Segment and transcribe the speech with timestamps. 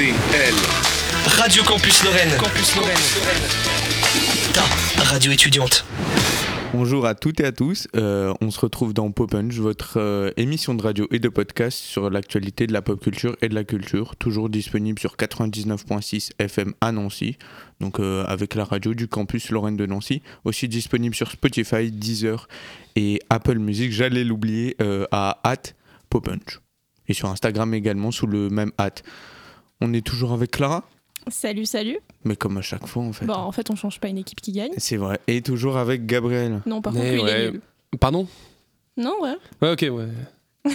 [0.00, 0.54] RCL.
[1.26, 2.30] Radio Campus Lorraine.
[2.38, 2.96] Campus Lorraine.
[4.54, 5.84] Ta radio étudiante.
[6.72, 7.86] Bonjour à toutes et à tous.
[7.94, 11.76] Euh, on se retrouve dans Pop Punch, votre euh, émission de radio et de podcast
[11.76, 16.72] sur l'actualité de la pop culture et de la culture, toujours disponible sur 99.6 FM
[16.80, 17.36] à Nancy,
[17.80, 22.48] donc euh, avec la radio du campus Lorraine de Nancy, aussi disponible sur Spotify, Deezer
[22.96, 23.92] et Apple Music.
[23.92, 24.76] J'allais l'oublier
[25.10, 25.74] à at
[26.08, 26.60] Pop Punch
[27.06, 29.02] et sur Instagram également sous le même at.
[29.80, 30.84] On est toujours avec Clara?
[31.28, 31.98] Salut, salut.
[32.24, 33.26] Mais comme à chaque fois, en fait.
[33.26, 34.72] Bon, en fait, on change pas une équipe qui gagne.
[34.78, 35.20] C'est vrai.
[35.26, 36.60] Et toujours avec Gabriel.
[36.66, 37.30] Non, par contre, lui, il ouais.
[37.46, 37.60] est nul.
[37.98, 38.26] Pardon?
[38.96, 39.34] Non, ouais.
[39.62, 40.08] Ouais, ok, ouais.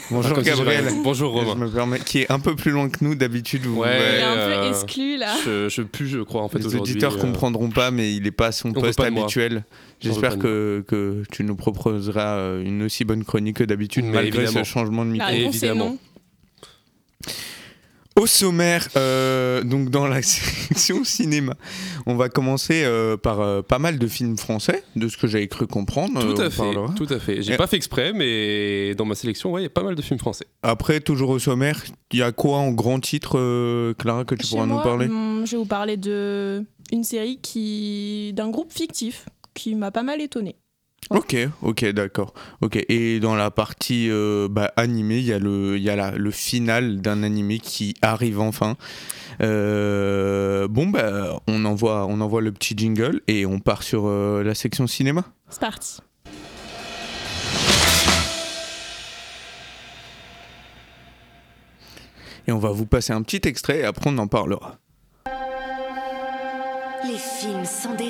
[0.10, 0.86] Bonjour Gabriel.
[1.04, 1.66] Bonjour Je Romain.
[1.66, 3.62] me permets, qui est un peu plus loin que nous d'habitude.
[3.66, 4.16] vous- Ouais.
[4.16, 5.36] Il est un euh, peu exclu, là.
[5.46, 6.94] Je, je pue, je crois, en fait, Les aujourd'hui.
[6.94, 9.24] auditeurs euh, comprendront pas, mais il est pas à son veut poste pas de moi.
[9.26, 9.54] habituel.
[9.54, 9.64] Veut
[10.00, 14.12] J'espère pas que, que tu nous proposeras euh, une aussi bonne chronique que d'habitude, Mais
[14.14, 14.64] malgré évidemment.
[14.66, 15.30] ce changement de La micro.
[15.30, 15.86] réponse est évidemment.
[15.86, 15.98] non.
[18.18, 21.54] Au sommaire, euh, donc dans la section cinéma,
[22.06, 25.50] on va commencer euh, par euh, pas mal de films français, de ce que j'avais
[25.50, 26.22] cru comprendre.
[26.22, 26.94] Tout à fait, parlera.
[26.96, 27.42] tout à fait.
[27.42, 30.02] J'ai pas fait exprès, mais dans ma sélection, ouais, il y a pas mal de
[30.02, 30.46] films français.
[30.64, 34.46] Après, toujours au sommaire, il y a quoi en grand titre, euh, Clara, que tu
[34.46, 35.08] Chez pourras nous parler?
[35.08, 40.04] hum, je vais vous parler de une série qui d'un groupe fictif qui m'a pas
[40.04, 40.56] mal étonné.
[41.12, 42.34] Ok, ok, d'accord.
[42.62, 45.96] Ok, et dans la partie euh, bah, animée, il y a le, il y a
[45.96, 48.76] la- le final d'un animé qui arrive enfin.
[49.42, 54.44] Euh, bon, bah, on envoie, on envoie le petit jingle et on part sur euh,
[54.44, 55.26] la section cinéma.
[55.50, 56.00] C'est parti.
[62.48, 64.78] Et on va vous passer un petit extrait et après on en parlera.
[67.08, 68.05] Les films sont des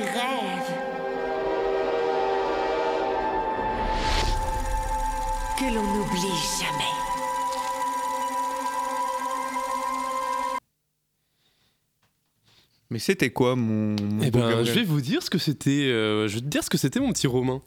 [12.92, 15.86] Mais c'était quoi mon, mon Eh ben, je vais vous dire ce que c'était.
[15.90, 17.62] euh, je vais te dire ce que c'était mon petit Romain.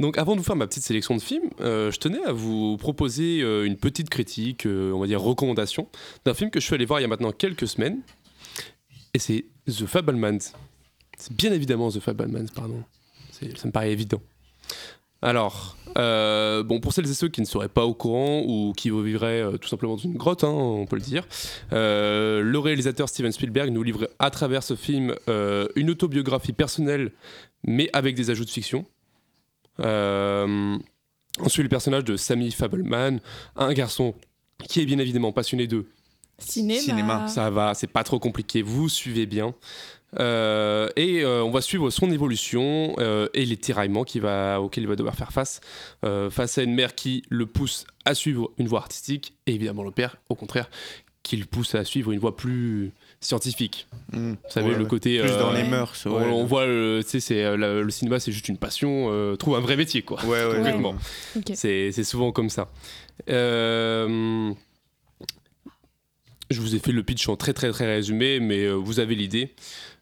[0.00, 2.78] Donc, avant de vous faire ma petite sélection de films, euh, je tenais à vous
[2.78, 5.88] proposer euh, une petite critique, on va dire recommandation,
[6.24, 8.00] d'un film que je suis allé voir il y a maintenant quelques semaines.
[9.14, 10.38] Et c'est The Fablemans.
[11.18, 12.82] C'est bien évidemment The Fablemans, pardon.
[13.30, 14.22] Ça me paraît évident.
[15.22, 18.90] Alors, euh, bon, pour celles et ceux qui ne seraient pas au courant ou qui
[18.90, 21.26] vivraient euh, tout simplement dans une grotte, hein, on peut le dire,
[21.72, 27.12] euh, le réalisateur Steven Spielberg nous livre à travers ce film euh, une autobiographie personnelle,
[27.64, 28.84] mais avec des ajouts de fiction.
[29.80, 30.76] Euh,
[31.40, 33.20] on suit le personnage de Sammy Fableman,
[33.56, 34.14] un garçon
[34.68, 35.86] qui est bien évidemment passionné de
[36.38, 36.80] Cinéma.
[36.80, 39.54] Cinéma, ça va, c'est pas trop compliqué, vous suivez bien.
[40.20, 44.84] Euh, et euh, on va suivre son évolution euh, et les tiraillements qu'il va, auxquels
[44.84, 45.60] il va devoir faire face,
[46.04, 49.84] euh, face à une mère qui le pousse à suivre une voie artistique, et évidemment
[49.84, 50.68] le père, au contraire,
[51.22, 52.90] qui le pousse à suivre une voie plus
[53.20, 53.86] scientifique.
[54.12, 55.20] Hmm, Vous savez, ouais, le côté...
[55.20, 55.94] Plus dans les mœurs.
[56.06, 56.24] on, ouais.
[56.26, 59.54] on voit, le- tu sais, c'est, la- le cinéma c'est juste une passion, euh, trouve
[59.56, 60.22] un vrai métier quoi.
[60.26, 60.94] Ouais, ouais, complètement.
[61.36, 61.52] Ok.
[61.54, 62.68] C'est c'est souvent comme ça.
[63.30, 64.52] Euh,
[66.50, 69.54] je vous ai fait le pitch en très très très résumé, mais vous avez l'idée.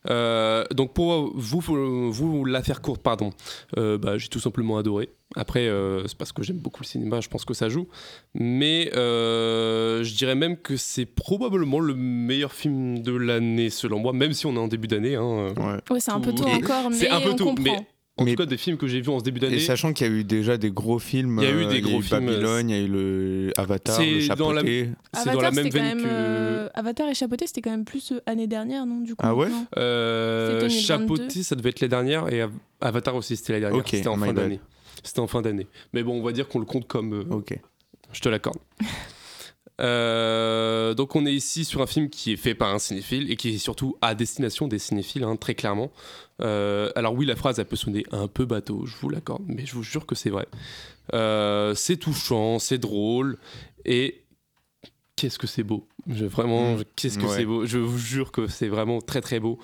[0.08, 3.30] Euh, donc pour vous, vous, vous la faire courte, pardon,
[3.76, 5.10] euh, bah, j'ai tout simplement adoré.
[5.36, 7.86] Après, euh, c'est parce que j'aime beaucoup le cinéma, je pense que ça joue.
[8.34, 14.12] Mais euh, je dirais même que c'est probablement le meilleur film de l'année selon moi,
[14.12, 15.14] même si on est en début d'année.
[15.16, 15.48] hein.
[15.56, 15.80] Ouais.
[15.94, 17.62] Ouais, c'est un peu tôt encore, mais C'est un peu on tôt, comprend.
[17.64, 17.86] mais
[18.20, 19.56] en Mais- tout cas des films que j'ai vus en ce début d'année.
[19.56, 21.69] Et sachant qu'il y a eu déjà des gros films, Il y a eu euh,
[21.70, 24.91] des gros films, Babylone, il y a eu le Avatar, C'est le dans la- chapeauté.
[25.14, 26.08] C'est dans la même veine même, que.
[26.08, 29.34] euh, Avatar et Chapeauté, c'était quand même plus euh, année dernière, non du coup Ah
[29.34, 29.48] ouais
[29.78, 31.16] Euh, C'était 2022.
[31.16, 33.80] Chapeauté, ça devait être l'année dernière et Av- Avatar aussi, c'était l'année dernière.
[33.80, 34.60] Ok, c'était en fin d'année.
[35.03, 35.66] C'était en fin d'année.
[35.94, 37.14] Mais bon, on va dire qu'on le compte comme.
[37.14, 37.59] euh, Ok.
[38.12, 38.59] Je te l'accorde.
[39.80, 43.36] Euh, donc on est ici sur un film qui est fait par un cinéphile et
[43.36, 45.91] qui est surtout à destination des cinéphiles, hein, très clairement.
[46.42, 49.66] Euh, alors oui, la phrase, elle peut sonner un peu bateau, je vous l'accorde, mais
[49.66, 50.46] je vous jure que c'est vrai.
[51.14, 53.38] Euh, c'est touchant, c'est drôle,
[53.84, 54.22] et
[55.16, 55.86] qu'est-ce que c'est beau.
[56.08, 56.78] Je, vraiment, Mm.
[56.78, 57.36] je- qu'est-ce que Ouais.
[57.36, 57.66] c'est beau.
[57.66, 59.59] Je vous jure que c'est vraiment très très beau.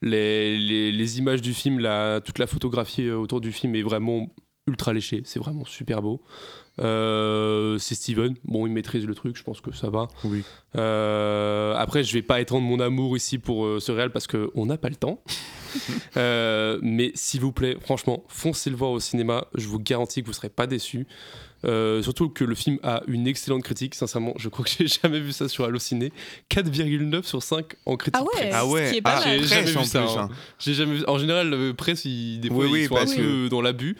[0.00, 4.28] Les, les- les images du film, la, toute la photographie autour du film est vraiment
[4.66, 5.22] ultra léchée.
[5.24, 6.22] C'est vraiment super beau.
[6.80, 8.34] Euh, c'est Steven.
[8.44, 10.08] Bon, il maîtrise le truc, je pense que ça va.
[10.24, 10.42] Oui.
[10.76, 14.66] Euh, après, je vais pas étendre mon amour ici pour euh, ce réel parce qu'on
[14.66, 15.22] n'a pas le temps.
[16.18, 19.46] Euh, mais s'il vous plaît, franchement, foncez le voir au cinéma.
[19.54, 21.06] Je vous garantis que vous serez pas déçus.
[21.64, 23.94] Euh, surtout que le film a une excellente critique.
[23.94, 26.12] Sincèrement, je crois que j'ai jamais vu ça sur Allociné.
[26.50, 28.20] 4,9 sur 5 en critique.
[28.20, 28.54] Ah ouais, presse.
[28.54, 29.30] Ah ouais, ce qui est pas ah, mal.
[29.30, 30.16] J'ai presse jamais vu en ça, hein.
[30.18, 30.28] hein.
[30.58, 31.04] J'ai jamais vu.
[31.06, 33.96] En général, le presse, ils, des fois, Oui, oui, ils sont un peu dans l'abus.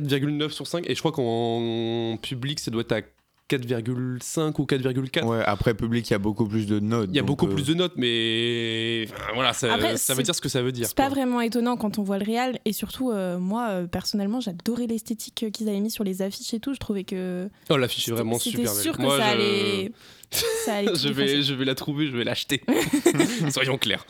[0.00, 0.88] 4,9 sur 5.
[0.88, 3.00] Et je crois qu'en public, ça doit être à
[3.48, 5.24] 4,5 ou 4,4.
[5.24, 7.08] Ouais, après public, il y a beaucoup plus de notes.
[7.12, 10.24] Il y a beaucoup euh, plus de notes, mais enfin, voilà, ça, Après, ça veut
[10.24, 10.88] dire ce que ça veut dire.
[10.88, 14.40] C'est pas vraiment étonnant quand on voit le réal et surtout euh, moi euh, personnellement
[14.40, 16.74] j'adorais l'esthétique qu'ils avaient mis sur les affiches et tout.
[16.74, 18.82] Je trouvais que Oh, l'affiche est vraiment c'était super belle.
[18.82, 19.92] sûr que Moi, ça je- allait.
[20.64, 22.62] ça allait je, vais, je vais la trouver, je vais l'acheter.
[23.50, 24.04] Soyons clairs.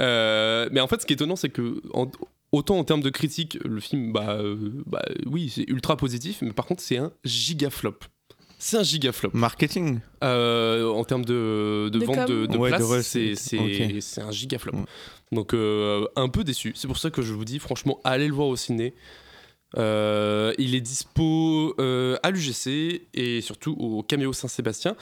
[0.00, 2.08] Euh, mais en fait, ce qui est étonnant, c'est que en-
[2.56, 6.52] autant en termes de critique, le film, bah, euh, bah oui, c'est ultra positif, mais
[6.52, 7.98] par contre, c'est un giga flop.
[8.58, 9.30] C'est un giga flop.
[9.34, 10.00] Marketing.
[10.24, 12.26] Euh, en termes de, de De vente com.
[12.26, 14.72] de, de Ouais, place, c'est un giga flop.
[14.74, 14.84] Ouais.
[15.32, 16.72] Donc euh, un peu déçu.
[16.74, 18.94] C'est pour ça que je vous dis franchement, allez le voir au ciné.
[19.76, 24.96] Euh, il est dispo euh, à l'UGC et surtout au Caméo Saint-Sébastien.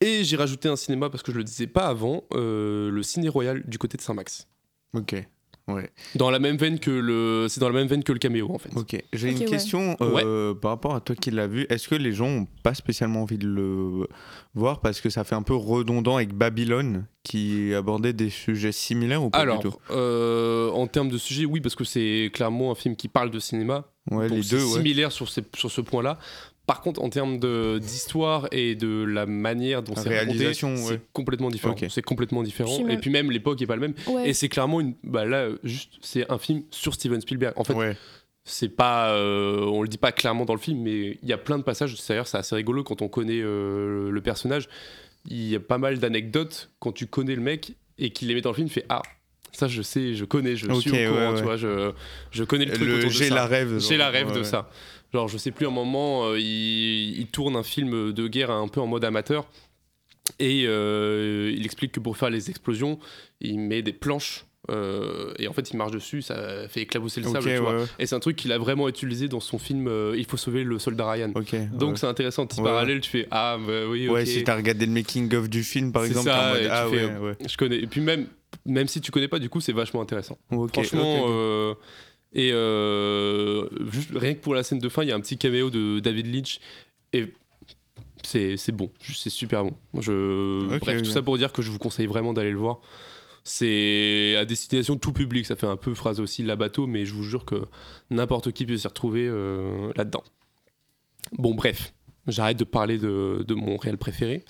[0.00, 3.28] Et j'ai rajouté un cinéma parce que je le disais pas avant, euh, le Ciné
[3.28, 4.46] Royal du côté de Saint-Max.
[4.94, 5.16] Ok.
[5.68, 5.90] Ouais.
[6.14, 8.58] Dans la même veine que le, c'est dans la même veine que le Caméo en
[8.58, 8.70] fait.
[8.76, 9.02] Ok.
[9.12, 9.44] J'ai une ouais.
[9.46, 11.66] question euh, par rapport à toi qui l'as vu.
[11.68, 14.06] Est-ce que les gens ont pas spécialement envie de le
[14.54, 19.24] voir parce que ça fait un peu redondant avec Babylone qui abordait des sujets similaires
[19.24, 19.74] ou pas Alors, du tout?
[19.90, 23.40] euh, en termes de sujet, oui, parce que c'est clairement un film qui parle de
[23.40, 23.86] cinéma.
[24.12, 24.62] Ouais, Donc les deux.
[24.64, 24.72] Ouais.
[24.78, 26.18] similaire sur, ces- sur ce point-là.
[26.66, 30.54] Par contre, en termes de- d'histoire et de la manière dont c'est raconté, ouais.
[30.54, 31.76] c'est complètement différent.
[31.88, 32.82] C'est complètement différent.
[32.84, 33.94] Puis Et puis même l'époque est pas le même.
[34.08, 34.28] Ouais.
[34.30, 34.94] Et c'est clairement une.
[35.04, 37.52] Bah là, juste, c'est un film sur Steven Spielberg.
[37.56, 37.96] En fait, ouais.
[38.44, 39.10] c'est pas.
[39.12, 41.62] euh, on le dit pas clairement dans le film, mais il y a plein de
[41.62, 41.94] passages.
[42.08, 44.68] D'ailleurs, c'est assez rigolo quand on connaît euh, le personnage.
[45.28, 48.40] Il y a pas mal d'anecdotes quand tu connais le mec et qu'il les met
[48.40, 48.66] dans le film.
[48.68, 49.02] Tu fais ah.
[49.52, 51.36] Ça, je sais, je connais, je suis au courant, ouais.
[51.38, 51.90] tu vois, je,
[52.30, 53.78] je connais le truc Le- autour de J'ai la rêve.
[53.78, 54.44] J'ai la rêve Ouais, de ouais.
[54.44, 54.68] ça.
[55.16, 58.68] Genre, je sais plus, un moment, euh, il, il tourne un film de guerre un
[58.68, 59.46] peu en mode amateur.
[60.38, 62.98] Et euh, il explique que pour faire les explosions,
[63.40, 64.44] il met des planches.
[64.70, 67.76] euh, et en fait, il marche dessus, ça fait éclabousser le sable, tu ouais, vois.
[67.78, 67.84] ouais.
[67.98, 70.64] Et c'est un truc qu'il a vraiment utilisé dans son film euh, Il faut sauver
[70.64, 71.28] le soldat Ryan.
[71.28, 71.68] Donc ouais.
[71.94, 72.66] c'est intéressant, petit Ouais.
[72.66, 74.08] parallèle, tu fais Ah, bah oui.
[74.08, 77.48] Ouais, si t'as regardé le making of du film par exemple, ça, mode, ah fais.
[77.48, 77.76] Je connais.
[77.78, 78.26] Et puis même,
[78.66, 80.36] même si tu connais pas, du coup, c'est vachement intéressant.
[80.72, 81.74] Franchement, euh,
[82.36, 85.38] et euh, juste rien que pour la scène de fin, il y a un petit
[85.38, 86.60] caméo de David Lynch
[87.14, 87.32] et
[88.22, 89.72] c'est bon, c'est super bon.
[89.98, 92.80] Je, Ok, bref, tout ça pour dire que je vous conseille vraiment d'aller le voir.
[93.42, 97.06] C'est à destination de tout public, ça fait un peu phrase aussi la bateau, mais
[97.06, 97.62] je vous jure que
[98.10, 100.24] n'importe qui peut s'y retrouver euh, là-dedans.
[101.38, 101.94] Bon, bref,
[102.28, 104.44] j'arrête de parler de, de mon réel préféré.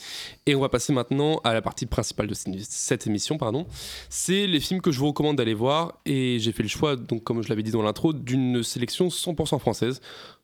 [0.47, 3.67] Et on va passer maintenant à la partie principale de cette- émission, pardon.
[4.09, 6.01] C'est les films que je vous recommande d'aller voir.
[6.07, 9.59] Et j'ai fait le choix, donc comme je l'avais dit dans l'intro, d'une sélection 100%
[9.59, 10.01] française.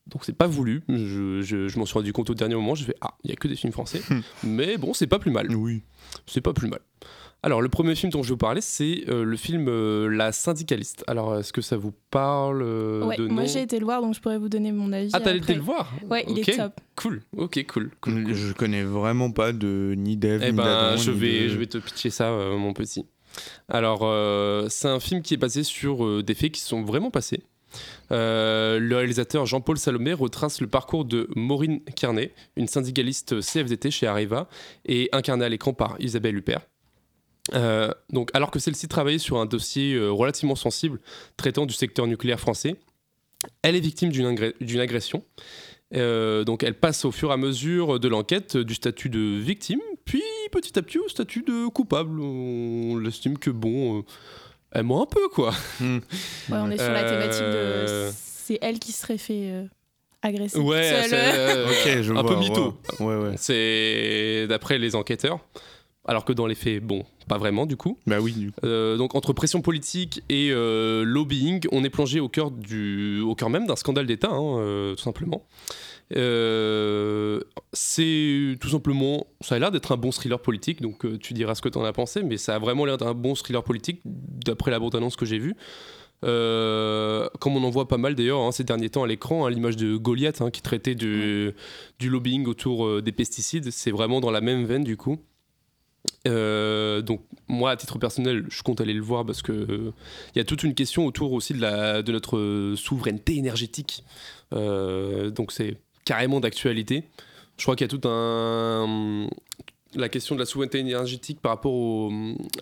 [0.09, 0.83] Donc c'est pas voulu.
[0.89, 2.75] Je, je- je m'en suis rendu compte au dernier moment.
[2.75, 4.03] J'ai fait ah, il y a que des films français.
[4.43, 5.55] Mais bon, c'est pas plus mal.
[5.55, 5.83] Oui.
[6.27, 6.81] C'est pas plus mal.
[7.45, 10.31] Alors, le premier film dont je vais vous parler, c'est euh, le film euh, La
[10.31, 11.03] Syndicaliste.
[11.09, 14.15] Alors, est-ce que ça vous parle euh, Ouais, de moi j'ai été le voir donc
[14.15, 15.11] je pourrais vous donner mon avis.
[15.13, 16.75] Ah, t'as été le voir Ouais, il Ok, est top.
[16.95, 17.91] Cool, ok, cool.
[18.01, 18.33] cool, cool.
[18.35, 21.49] Je connais vraiment pas de ni Dev Eh ni ben, d'Adam, je ni vais, de-
[21.49, 23.07] je vais te pitcher ça, euh, mon petit.
[23.69, 27.11] Alors, euh, c'est un film qui est basé sur euh, des faits qui sont vraiment
[27.11, 27.43] passés.
[28.13, 34.07] Euh, le réalisateur Jean-Paul Salomé retrace le parcours de Maureen Carnet, une syndicaliste CFDT chez
[34.07, 34.49] Areva,
[34.85, 36.61] et incarnée à l'écran par Isabelle Huppert.
[37.55, 41.01] Euh, donc, alors que celle-ci travaillait sur un dossier euh, relativement sensible
[41.37, 42.77] traitant du secteur nucléaire français,
[43.63, 45.25] elle est victime d'une agression.
[45.95, 49.81] Euh, donc, elle passe au fur et à mesure de l'enquête du statut de victime,
[50.05, 52.21] puis petit à petit au statut de coupable.
[52.21, 54.03] On estime que bon, euh,
[54.71, 55.53] elle ment un peu quoi.
[55.81, 55.97] Hmm.
[55.97, 58.11] Ouais, on est sur la thématique de.
[58.15, 59.65] C'est elle qui serait fait euh,
[60.23, 60.59] agresser.
[60.59, 61.11] Ouais, seule.
[61.11, 62.79] c'est, euh, Ok, je un vois, peu mytho.
[63.01, 63.17] Ouais, ouais.
[63.17, 63.35] ouais.
[63.37, 65.41] C'est d'après les enquêteurs.
[66.05, 67.97] Alors que dans les faits, bon, pas vraiment du coup.
[68.07, 68.61] Bah oui, du coup.
[68.65, 73.35] Euh, donc entre pression politique et euh, lobbying, on est plongé au cœur, du, au
[73.37, 75.47] cœur même d'un scandale d'État, hein, euh, tout simplement.
[77.73, 81.63] C'est tout simplement, ça a l'air d'être un bon thriller politique, donc tu diras ce
[81.63, 84.71] que tu en as pensé, mais ça a vraiment l'air d'un bon thriller politique d'après
[84.71, 85.55] la bande-annonce que j'ai vue.
[86.25, 89.51] Euh, comme on en voit pas mal d'ailleurs hein, ces derniers temps à l'écran, hein,
[89.51, 91.53] l'image de Goliath hein, qui traitait du,
[91.99, 95.19] du lobbying autour euh, des pesticides, c'est vraiment dans la même veine du coup.
[96.27, 99.93] Euh, donc moi à titre personnel je compte aller le voir parce que euh,
[100.35, 104.05] il y a toute une question autour aussi de, la, de notre euh, souveraineté énergétique
[104.53, 107.05] Euh, donc c'est carrément d'actualité
[107.57, 109.29] je crois qu'il y a tout un
[109.95, 112.11] la question de la souveraineté énergétique par rapport au,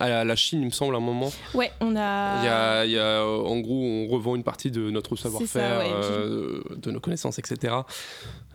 [0.01, 2.41] à la- Chine il me semble à un moment Ouais, on a.
[2.43, 5.79] il y a, il y a, en gros, on revend une partie de notre savoir-faire,
[5.79, 5.91] ouais.
[5.93, 7.73] euh, de nos connaissances, etc.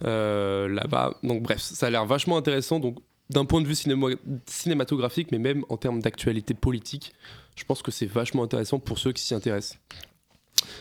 [0.04, 1.14] euh, là-bas.
[1.24, 2.80] Donc bref, ça a l'air vachement intéressant.
[2.82, 2.98] Donc
[3.30, 4.16] d'un point de vue cinéma-
[4.46, 7.14] cinématographique, mais même en termes d'actualité politique,
[7.56, 9.80] je pense que c'est vachement intéressant pour ceux qui s'y intéressent.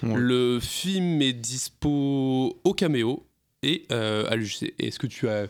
[0.02, 0.14] Ouais.
[0.16, 3.24] Le film est dispo au caméo
[3.62, 4.74] et euh, à l'UGC.
[4.78, 5.46] Est-ce que tu as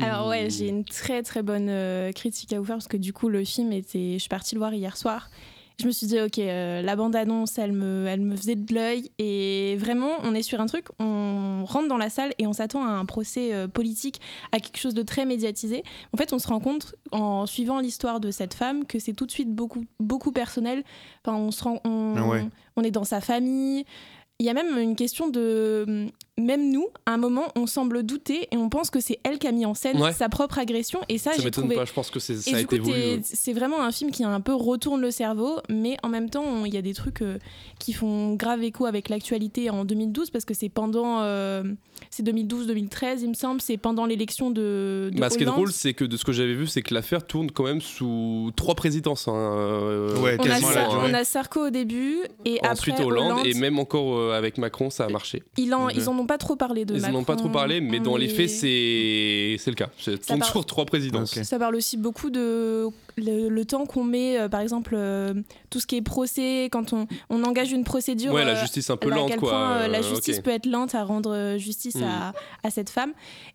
[0.00, 2.96] Alors ouais, Ou- j'ai une très très bonne euh, critique à vous faire parce que
[2.96, 5.30] du coup le film était, je suis partie le voir hier soir.
[5.80, 8.72] Je me suis dit ok, euh, la bande annonce, elle me, elle me faisait de
[8.72, 12.52] l'œil et vraiment on est sur un truc, on rentre dans la salle et on
[12.52, 14.20] s'attend à un procès euh, politique,
[14.52, 15.82] à quelque chose de très médiatisé.
[16.12, 19.26] En fait, on se rend compte en suivant l'histoire de cette femme que c'est tout
[19.26, 20.84] de suite beaucoup beaucoup personnel.
[21.24, 23.84] Enfin, on se rend, on, Ah on est dans sa famille.
[24.40, 26.08] Il y a même une question de.
[26.36, 29.46] Même nous, à un moment, on semble douter et on pense que c'est elle qui
[29.46, 30.12] a mis en scène Ouais.
[30.12, 30.98] sa propre agression.
[31.08, 31.76] Et ça, Ça j'ai m'étonne trouvé.
[31.76, 33.20] pas, je pense que c'est- Et ça a du été coup, voulu.
[33.22, 36.74] c'est vraiment un film qui un peu retourne le cerveau, mais en même temps, il
[36.74, 37.38] y a des trucs euh,
[37.78, 41.20] qui font grave écho avec l'actualité en 2012 parce que c'est pendant.
[41.20, 41.62] euh,
[42.10, 45.10] c'est 2012-2013, il me semble, c'est pendant l'élection de.
[45.12, 46.94] de Bah, ce qui est drôle, c'est que de ce que j'avais vu, c'est que
[46.94, 49.28] l'affaire tourne quand même sous trois présidences.
[49.28, 51.20] hein, euh, Ouais, On a, durée.
[51.20, 54.90] on Sarko au début et Ensuite après Hollande, Hollande, et même encore euh, avec Macron,
[54.90, 55.42] ça a marché.
[55.56, 55.92] ils, en, Ouais.
[55.96, 58.16] ils en ont pas trop parlé de Ils n'en ont pas trop parlé, mais dans
[58.16, 59.88] les faits, c'est c'est le cas.
[60.28, 61.36] Part- sur trois présidences.
[61.36, 61.44] Ok.
[61.44, 65.34] Ça parle aussi beaucoup de le, le temps qu'on met, euh, par exemple, euh,
[65.70, 68.32] tout ce qui est procès, quand on, on engage une procédure.
[68.32, 69.50] Ouais, la euh, justice un peu à lente, quel quoi.
[69.50, 72.02] point euh, la justice peut être lente à rendre justice Mm.
[72.02, 72.32] à,
[72.64, 73.12] à cette femme.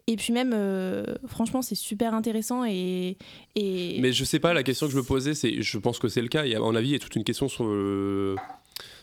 [0.08, 3.18] Et puis même, euh, franchement, c'est super intéressant et,
[3.56, 6.08] et Mais je sais pas, la question que je me posais, c'est, je pense que
[6.08, 6.46] c'est le cas.
[6.46, 8.36] Il y a, à mon avis, il y a toute une question sur le,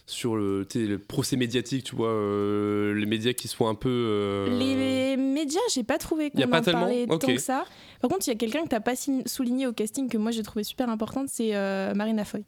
[0.07, 0.65] sur le,
[1.09, 3.89] procès médiatique, tu vois, euh, les médias qui se font un peu.
[3.91, 7.65] euh, les médias, j'ai pas trouvé qu'on pas en tellement parlait tant que ça.
[8.01, 8.95] Par contre, il y a quelqu'un que t'as pas
[9.27, 12.45] souligné au casting que moi j'ai trouvé super importante, c'est euh, Marina Foy.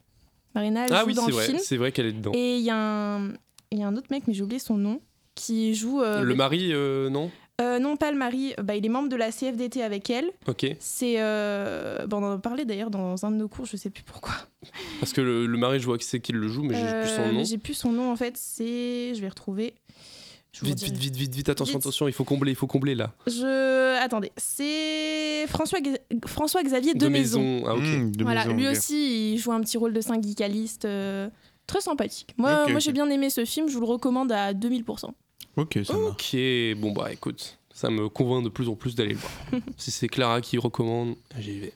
[0.54, 1.58] Marina, elle Ah joue oui, dans c'est le vrai, film.
[1.60, 2.32] c'est vrai qu'elle est dedans.
[2.34, 3.32] Et il y, a un-
[3.72, 5.00] il y a un autre mec, mais j'ai oublié son nom,
[5.34, 6.00] qui joue.
[6.00, 6.72] le mari,
[7.10, 7.30] non?
[7.60, 8.54] Euh, non, pas le mari.
[8.62, 10.30] Bah, il est membre de la CFDT avec elle.
[10.46, 10.64] Ok.
[10.78, 11.16] C'est.
[11.18, 14.04] euh, bon, on en a parlé d'ailleurs dans un de nos cours, je sais plus
[14.04, 14.34] pourquoi.
[15.00, 17.08] Parce que le, le mari, je vois qui c'est qui le joue, mais j'ai plus
[17.08, 17.38] son Euh, nom.
[17.38, 18.36] mais J'ai plus son nom en fait.
[18.36, 19.12] C'est.
[19.14, 19.74] Je vais retrouver.
[20.52, 21.82] Je Vite, vite, vite, vite, vite, attention, Vite.
[21.86, 23.12] attention, il faut combler, il faut combler là.
[23.26, 23.96] Je.
[24.02, 24.32] Attendez.
[24.36, 27.62] C'est François, Xavier de, Maison.
[27.66, 27.82] Ah, ok.
[27.82, 30.84] Mmh, de Voilà, maison, lui aussi, il joue un petit rôle de syndicaliste.
[30.84, 31.28] euh,
[31.66, 32.34] Très sympathique.
[32.38, 35.10] Moi, moi j'ai bien aimé ce film, je vous le recommande à 2000%.
[35.58, 36.34] Ok, ça marche.
[36.34, 39.32] Ok, bon bah écoute, ça me convainc de plus en plus d'aller le voir.
[39.76, 41.74] si c'est Clara qui recommande, j'y vais.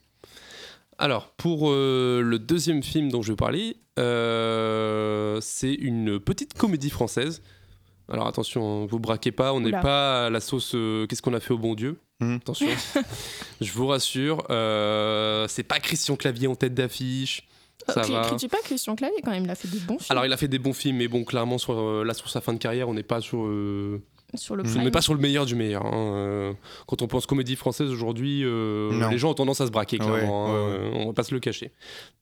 [0.98, 6.90] Alors, pour euh, le deuxième film dont je vais parler, euh, c'est une petite comédie
[6.90, 7.42] française.
[8.08, 11.34] Alors attention, hein, vous braquez pas, on n'est pas à la sauce euh, Qu'est-ce qu'on
[11.34, 11.98] a fait au bon Dieu?
[12.20, 12.36] Mhm.
[12.36, 12.68] Attention,
[13.60, 17.48] je vous rassure, euh, c'est pas Christian Clavier en tête d'affiche.
[17.88, 18.22] Ça Euh, cri- va.
[18.26, 20.36] Critique pas Christian Clavier quand même, il a fait des bons films Alors il a
[20.36, 22.88] fait des bons films, mais bon, clairement, sur, euh, là sur sa fin de carrière,
[22.88, 23.44] on n'est pas sur.
[23.44, 24.00] euh,
[24.34, 25.84] sur le ne mets pas sur le meilleur du meilleur.
[25.84, 26.14] hein.
[26.16, 26.52] Euh,
[26.86, 30.06] Quand on pense comédie française aujourd'hui, euh, les gens ont tendance à se braquer, Ouais,
[30.06, 30.46] clairement.
[30.48, 30.52] hein.
[30.54, 31.70] ouais, Euh, On va pas se le cacher.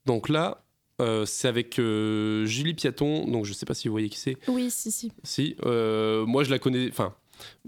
[0.05, 0.63] Donc là,
[1.01, 3.27] euh, c'est avec euh, Julie Piaton.
[3.27, 4.37] Donc je sais pas si vous voyez qui c'est.
[4.49, 5.11] Oui, si, si.
[5.23, 6.89] Si, euh, moi je la connais.
[6.89, 7.13] Enfin,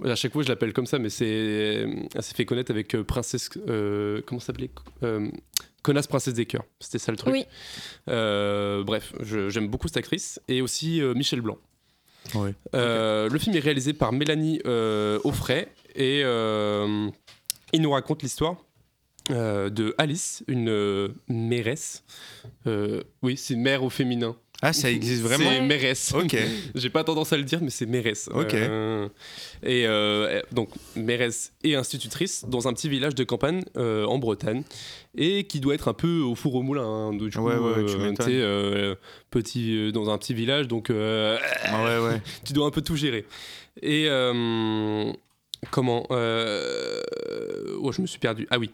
[0.04, 1.26] à chaque fois je l'appelle comme ça, mais c'est,
[2.14, 3.50] elle s'est fait connaître avec euh, Princesse.
[3.70, 4.70] euh, comment ça s'appelait
[5.04, 5.30] euh,
[5.84, 6.64] Connasse Princesse des Cœurs.
[6.80, 7.34] C'était ça le truc.
[7.34, 7.46] Oui.
[8.10, 11.58] Euh, bref, je- j'aime beaucoup cette actrice et aussi euh, Michel Blanc.
[12.74, 17.10] Euh, Le film est réalisé par Mélanie euh, Offray et euh,
[17.74, 18.56] il nous raconte l'histoire
[19.30, 22.04] euh, de Alice, une euh, mairesse.
[22.66, 24.36] Euh, oui, c'est mère au féminin.
[24.64, 25.50] Ah, ça existe vraiment?
[25.50, 26.14] C'est mairesse.
[26.14, 26.38] Ok.
[26.76, 28.30] J'ai pas tendance à le dire, mais c'est mairesse.
[28.34, 28.54] Ok.
[28.54, 29.08] Euh,
[29.62, 34.64] et euh, donc, mairesse et institutrice dans un petit village de campagne euh, en Bretagne
[35.16, 36.84] et qui doit être un peu au four au moulin.
[36.84, 37.14] hein.
[37.14, 37.98] Du coup, Ouais, ouais, tu
[39.30, 42.22] petit, euh, dans un petit village, donc Ah ouais, ouais.
[42.46, 43.26] tu dois un peu tout gérer.
[43.82, 44.08] Et
[45.72, 48.48] comment euh, oh, je me suis perdu.
[48.50, 48.72] Ah oui.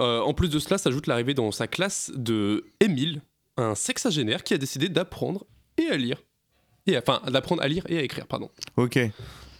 [0.00, 3.20] Euh, en plus de cela, s'ajoute l'arrivée dans sa classe de Émile,
[3.58, 5.46] un sexagénaire qui a décidé d'apprendre
[5.76, 6.22] et à lire.
[6.86, 8.48] Et, enfin, d'apprendre à lire et à écrire, pardon.
[8.76, 8.98] Ok.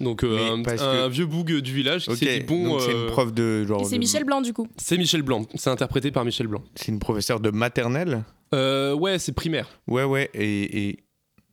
[0.00, 2.16] Donc, euh, un, parce un que- vieux boug du village qui Ok.
[2.18, 2.68] s'est dit bon.
[2.68, 3.82] Donc c'est euh, une prof de genre.
[3.82, 4.66] Et c'est de- Michel Blanc du coup.
[4.76, 5.44] c'est Michel Blanc.
[5.56, 6.62] C'est interprété par Michel Blanc.
[6.76, 8.24] C'est une professeure de maternelle?
[8.54, 9.68] Euh, ouais, c'est primaire.
[9.88, 10.30] Ouais, ouais.
[10.34, 11.04] Et, et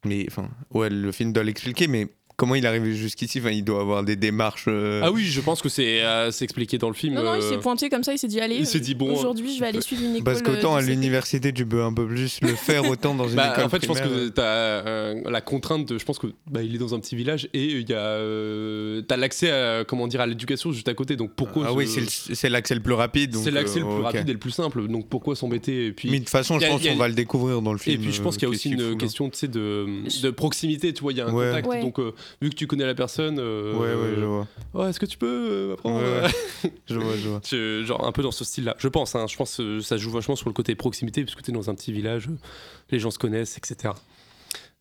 [0.05, 1.87] mais enfin, ouais, le film doit l'expliquer.
[1.87, 2.07] Mais
[2.37, 3.39] comment il est arrivé jusqu'ici?
[3.39, 4.65] Enfin, il doit avoir des démarches.
[4.67, 7.13] euh, Ah oui, je pense que c'est euh, c'est expliqué dans le film.
[7.15, 8.81] Non, non, il euh, s'est pointé comme ça, il s'est dit allez, il s'est euh,
[8.81, 10.23] dit, bon, aujourd'hui je vais aller suivre une école.
[10.23, 10.95] Parce qu'autant euh, à de CP.
[10.95, 13.81] l'université, tu peux un peu plus le faire, autant dans une Bah, école en fait,
[13.81, 14.17] je pense primaire.
[14.19, 15.97] que tu as la contrainte de.
[15.97, 17.97] Je pense que bah, il est dans un petit village et il y a.
[17.97, 21.15] euh, t'as l'accès à comment dire à l'éducation juste à côté.
[21.15, 23.31] Donc pourquoi Ah se- oui, c'est le- c'est l'accès le plus rapide.
[23.31, 24.03] donc, c'est l'accès le euh, plus ok.
[24.05, 24.87] rapide et le plus simple.
[24.87, 26.09] Donc pourquoi s'embêter et puis.
[26.09, 27.71] Mais de toute façon, y je a- pense y a- qu'on va le découvrir dans
[27.73, 27.95] le film.
[27.95, 28.97] et puis je pense euh, qu'il y a qu'est-ce aussi qu'il une fout, là.
[29.05, 29.85] question tu sais, de,
[30.23, 31.47] de proximité, tu vois, il y a un Ouais.
[31.47, 31.67] contact.
[31.67, 31.81] Ouais.
[31.81, 34.47] Donc euh, vu que tu connais la personne, euh, Ouais, ouais, je vois.
[34.73, 36.21] oh, est-ce que tu peux euh, apprendre Ouais,
[36.63, 36.71] ouais.
[36.87, 37.41] Je vois, je vois.
[37.85, 38.75] Genre un peu dans ce style-là.
[38.79, 41.51] Je pense, hein, je pense que ça joue vachement sur le côté proximité, puisque tu
[41.51, 42.37] es dans un petit village, euh,
[42.91, 43.93] les gens se connaissent, etc.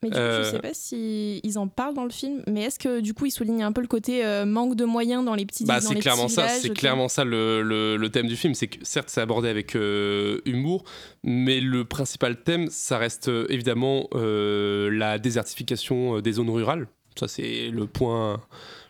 [0.03, 2.65] Mais du coup, Euh, je sais pas si ils en parlent dans le film, mais
[2.65, 5.35] est-ce que du coup, ils soulignent un peu le côté euh, manque de moyens dans
[5.35, 7.97] les petits Bah, dans c'est les clairement petits ça, villages, c'est clairement ça le, le-
[7.97, 8.53] le thème du film.
[8.55, 10.85] C'est que certes, c'est abordé avec euh, humour,
[11.23, 16.87] mais le principal thème, ça reste euh, évidemment euh, la désertification euh, des zones rurales.
[17.17, 18.41] Ça, c'est le point,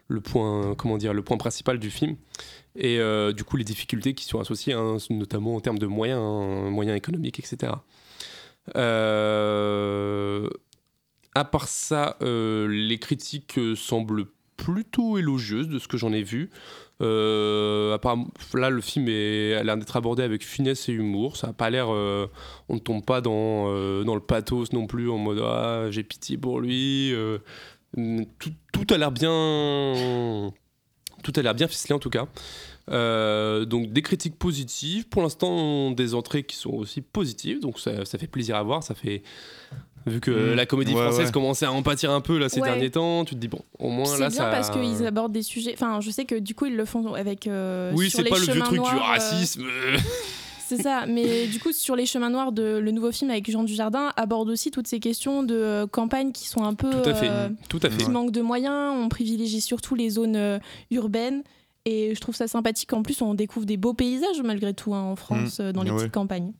[0.09, 2.17] le point, comment dire, le point principal du film.
[2.77, 6.21] Et euh, du coup, les difficultés qui sont associées, hein, notamment en termes de moyens,
[6.71, 7.73] moyens économiques, etc.
[8.77, 10.49] Euh,
[11.35, 14.27] à part ça, euh, les critiques semblent
[14.57, 16.51] plutôt élogieuses de ce que j'en ai vu.
[17.03, 17.99] Euh,
[18.55, 21.37] là, le film est, a l'air d'être abordé avec finesse et humour.
[21.37, 21.93] Ça a pas l'air.
[21.93, 22.29] euh,
[22.69, 23.65] on ne tombe pas dans,
[24.05, 27.13] dans le pathos non plus en mode ah, j'ai pitié pour lui.
[27.99, 30.53] Euh, tout, tout a l'air bien.
[31.23, 32.27] Tout a l'air bien ficelé en tout cas.
[32.91, 35.09] Euh, donc des critiques positives.
[35.09, 37.61] Pour l'instant, des entrées qui sont aussi positives.
[37.61, 38.83] Donc ça, ça fait plaisir à voir.
[38.83, 39.23] Ça fait.
[40.07, 40.55] Vu que Mm.
[40.55, 41.33] la comédie Ouais, française ouais.
[41.33, 42.69] commençait à en pâtir un peu là ces Ouais.
[42.69, 44.51] derniers temps, tu te dis bon, au moins C'est là bien ça.
[44.51, 45.73] parce qu'ils abordent des sujets.
[45.73, 47.47] Enfin, je sais que du coup, ils le font avec.
[47.47, 49.65] euh, Oui, c'est pas le vieux truc du euh, racisme.
[50.67, 53.65] C'est ça, mais du coup, sur les chemins noirs de le nouveau film avec Jean
[53.65, 56.91] Dujardin, aborde aussi toutes ces questions de euh, campagne qui sont un peu.
[56.91, 57.29] Tout à fait.
[57.31, 58.03] euh, Tout à fait.
[58.05, 58.95] qui manquent de moyens.
[58.97, 60.59] On privilégie surtout les zones euh,
[60.91, 61.43] urbaines.
[61.87, 62.93] Et je trouve ça sympathique.
[62.95, 65.91] En plus, on découvre des beaux paysages malgré tout hein, en France, euh, dans les
[65.91, 65.97] ouais.
[65.99, 66.53] petites campagnes.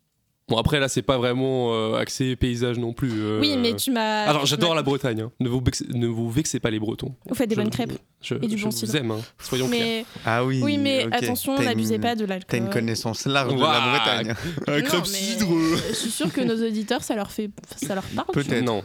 [0.47, 3.13] Bon après là c'est pas vraiment euh, axé paysage non plus.
[3.15, 3.41] euh.
[3.41, 4.25] Oui, mais tu m'as.
[4.25, 5.23] Alors j'adore la Bretagne.
[5.23, 5.33] hein.
[5.41, 7.15] Ne, vous vexez, ne vous vexez pas les Bretons.
[7.27, 7.93] Vous faites des Je- bonnes crêpes.
[8.21, 8.95] Je, Et du je bon vous cidre.
[8.97, 9.11] aime.
[9.13, 9.21] hein.
[9.39, 9.81] Soyons clairs.
[9.81, 10.61] Mais, Ah oui.
[10.63, 12.59] oui, mais attention, T'as n'abusez pas de T'as l'alcool.
[12.61, 14.35] une connaissance large de Ouah, la Bretagne.
[14.67, 15.49] Un crêpe mais cidre.
[15.89, 18.29] Je suis sûre que nos auditeurs, ça leur fait, ça leur parle.
[18.35, 18.65] Peut-être.
[18.65, 18.83] Non.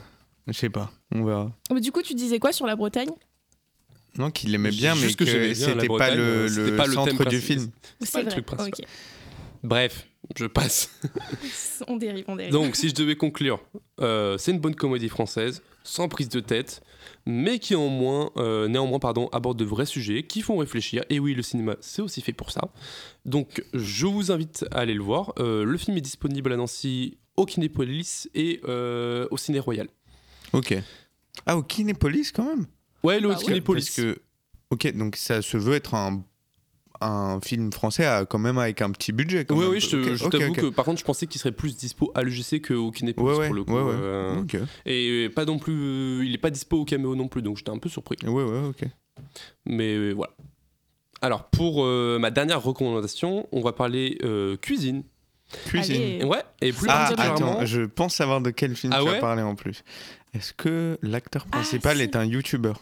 [0.47, 1.51] Je sais pas, on verra.
[1.73, 3.09] Mais du coup, tu disais quoi sur la Bretagne?
[4.17, 7.69] Non, qu'il aimait bien, mais que que la c'était pas le, pas centre du film.
[8.01, 8.31] C'est le vrai.
[8.31, 8.85] truc principal.
[9.63, 10.89] Bref, je passe.
[11.87, 12.51] On dérive, on dérive.
[12.53, 13.61] Donc, si je devais conclure,
[13.99, 16.81] euh, c'est une bonne comédie française, sans prise de tête,
[17.25, 21.03] mais qui en moins, euh, néanmoins pardon, aborde de vrais sujets qui font réfléchir.
[21.09, 22.69] Et oui, le cinéma, c'est aussi fait pour ça.
[23.25, 25.33] Donc, je vous invite à aller le voir.
[25.39, 29.87] Euh, le film est disponible à Nancy, au Kinépolis et euh, au Ciné Royal.
[30.53, 30.75] Ok.
[31.45, 32.65] Ah, au Kinépolis quand même?
[33.03, 33.35] Ouais, le Bah.
[33.35, 33.85] Kinépolis.
[33.85, 34.21] Parce que.
[34.71, 36.23] Ok, donc ça se veut être un,
[37.01, 39.45] un film français à- quand même avec un petit budget.
[39.45, 39.69] Quand Oui, même.
[39.71, 41.75] oui, je, te- Ok, je ok, t'avoue que par contre, je pensais qu'il serait plus
[41.77, 43.73] dispo à l'UGC qu'au Kinépolis Ouais, ouais, pour le coup.
[43.73, 43.89] ouais, ouais.
[43.93, 44.57] euh, Ok.
[44.85, 47.77] et pas non plus, il est pas dispo au caméo non plus, donc j'étais un
[47.77, 48.17] peu surpris.
[48.25, 48.83] Ouais, ouais, ok.
[49.65, 50.33] Mais euh, voilà.
[51.21, 55.03] Alors, pour euh, ma dernière recommandation, on va parler euh, cuisine.
[55.65, 55.95] Cuisine.
[56.21, 56.23] Allez.
[56.25, 57.57] Ouais, et plus Ah, particulièrement.
[57.57, 59.13] attends, je pense savoir de quel film Ah tu ouais?
[59.15, 59.83] vas parler en plus.
[60.33, 62.03] Est-ce que l'acteur Ah, principal si.
[62.03, 62.73] est un YouTuber?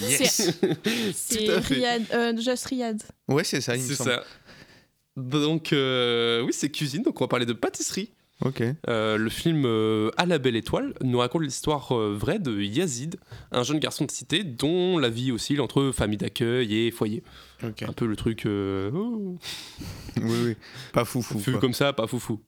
[0.00, 0.54] C'est-
[1.14, 1.56] C'est.
[1.58, 3.02] Riyad, euh, Just Riyad.
[3.28, 4.10] Ouais, c'est ça, il me C'est semble.
[4.10, 4.24] ça.
[5.16, 8.10] Donc, euh, oui, c'est cuisine, donc on va parler de pâtisserie.
[8.44, 8.60] Ok.
[8.88, 13.16] Euh, le film euh, À la belle étoile nous raconte l'histoire euh, vraie de Yazid,
[13.52, 17.22] un jeune garçon de cité dont la vie oscille entre famille d'accueil et foyer.
[17.62, 17.82] Ok.
[17.84, 19.38] Un peu le truc euh, oh,
[20.16, 20.56] Oui, oui.
[20.92, 21.38] Pas foufou.
[21.38, 21.60] quoi.
[21.60, 22.40] comme ça, pas foufou.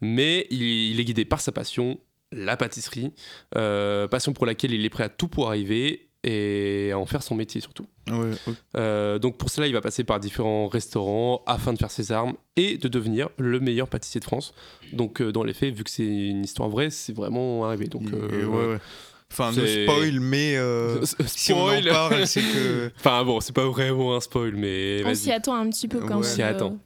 [0.00, 1.98] Mais il, il est guidé par sa passion,
[2.30, 3.10] la pâtisserie,
[3.56, 7.22] euh, passion pour laquelle il est prêt à tout pour arriver et à en faire
[7.22, 7.86] son métier surtout.
[8.10, 8.30] Ouais.
[8.76, 12.34] Euh, donc pour cela, il va passer par différents restaurants afin de faire ses armes
[12.56, 14.54] et de devenir le meilleur pâtissier de France.
[14.92, 17.86] Donc euh, dans les faits, vu que c'est une histoire vraie, c'est vraiment arrivé.
[17.86, 18.78] Donc euh, ouais, ouais.
[19.32, 21.88] Enfin, no spoil, mais euh, S- si on en spoil.
[21.88, 22.90] parle, c'est que.
[22.98, 26.04] Enfin bon, c'est pas vraiment un spoil, mais On s'y attend un petit peu quand
[26.06, 26.10] Ouais.
[26.10, 26.18] même.
[26.20, 26.78] On s'y attend.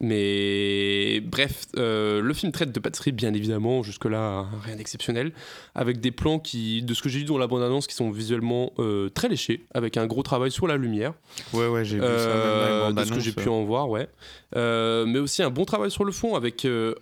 [0.00, 5.32] Mais bref, euh, le film traite de pâtisserie, bien évidemment, jusque-là, rien d'exceptionnel,
[5.74, 8.72] avec des plans qui, de ce que j'ai vu dans la bande-annonce, qui sont visuellement
[8.78, 11.14] euh, très léchés, avec un gros travail sur la lumière,
[11.52, 13.88] Ouais, ouais, j'ai vu ça même euh, les de ce que j'ai pu en voir,
[13.88, 14.08] ouais.
[14.54, 16.92] Euh, mais aussi un bon travail sur le fond, avec un,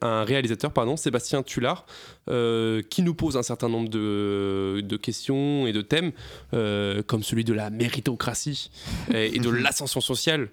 [0.00, 1.86] un réalisateur, pardon, Sébastien Tullard,
[2.28, 6.12] euh, qui nous pose un certain nombre de, de questions et de thèmes,
[6.54, 8.70] euh, comme celui de la méritocratie
[9.12, 10.48] et, et de l'ascension sociale,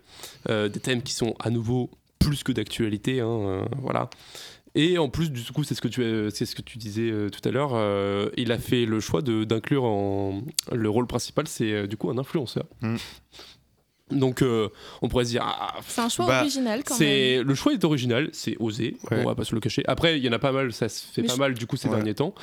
[0.50, 4.10] euh, des thèmes qui sont à nouveau plus que d'actualité, hein, voilà.
[4.78, 7.30] Et en plus, du coup, c'est ce que tu, c'est ce que tu disais euh,
[7.30, 11.48] tout à l'heure, euh, il a fait le choix de- d'inclure en le rôle principal,
[11.48, 12.66] c'est euh, du coup un influenceur.
[12.82, 12.96] Mm.
[14.12, 14.70] Donc, euh,
[15.02, 17.00] on pourrait se dire, ah, C'est un choix Bah, original quand même.
[17.00, 19.22] c'est le choix est original, c'est osé, Ouais.
[19.22, 19.84] on va pas se le cacher.
[19.88, 21.66] Après, il y en a pas mal, ça se fait Mais pas je- mal du
[21.66, 21.96] coup ces Ouais.
[21.96, 22.36] derniers temps.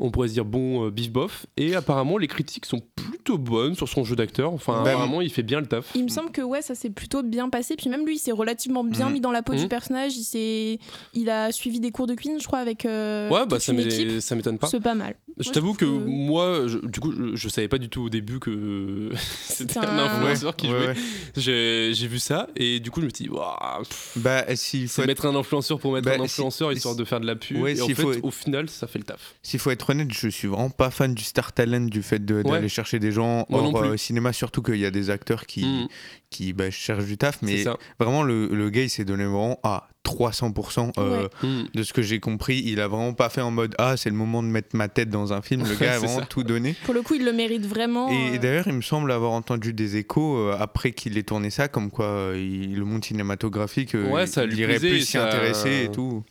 [0.00, 1.46] On pourrait se dire bon, euh, bif bof.
[1.56, 4.52] Et apparemment, les critiques sont plutôt bonnes sur son jeu d'acteur.
[4.52, 5.90] Enfin, Bah, apparemment, il fait bien le taf.
[5.96, 7.74] Il me semble que ouais, ça s'est plutôt bien passé.
[7.76, 9.12] Puis même lui, il s'est relativement bien Mhm.
[9.14, 10.16] mis dans la peau du personnage.
[10.16, 10.78] Il, s'est...
[11.14, 14.34] il a suivi des cours de cuisine, je crois, avec euh, ouais, bah toute ça
[14.36, 14.68] m'étonne pas.
[14.68, 15.16] C'est pas mal.
[15.38, 18.40] Je t'avoue que moi, je- du coup, je, je savais pas du tout au début
[18.40, 19.10] que
[19.44, 20.88] c'était C'est un un- influenceur qui jouait.
[20.88, 20.94] ouais.
[21.36, 24.88] J'ai j'ai vu ça et du coup, je me suis dit, Waouh, pff, Bah, s'il
[24.88, 27.26] faut être mettre un influenceur pour mettre Bah, un si- influenceur histoire de faire de
[27.26, 27.58] la pub.
[27.60, 29.34] Ouais, et en s'il fait, faut- au final, ça fait le taf.
[29.42, 32.42] S'il faut être honnête, je suis vraiment pas fan du star talent, du fait de-
[32.42, 32.68] d'aller Ouais.
[32.68, 35.88] chercher des gens Moi hors euh, cinéma, surtout qu'il y a des acteurs qui, Mm,
[36.30, 37.40] qui bah, cherchent du taf.
[37.42, 37.64] Mais
[37.98, 41.48] vraiment, le, le gars, il s'est donné vraiment à 300% euh, Ouais.
[41.48, 41.64] Mm.
[41.74, 42.62] de ce que j'ai compris.
[42.64, 45.10] Il a vraiment pas fait en mode Ah, c'est le moment de mettre ma tête
[45.10, 45.64] dans un film.
[45.68, 46.26] Le gars a vraiment ça.
[46.26, 46.74] tout donné.
[46.84, 48.10] Pour le coup, il le mérite vraiment.
[48.10, 51.50] Et euh, d'ailleurs, il me semble avoir entendu des échos euh, après qu'il ait tourné
[51.50, 55.00] ça, comme quoi euh, il- le monde cinématographique, euh, Ouais, ça il lui irait plus
[55.00, 56.24] s'y ça- intéresser et tout.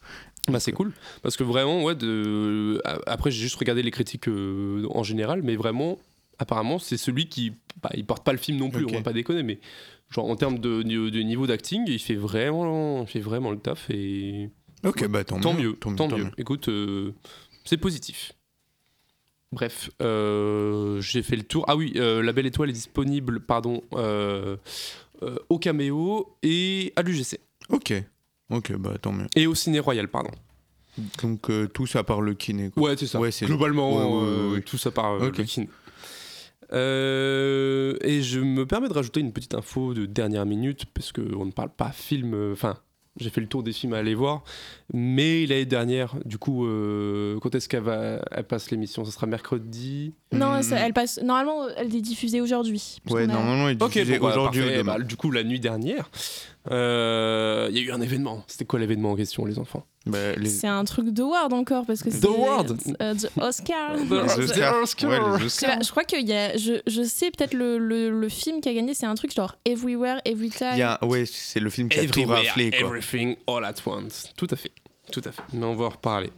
[0.48, 0.94] Bah c'est cool.
[1.22, 5.56] Parce que vraiment ouais de après j'ai juste regardé les critiques euh, en général mais
[5.58, 5.98] vraiment
[6.40, 8.92] apparemment c'est celui qui bah, il porte pas le film non plus Ok.
[8.94, 9.60] on va pas déconner mais
[10.10, 13.58] genre en termes de, de- de niveau d'acting il fait vraiment il fait vraiment le
[13.60, 14.50] taf et
[14.86, 15.74] Ok, bah tant, tant mieux.
[15.74, 16.32] tant tant tant mieux.
[16.38, 17.12] écoute euh,
[17.66, 18.32] c'est positif.
[19.52, 21.66] Bref euh, j'ai fait le tour.
[21.68, 23.82] Ah oui la belle étoile est disponible pardon
[25.50, 27.94] au caméo et à l'UGC Ok,
[28.50, 29.28] ok, bah tant mieux.
[29.36, 30.32] et au ciné royal pardon
[31.22, 32.70] Donc euh, tout ça par le kiné.
[32.70, 32.84] quoi.
[32.92, 33.20] Ouais, c'est ça.
[33.20, 34.62] Ouais, Globalement, Ouais, ouais, ouais, ouais.
[34.62, 35.70] tout ça par euh, le kiné.
[36.74, 41.46] Euh, et je me permets de rajouter une petite info de dernière minute, parce qu'on
[41.46, 42.34] ne parle pas film.
[42.34, 42.76] euh, Enfin,
[43.20, 44.44] j'ai fait le tour des films à aller voir,
[44.94, 49.06] mais l'année dernière, du coup, euh, quand est-ce qu'elle va, elle passe l'émission?
[49.06, 50.14] Ça sera mercredi?
[50.34, 50.64] Non, Hmm.
[50.64, 51.20] ça- elle passe.
[51.24, 52.98] Normalement, elle est diffusée aujourd'hui.
[53.10, 54.84] Ouais, a- normalement, il est Ok, diffusé bon, bah, aujourd'hui.
[54.84, 56.12] Bah, du coup, la nuit dernière,
[56.72, 58.44] euh, il y a eu un événement.
[58.48, 59.86] C'était quoi l'événement en question, les enfants?
[60.06, 62.78] Bah, les- C'est un truc d'Award encore parce que The c'est Award.
[63.02, 63.92] euh, the Oscar.
[63.96, 66.56] Ouais, Je, crois qu'il y a.
[66.58, 69.56] Je, je sais peut-être le, le, le film qui a gagné, c'est un truc genre
[69.66, 70.70] Everywhere, Every Time.
[70.74, 72.72] Il y a, ouais, c'est le film qui a tout Everywhere, raflé.
[72.72, 72.80] Quoi.
[72.80, 74.32] Everything, all at once.
[74.38, 74.72] Tout à fait.
[75.12, 75.42] Tout à fait.
[75.54, 76.32] Mais on va en reparler.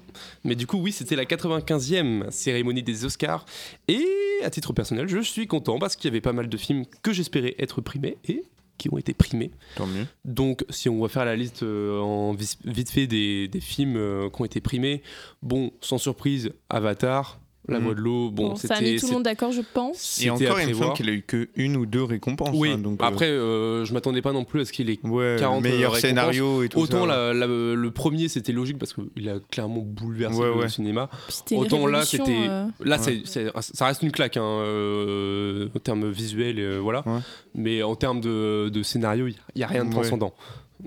[0.44, 3.46] Mais du coup, oui, c'était la 95e cérémonie des Oscars.
[3.88, 4.06] Et
[4.44, 7.12] à titre personnel, je suis content parce qu'il y avait pas mal de films que
[7.12, 8.44] j'espérais être primés et
[8.80, 9.52] qui ont été primés.
[9.76, 10.08] Tant mieux.
[10.26, 14.30] Donc, si on va faire la liste euh, en vite fait des, des films euh,
[14.32, 15.04] qui ont été primés,
[15.44, 17.78] bon, sans surprise, Avatar, La.
[17.78, 19.98] Voix de l'eau, bon, Bon, ça a mis tout le monde d'accord, je pense.
[19.98, 22.50] c'était Et encore, il me semble qu'il a eu que une ou deux récompenses.
[22.56, 24.98] Oui, hein, donc, euh, après, euh, je m'attendais pas non plus à ce qu'il ait
[25.04, 26.00] ouais, 40 meilleur récompenses.
[26.02, 27.08] scénario et tout Autant ça.
[27.08, 27.46] la- la-
[27.76, 30.70] le premier c'était logique parce qu'il a clairement bouleversé Ouais, le ouais.
[30.70, 31.10] cinéma.
[31.28, 33.04] C'était une Autant là, c'était- euh, Là Ouais.
[33.04, 37.04] c'est- c'est- ça reste une claque hein, euh, en termes visuels, euh, voilà.
[37.08, 37.20] Ouais.
[37.56, 39.94] Mais en termes de, de scénario, il n'y a, rien de Ouais.
[39.96, 40.34] transcendant.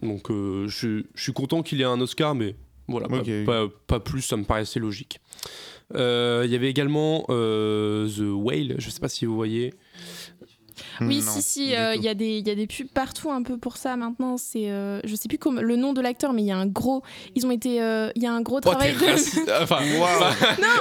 [0.02, 2.56] Donc euh, je, je suis content qu'il ait un Oscar, mais
[2.88, 3.06] voilà,
[3.46, 5.20] pas, pas plus, ça me paraissait logique.
[5.94, 9.74] Euh, Il y avait également euh, The Whale, je sais pas si vous voyez.
[11.00, 13.30] Oui, Non, si, si, euh, il y, a des- il y a des pubs partout
[13.30, 14.36] un peu pour ça maintenant.
[14.36, 16.66] C'est, euh, je sais plus comme, le nom de l'acteur, mais il y a un
[16.66, 17.02] gros.
[17.34, 17.82] Ils ont été.
[17.82, 19.02] euh, Il y a un gros Oh, travail de.
[19.62, 19.78] Enfin,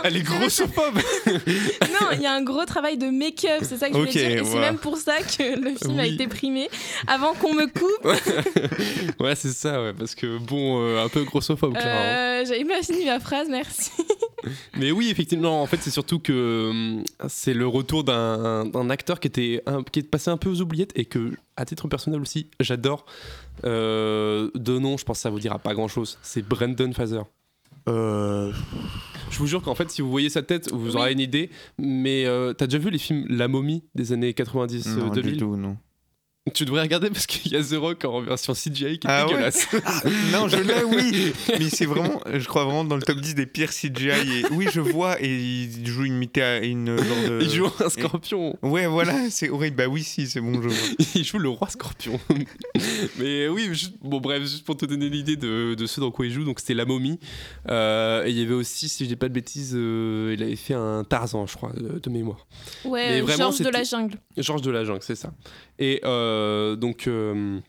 [0.03, 0.95] elle est grossophobe.
[1.27, 4.11] non, il y a un gros travail de make-up, c'est ça que je Ok, veux
[4.13, 4.41] dire.
[4.41, 6.13] Et c'est même pour ça que le film a Oui.
[6.13, 6.69] été primé.
[7.07, 11.73] Avant qu'on me coupe, ouais, c'est ça, ouais, parce que bon, euh, un peu grossophobe,
[11.73, 11.91] clairement.
[12.01, 13.91] euh, j'avais pas fini ma phrase, merci.
[14.77, 19.19] Mais oui, effectivement, en fait, c'est surtout que hum, c'est le retour d'un d'un acteur
[19.19, 22.21] qui était un- qui est passé un peu aux oubliettes et que, à titre personnel
[22.21, 23.05] aussi, j'adore.
[23.65, 26.17] Euh, de nom, je pense que ça vous dira pas grand chose.
[26.21, 27.21] C'est Brendan Fraser.
[27.89, 28.51] Euh,
[29.31, 30.95] Je vous jure qu'en fait, si vous voyez sa tête, vous Oui.
[30.97, 31.49] aurez une idée.
[31.77, 35.37] Mais euh, t'as déjà vu les films La momie des années 90 non, du 2000
[35.37, 35.77] tout, non.
[36.55, 39.27] Tu devrais regarder parce qu'il y a The Rock en version CGI qui est Ah
[39.27, 39.67] ouais dégueulasse.
[40.31, 41.33] non, je l'ai, oui.
[41.59, 44.09] Mais c'est vraiment, je crois vraiment dans le top 10 des pires CGI.
[44.09, 44.45] Et...
[44.49, 45.21] Oui, je vois.
[45.21, 46.19] Et il joue une
[46.63, 47.41] une genre de.
[47.43, 48.57] Il joue un scorpion.
[48.63, 49.75] Ouais, voilà, c'est horrible.
[49.75, 50.77] Bah oui, si, c'est bon, je vois.
[51.15, 52.19] il joue le roi scorpion.
[53.19, 56.25] Mais oui, juste- bon bref, juste pour te donner l'idée de, de ce dans quoi
[56.25, 57.19] il joue, donc c'était La Momie.
[57.69, 60.55] Euh, et il y avait aussi, si je dis pas de bêtises, euh, il avait
[60.55, 62.47] fait un Tarzan, je crois, de, de mémoire.
[62.83, 64.17] Ouais, vraiment, Georges de la jungle.
[64.37, 65.31] Georges de la Jungle, c'est ça.
[65.77, 66.30] Et euh,
[66.75, 67.59] donc, euh,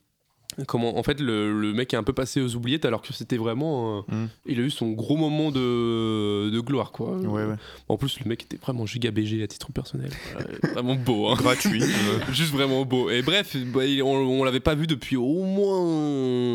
[0.66, 3.36] comment, en fait, le, le mec est un peu passé aux oubliettes alors que c'était
[3.38, 3.98] vraiment.
[4.10, 4.28] euh, Mm.
[4.46, 7.16] Il a eu son gros moment de, de gloire, quoi.
[7.16, 7.54] Ouais, ouais.
[7.88, 10.10] En plus, le mec était vraiment giga BG à titre personnel.
[10.38, 11.36] Euh, vraiment beau, hein.
[11.38, 11.82] Gratuit.
[11.82, 11.86] euh.
[12.32, 13.08] Juste vraiment beau.
[13.10, 15.78] Et bref, bah, on, on l'avait pas vu depuis au moins,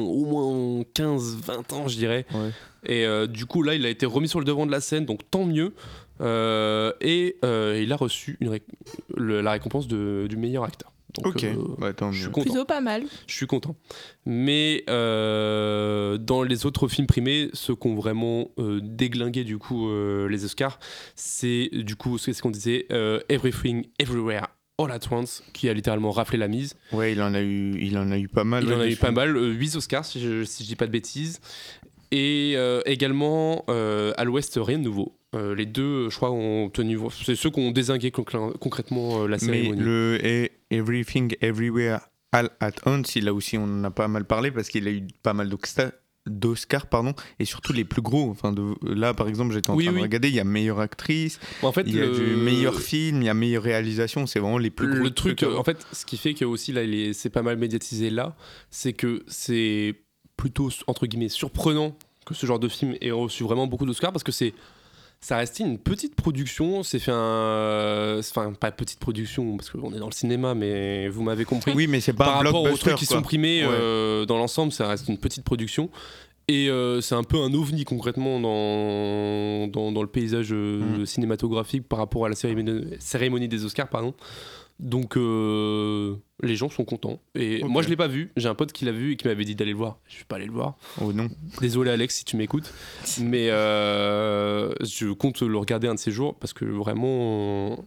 [0.01, 2.25] au moins 15-20 ans, je dirais.
[2.33, 2.51] Ouais.
[2.85, 5.05] Et euh, du coup, là, il a été remis sur le devant de la scène,
[5.05, 5.73] donc tant mieux.
[6.21, 8.63] Euh, et euh, il a reçu une ré-
[9.15, 10.91] le- la récompense de- du meilleur acteur.
[11.15, 12.41] Donc, Ok, euh, bah je suis content.
[12.51, 13.03] Plutôt pas mal.
[13.27, 13.75] Je suis content.
[14.25, 19.89] Mais euh, dans les autres films primés, ceux qui ont vraiment euh, déglingué du coup
[19.89, 20.79] euh, les Oscars,
[21.15, 24.47] c'est du coup c'est ce qu'on disait euh, Everything Everywhere
[24.79, 26.75] All at Once qui a littéralement raflé la mise.
[26.91, 28.63] Ouais, il en a eu, il en a eu pas mal.
[28.63, 30.85] Il ouais, en a eu pas mal, 8 Oscars si je, si je dis pas
[30.85, 31.39] de bêtises.
[32.11, 35.16] Et euh, également euh, à l'Ouest rien de nouveau.
[35.37, 36.97] Euh, les deux, je crois, ont obtenu.
[37.23, 39.81] C'est ceux qui ont désingué concrètement euh, la Mais cérémonie.
[39.81, 41.99] le E- Everything Everywhere
[42.31, 45.03] All at Once, a aussi, on en a pas mal parlé parce qu'il a eu
[45.23, 45.91] pas mal d'Oscar-
[46.25, 48.29] d'Oscars, pardon, et surtout les plus gros.
[48.29, 49.99] Enfin, de, là, par exemple, j'étais en Oui, train oui.
[49.99, 52.79] de regarder, il y a meilleure actrice, En fait, il y a le- du meilleur
[52.81, 55.03] film, il y a meilleure réalisation, c'est vraiment les plus gros.
[55.03, 56.81] le truc, euh, en fait, ce qui fait que aussi là,
[57.13, 58.35] c'est pas mal médiatisé là,
[58.69, 59.95] c'est que c'est
[60.35, 64.23] plutôt entre guillemets surprenant que ce genre de film ait reçu vraiment beaucoup d'Oscars parce
[64.23, 64.53] que c'est
[65.19, 69.99] ça restait une petite production, c'est fait un, enfin pas petite production parce qu'on est
[69.99, 71.71] dans le cinéma, mais vous m'avez compris.
[71.75, 73.17] Oui, mais c'est pas Par un rapport aux trucs qui quoi.
[73.17, 73.69] sont primés Ouais.
[73.71, 75.89] euh, dans l'ensemble, ça reste une petite production.
[76.49, 81.05] Et euh, c'est un peu un ovni concrètement dans, dans, dans le paysage euh, Mm.
[81.05, 83.89] cinématographique par rapport à la cérémonie, cérémonie des Oscars.
[83.89, 84.13] Pardon.
[84.79, 87.19] Donc euh, les gens sont contents.
[87.33, 89.43] Et moi je l'ai pas vu, j'ai un pote qui l'a vu et qui m'avait
[89.43, 89.97] dit d'aller le voir.
[90.07, 90.77] Je suis pas allé le voir.
[91.01, 91.29] Oh non.
[91.59, 92.71] Désolé Alex si tu m'écoutes.
[93.19, 97.83] Mais euh, je compte le regarder un de ces jours parce que vraiment,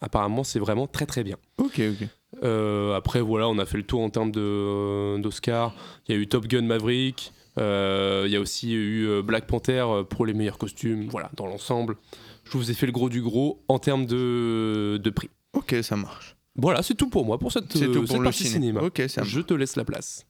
[0.00, 1.36] apparemment c'est vraiment très très bien.
[1.58, 2.08] Ok, ok.
[2.42, 5.74] Euh, après, voilà, on a fait le tour en termes d'Oscar.
[6.08, 7.32] Il y a eu Top Gun Maverick.
[7.58, 11.08] Il y a aussi eu Black Panther pour les meilleurs costumes.
[11.08, 11.96] Voilà, dans l'ensemble.
[12.44, 15.28] Je vous ai fait le gros du gros en termes de, de prix.
[15.52, 16.36] Ok, ça marche.
[16.56, 18.54] Voilà, c'est tout pour moi pour cette, C'est euh, tout cette pour le partie ciné.
[18.54, 18.80] cinéma.
[18.82, 20.24] Ok, ça Je te laisse la place.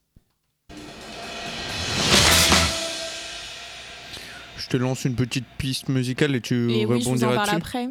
[4.57, 7.35] Je te lance une petite piste musicale et tu Et oui, je vous en rebondiras
[7.35, 7.57] parle dessus.
[7.57, 7.89] après.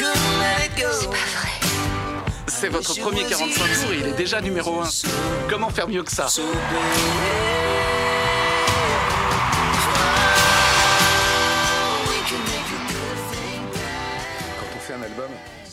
[0.00, 1.10] Let it go.
[2.46, 4.88] C'est votre premier 45 tours et il est déjà numéro 1.
[5.48, 6.26] Comment faire mieux que ça?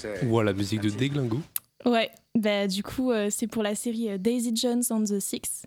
[0.06, 0.26] Album, c'est.
[0.28, 1.40] Voilà, musique de Déglingo.
[1.86, 5.64] Ouais, bah, du coup, euh, c'est pour la série euh, Daisy Jones and the Six,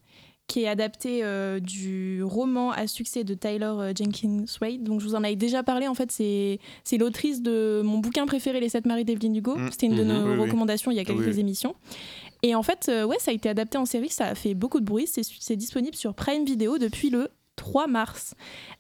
[0.49, 4.83] qui est adaptée euh, du roman à succès de Tyler euh, Jenkins Wade.
[4.83, 5.87] Donc, je vous en avais déjà parlé.
[5.87, 9.57] En fait, c'est c'est l'autrice de mon bouquin préféré, Les Sept Maris d'Evelyn Hugo.
[9.57, 9.69] Mm.
[9.71, 10.09] C'était une de Mhm.
[10.09, 10.41] nos Oui, oui.
[10.41, 11.39] recommandations il y a quelques oui.
[11.41, 11.75] émissions.
[12.43, 14.09] Et en fait, euh, ouais, ça a été adapté en série.
[14.09, 15.07] Ça a fait beaucoup de bruit.
[15.07, 18.35] C'est c'est disponible sur Prime Video depuis le 3 mars.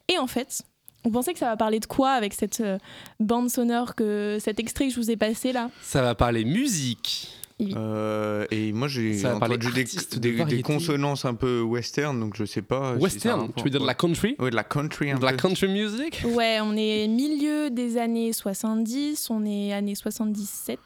[0.08, 0.62] Et en fait.
[1.08, 2.76] On pensait que ça va parler de quoi avec cette euh,
[3.18, 5.70] bande sonore, que cet extrait que je vous ai passé là?
[5.80, 7.28] Ça va parler musique.
[7.60, 12.92] Euh, et moi j'ai entendu des, des- consonances un peu western, donc je sais pas.
[12.96, 14.36] Western, tu veux dire de la country?
[14.38, 16.22] Ouais, de la country un De la country music?
[16.24, 20.78] Ouais, on est milieu des années 70, on est années 77,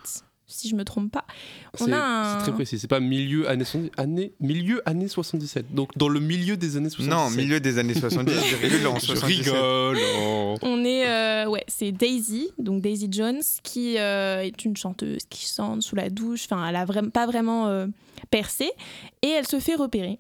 [0.53, 1.25] si je me trompe pas.
[1.81, 5.09] On C'est a un- c'est très précis, c'est pas milieu années, 70 années, milieu années
[5.09, 5.75] 77.
[5.75, 7.11] Donc dans le milieu des années 77.
[7.11, 9.45] Non, milieu des années 70, je dirais le en Je 77.
[9.53, 9.99] rigole.
[10.21, 10.55] oh.
[10.63, 15.47] On est, euh, ouais, c'est Daisy, donc Daisy Jones, qui euh, est une chanteuse qui
[15.47, 16.45] chante sous la douche.
[16.45, 17.87] Enfin, elle a vraiment pas vraiment euh,
[18.31, 18.71] percé,
[19.23, 20.19] et elle se fait repérer.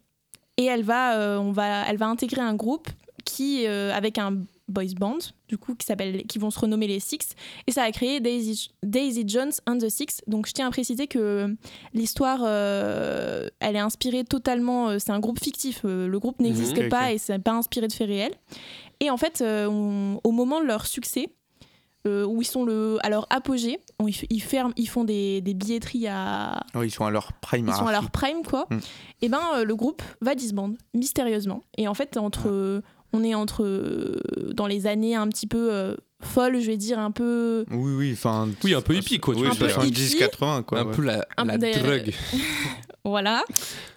[0.59, 2.88] Et elle va, euh, on va, elle va intégrer un groupe
[3.25, 4.38] qui, euh, avec un
[4.72, 7.18] boys band, du coup, qui s'appelle, qui vont se renommer les Six,
[7.66, 10.22] et ça a créé Daisy, Daisy Jones and the Six.
[10.26, 11.54] Donc, je tiens à préciser que
[11.94, 14.88] l'histoire, euh, elle est inspirée totalement.
[14.90, 15.82] euh, c'est un groupe fictif.
[15.85, 18.35] euh, le groupe n'existe Ok, pas et c'est pas inspiré de faits réels.
[19.00, 21.28] Et en fait, euh, on- au moment de leur succès,
[22.06, 25.54] euh, où ils sont le, à leur apogée, on- ils, ferment, ils font des, des
[25.54, 27.68] billetteries à, ils sont à leur prime.
[27.68, 28.66] ils sont à leur prime quoi.
[28.70, 28.78] Mm.
[29.22, 31.62] Et ben euh, le groupe va disband mystérieusement.
[31.78, 32.82] Et en fait entre, euh,
[33.12, 34.20] on est entre euh,
[34.55, 37.64] dans les années un petit peu euh, folles, je vais dire un peu.
[37.70, 38.48] Oui, oui, enfin.
[38.64, 39.79] Oui, un peu hippie, quoi, Oui, veux dire.
[39.79, 40.81] 70-80, quoi.
[40.81, 40.94] un ouais.
[40.94, 42.12] peu la, Un la peu des- drogue.
[43.05, 43.42] Voilà.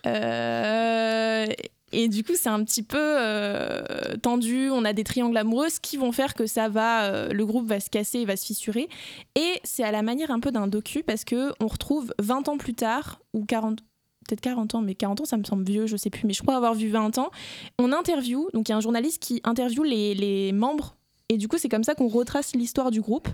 [0.07, 1.45] Euh,
[1.91, 3.83] et du coup, c'est un petit peu euh,
[4.21, 4.69] tendu.
[4.71, 7.67] On a des triangles amoureux ce qui vont faire que ça va, euh, le groupe
[7.67, 8.89] va se casser, il va se fissurer.
[9.35, 12.57] Et c'est à la manière un peu d'un docu parce que on retrouve 20 ans
[12.57, 13.79] plus tard ou 40
[14.27, 16.41] peut-être 40 ans, mais 40 ans, ça me semble vieux, je sais plus, mais je
[16.41, 17.29] crois avoir vu 20 ans.
[17.79, 20.95] On interview, donc il y a un journaliste qui interviewe les, les membres,
[21.29, 23.27] et du coup, c'est comme ça qu'on retrace l'histoire du groupe.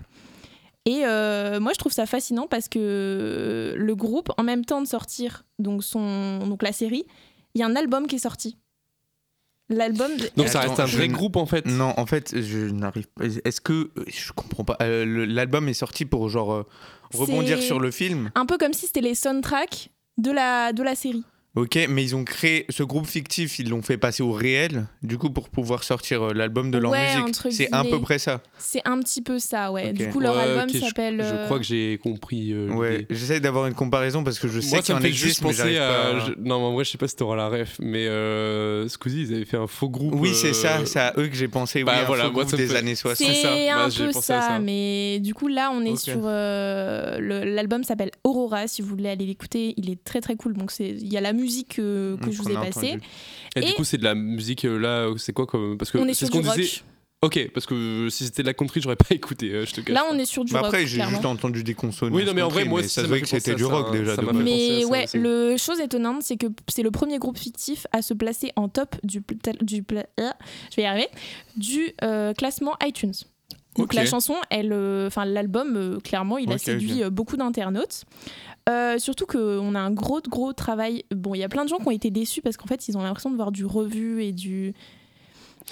[0.84, 4.86] Et euh, moi, je trouve ça fascinant parce que le groupe, en même temps de
[4.86, 7.04] sortir donc, son, donc la série,
[7.54, 8.56] il y a un album qui est sorti.
[9.68, 10.10] L'album.
[10.16, 11.66] de- Donc ça reste un vrai groupe en fait.
[11.66, 13.24] Non, en fait, je n'arrive pas.
[13.44, 13.90] Est-ce que.
[14.08, 14.76] Je comprends pas.
[14.82, 16.66] Euh, L'album est sorti pour, genre, euh,
[17.14, 18.30] rebondir sur le film?
[18.34, 21.24] Un peu comme si c'était les soundtracks de la, de la série.
[21.54, 25.18] Ok, mais ils ont créé ce groupe fictif, ils l'ont fait passer au réel, du
[25.18, 27.36] coup, pour pouvoir sortir euh, l'album de leur Ouais, musique.
[27.52, 28.40] C'est à peu près ça.
[28.56, 29.92] C'est un petit peu ça, ouais.
[29.92, 31.18] Du coup, leur Ouais, album s'appelle.
[31.18, 32.54] Je, euh, crois que j'ai compris.
[32.54, 35.48] euh, Ouais, j'essaie d'avoir une comparaison parce que je sais qu'il en existe, juste mais
[35.50, 35.88] penser j'arrive à.
[36.24, 36.30] pas.
[36.38, 39.34] Non, mais en vrai, je sais pas si t'auras la ref, mais euh, Squeezie, ils
[39.34, 40.14] avaient fait un faux groupe.
[40.16, 41.84] Oui, c'est euh, ça, c'est à eux que j'ai pensé.
[41.84, 43.28] bah oui, un voilà, faux moi, groupe des fait- années 60.
[43.30, 44.58] C'est Bah, un peu ça, ça.
[44.58, 49.74] mais du coup là on est sur l'album s'appelle Aurora si vous voulez aller l'écouter,
[49.76, 50.54] il est très très cool.
[50.54, 51.41] Donc c'est il y a la musique
[51.78, 52.98] euh, que je qu'on vous ai passée.
[53.56, 56.06] Et, du coup, c'est de la musique euh, là, c'est quoi comme parce que On
[56.06, 56.58] est c'est sur ce du qu'on rock.
[56.58, 56.82] disait.
[57.24, 59.52] Ok, parce que euh, si c'était de la country, j'aurais pas écouté.
[59.52, 59.94] euh, je te cache.
[59.94, 60.68] Là, on est sur du Bah rock.
[60.68, 62.12] après, j'ai juste entendu des consonnes.
[62.12, 64.16] Oui, non, mais en vrai, moi aussi, ça que c'était du ça, rock déjà.
[64.16, 68.12] De Mais ouais, le chose étonnante, c'est que c'est le premier groupe fictif à se
[68.12, 69.22] placer en top du,
[69.60, 71.08] du je vais y arriver,
[71.56, 73.14] du euh, classement iTunes.
[73.76, 78.04] Donc la chanson, elle, euh, enfin l'album, euh, clairement, il a séduit euh, beaucoup d'internautes.
[78.68, 81.04] Euh, surtout qu'on a un gros, gros travail.
[81.14, 82.96] Bon, il y a plein de gens qui ont été déçus parce qu'en fait, ils
[82.96, 84.72] ont l'impression de voir du revu et du.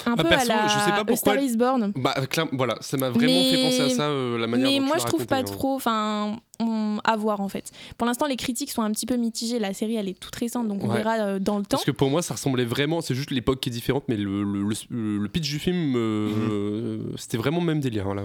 [0.06, 1.92] Un Bah, peu perso, à la je sais pas pourquoi- Star is Born.
[1.96, 4.76] Bah, clair- voilà, ça m'a vraiment Mais- fait penser à ça, euh, la manière Mais
[4.76, 5.42] dont tu moi, l'as je trouve pas hein.
[5.42, 5.74] trop.
[5.74, 7.72] Enfin, on- à voir en fait.
[7.98, 9.58] Pour l'instant, les critiques sont un petit peu mitigées.
[9.58, 10.98] La série, elle est toute récente, donc on Ouais.
[10.98, 11.70] verra euh, dans le temps.
[11.76, 13.00] Parce que pour moi, ça ressemblait vraiment.
[13.00, 16.98] C'est juste l'époque qui est différente, mais le, le, le- le pitch du film, euh,
[17.08, 17.16] Mhm.
[17.16, 18.06] c'était vraiment le même délire.
[18.06, 18.22] hein, là.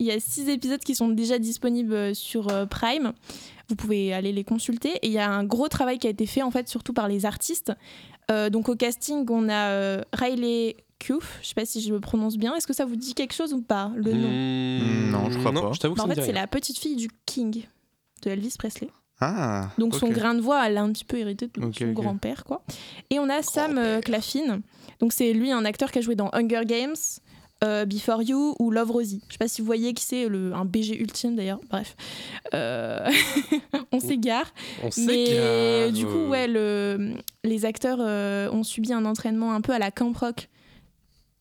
[0.00, 3.12] Il y a six épisodes qui sont déjà disponibles euh, sur euh, Prime.
[3.68, 4.90] Vous pouvez aller les consulter.
[5.02, 7.08] Et il y a un gros travail qui a été fait, en fait, surtout par
[7.08, 7.72] les artistes.
[8.30, 11.38] Euh, donc au casting, on a euh, Riley Cuff.
[11.42, 12.54] Je sais pas si je le prononce bien.
[12.54, 14.28] Est-ce que ça vous dit quelque chose ou pas, le nom?
[14.28, 15.72] Hmm, Non, je crois pas.
[15.72, 17.64] Je t'avoue que Bah, ça En fait, c'est la petite fille du King,
[18.22, 18.88] de Elvis Presley.
[19.20, 19.70] Ah.
[19.78, 22.44] Donc son grain de voix, elle a un petit peu hérité de Ok, son grand-père,
[22.44, 22.64] quoi.
[23.10, 24.60] Et on a Sam euh, Claflin.
[24.98, 26.96] Donc c'est lui un acteur qui a joué dans Hunger Games,
[27.64, 29.22] euh, Before You ou Love Rosie.
[29.28, 31.60] Je sais pas si vous voyez qui c'est, un BG ultime d'ailleurs.
[31.70, 31.96] Bref,
[32.54, 33.08] Euh,
[33.92, 34.52] on s'égare.
[34.82, 39.52] On Mais a, du coup, euh, ouais, le, les acteurs euh, ont subi un entraînement
[39.54, 40.48] un peu à la Camp Rock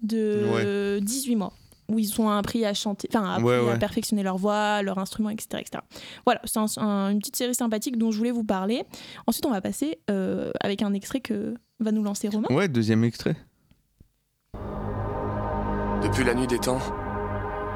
[0.02, 1.54] de 18 mois.
[1.90, 5.60] Où ils ont appris à chanter, enfin, Ouais, à perfectionner leur voix, leur instrument, etc.
[5.60, 5.84] etc.
[6.26, 8.84] Voilà, c'est un- un- une petite série sympathique dont je voulais vous parler.
[9.28, 12.48] Ensuite, on va passer euh, avec un extrait que va nous lancer Romain.
[12.52, 13.36] Ouais, deuxième extrait.
[16.04, 16.80] Depuis la nuit des temps,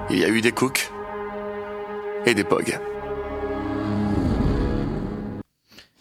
[0.10, 0.92] il y a eu des cooks
[2.26, 2.78] et des pogs.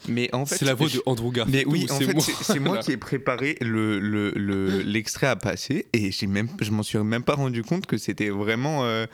[0.08, 1.66] Mais en fait, c'est la voix je- de Andrew Garfield.
[1.66, 4.30] Mais oui, ou en c'est fait, moi c'est c'est moi qui ai préparé le le-
[4.36, 7.96] le- l'extrait à passer et j'ai même, je m'en suis même pas rendu compte que
[7.96, 9.06] c'était vraiment euh,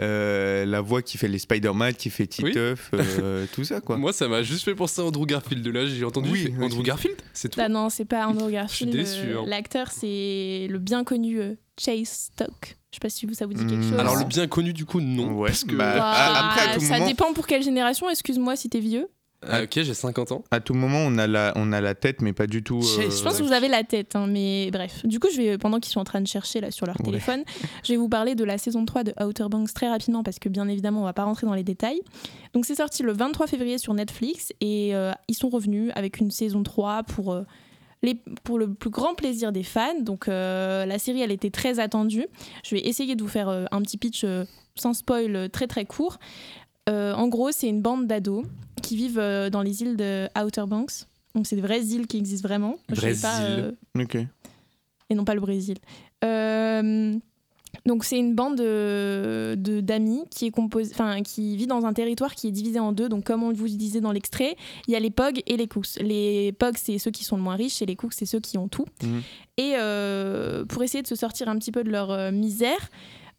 [0.00, 2.50] euh, la voix qui fait les Spider-Man, qui fait Oui.
[2.50, 3.96] Titeuf, euh, tout ça quoi.
[3.96, 5.62] Moi, ça m'a juste fait penser à Andrew Garfield.
[5.64, 6.30] De là, j'ai entendu.
[6.30, 7.60] Oui, fait, oui, Andrew Garfield C'est tout.
[7.62, 8.94] Ah non, c'est pas Andrew Garfield.
[8.94, 9.44] Je suis déçu, hein.
[9.46, 11.38] L'acteur, c'est le bien connu
[11.78, 12.76] Chase Stock.
[12.90, 13.98] Je sais pas si vous- ça vous dit quelque Hmm, chose.
[13.98, 15.32] Alors, le bien connu, du coup, non.
[15.32, 15.74] Ouais, parce que.
[15.74, 18.08] bah, Bah, après, à tout ça moment- dépend pour quelle génération.
[18.08, 19.08] Excuse-moi si t'es vieux.
[19.42, 20.44] Ah, ok, j'ai 50 ans.
[20.50, 22.78] À tout moment, on a la, on a la tête, mais pas du tout.
[22.80, 25.04] euh, Je pense que vous avez la tête, hein, mais bref.
[25.04, 27.04] Du coup, je vais, pendant qu'ils sont en train de chercher là sur leur Ouais.
[27.06, 27.42] téléphone,
[27.84, 30.48] je vais vous parler de la saison 3 de Outer Banks très rapidement parce que
[30.48, 32.00] bien évidemment, on va pas rentrer dans les détails.
[32.54, 36.30] Donc, c'est sorti le 23 février sur Netflix et euh, ils sont revenus avec une
[36.30, 37.32] saison 3 pour.
[37.32, 37.42] euh,
[38.02, 39.98] les, pour le plus grand plaisir des fans.
[40.00, 42.26] Donc euh, la série, elle était très attendue.
[42.62, 44.44] Je vais essayer de vous faire euh, un petit pitch euh,
[44.76, 46.18] sans spoil euh, très très court.
[46.90, 48.44] Euh, en gros, c'est une bande d'ados
[48.82, 51.04] qui vivent euh, dans les îles de Outer Banks.
[51.34, 52.76] Donc c'est des vraies îles qui existent vraiment.
[52.90, 53.74] Je sais pas, Vraies îles.
[53.98, 54.16] euh, Ok.
[55.10, 55.76] et non pas le Brésil.
[56.24, 57.14] Euh,
[57.84, 61.92] donc c'est une bande de- de- d'amis qui est composée, enfin qui vit dans un
[61.92, 63.08] territoire qui est divisé en deux.
[63.08, 64.56] Donc comme on vous disait dans l'extrait,
[64.88, 65.96] il y a les Pogs et les Cooks.
[66.00, 68.56] Les Pogs c'est ceux qui sont le moins riches et les Cooks c'est ceux qui
[68.56, 68.86] ont tout.
[69.02, 69.22] Mhm.
[69.58, 72.88] Et euh, pour essayer de se sortir un petit peu de leur euh, misère.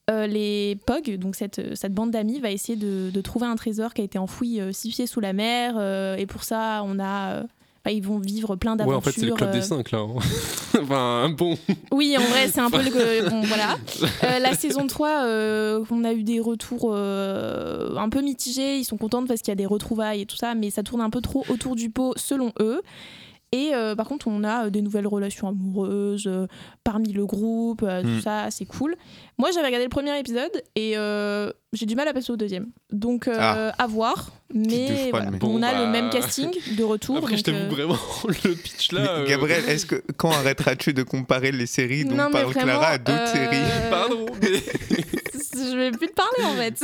[0.09, 3.93] Euh, les Pogs, donc cette, cette bande d'amis, va essayer de, de trouver un trésor
[3.93, 5.75] qui a été enfoui euh, six pieds sous la mer.
[5.77, 7.43] euh, et pour ça, on a,
[7.89, 8.97] ils vont vivre plein Ouais, d'aventures.
[8.97, 9.99] en fait, c'est le club euh, des 5 là.
[9.99, 10.15] hein.
[10.81, 11.57] enfin, bon.
[11.91, 13.29] oui, en vrai, c'est un peu le.
[13.29, 13.77] Bon, voilà.
[14.25, 18.77] Euh, la saison 3, euh, on a eu des retours un peu mitigés.
[18.77, 21.01] Ils sont contents parce qu'il y a des retrouvailles et tout ça, mais ça tourne
[21.01, 22.81] un peu trop autour du pot selon eux.
[23.53, 26.47] Et euh, par contre, on a euh, des nouvelles relations amoureuses euh,
[26.83, 28.21] parmi le groupe, euh, tout Mm.
[28.21, 28.95] ça, c'est cool.
[29.37, 32.67] Moi, j'avais regardé le premier épisode et euh, j'ai du mal à passer au deuxième.
[32.91, 33.73] Donc, euh, Ah.
[33.77, 34.31] à voir.
[34.53, 35.31] Mais froide, voilà.
[35.31, 37.17] mais- on a le bah, même casting de retour.
[37.17, 37.97] Après, je donc, t'avoue euh, vraiment,
[38.43, 39.01] le pitch là.
[39.01, 42.65] Mais euh, Gabriel, est-ce que quand arrêteras-tu de comparer les séries dont Non, parle vraiment,
[42.65, 44.49] Clara à d'autres euh, séries Pardon, mais,
[45.57, 46.81] je vais plus te parler en fait.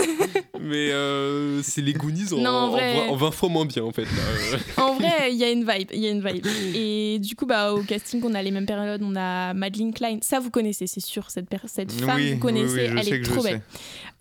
[0.59, 3.07] mais, euh, c'est les Goonies en, Non, en vrai.
[3.09, 4.03] en 20 fois moins bien en fait.
[4.03, 4.83] Là.
[4.83, 6.45] En vrai, il y a une vibe, il y a une vibe.
[6.75, 9.01] Et du coup, bah, au casting, on a les mêmes périodes.
[9.03, 10.17] On a Madeleine Klein.
[10.21, 11.29] Ça, vous connaissez, c'est sûr.
[11.29, 11.49] Cette,
[11.91, 12.87] femme, oui, vous connaissez.
[12.87, 13.61] oui, oui, je elle est trop belle.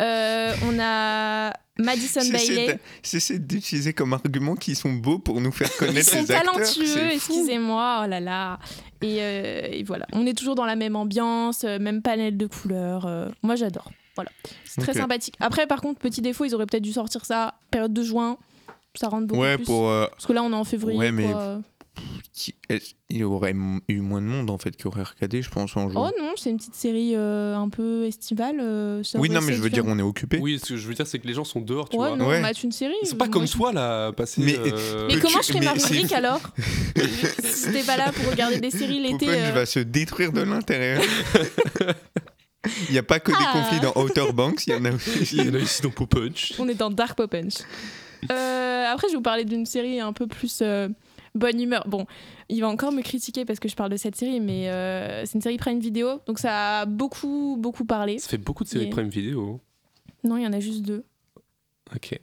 [0.00, 2.78] Euh, on a Madison Bailey.
[3.02, 6.52] Cessez d'utiliser comme argument qu'ils sont beaux pour nous faire Ils connaître sont les acteurs.
[6.54, 8.02] talentueux, excusez-moi.
[8.04, 8.58] Oh là là.
[9.02, 12.46] Et, euh, et voilà, on est toujours dans la même ambiance, euh, même panel de
[12.46, 13.06] couleurs.
[13.06, 13.90] euh, moi, j'adore.
[14.16, 14.30] Voilà,
[14.64, 15.34] c'est très sympathique.
[15.40, 18.36] Après, par contre, petit défaut, ils auraient peut-être dû sortir ça période de juin.
[18.94, 19.64] Ça rentre beaucoup Ouais, plus.
[19.64, 19.88] pour.
[19.88, 20.98] euh, Parce que là, on est en février.
[20.98, 21.60] Ouais, mais- quoi.
[22.32, 23.54] qui- est-ce- il y aurait
[23.88, 26.10] eu moins de monde en fait qui aurait regardé, je pense, en jour.
[26.10, 28.56] Oh non, c'est une petite série euh, un peu estivale.
[28.60, 30.38] euh, oui, non, mais je veux dire, on est occupé.
[30.40, 32.16] Oui, ce que je veux dire, c'est que les gens sont dehors, tu Ouais, vois.
[32.16, 32.38] non, Ouais.
[32.38, 32.94] on mate une série.
[33.04, 34.40] Sont pas comme je- toi là, passer.
[34.42, 36.40] Mais- euh, Mais comment je fais ma c'est- rubrique alors
[37.44, 39.26] Si t'es pas là pour regarder des séries l'été.
[39.28, 41.02] Euh, va se détruire de l'intérieur.
[42.88, 43.52] Il n'y a pas que des Ah.
[43.52, 45.36] conflits dans Outer Banks, il y en a aussi.
[45.36, 46.54] Il y en a ici dans Pop Punch.
[46.58, 47.54] On est dans Dark Pop Punch.
[48.30, 50.88] Euh, après, je vais vous parler d'une série un peu plus euh,
[51.34, 51.84] bonne humeur.
[51.88, 52.06] Bon,
[52.48, 55.34] il va encore me critiquer parce que je parle de cette série, mais euh, c'est
[55.34, 58.18] une série Prime Video, donc ça a beaucoup, beaucoup parlé.
[58.18, 58.92] Ça fait beaucoup de séries Yeah.
[58.94, 59.60] Prime Vidéo.
[60.22, 61.04] Non, il y en a juste deux.
[61.94, 62.18] Ok.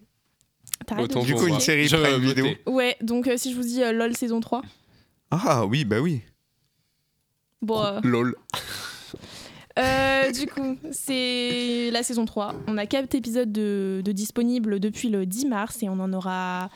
[0.97, 2.21] Autant Du coup, une série Je Prime.
[2.21, 2.47] Vidéo.
[2.65, 4.61] Ouais, donc euh, si je vous dis euh, LOL saison 3.
[5.31, 6.21] Ah oui, bah oui.
[7.61, 8.35] Bon, euh, LOL.
[9.77, 12.55] Euh, du coup, c'est la saison 3.
[12.67, 16.69] On a 4 épisodes de, de disponibles depuis le 10 mars et on en aura.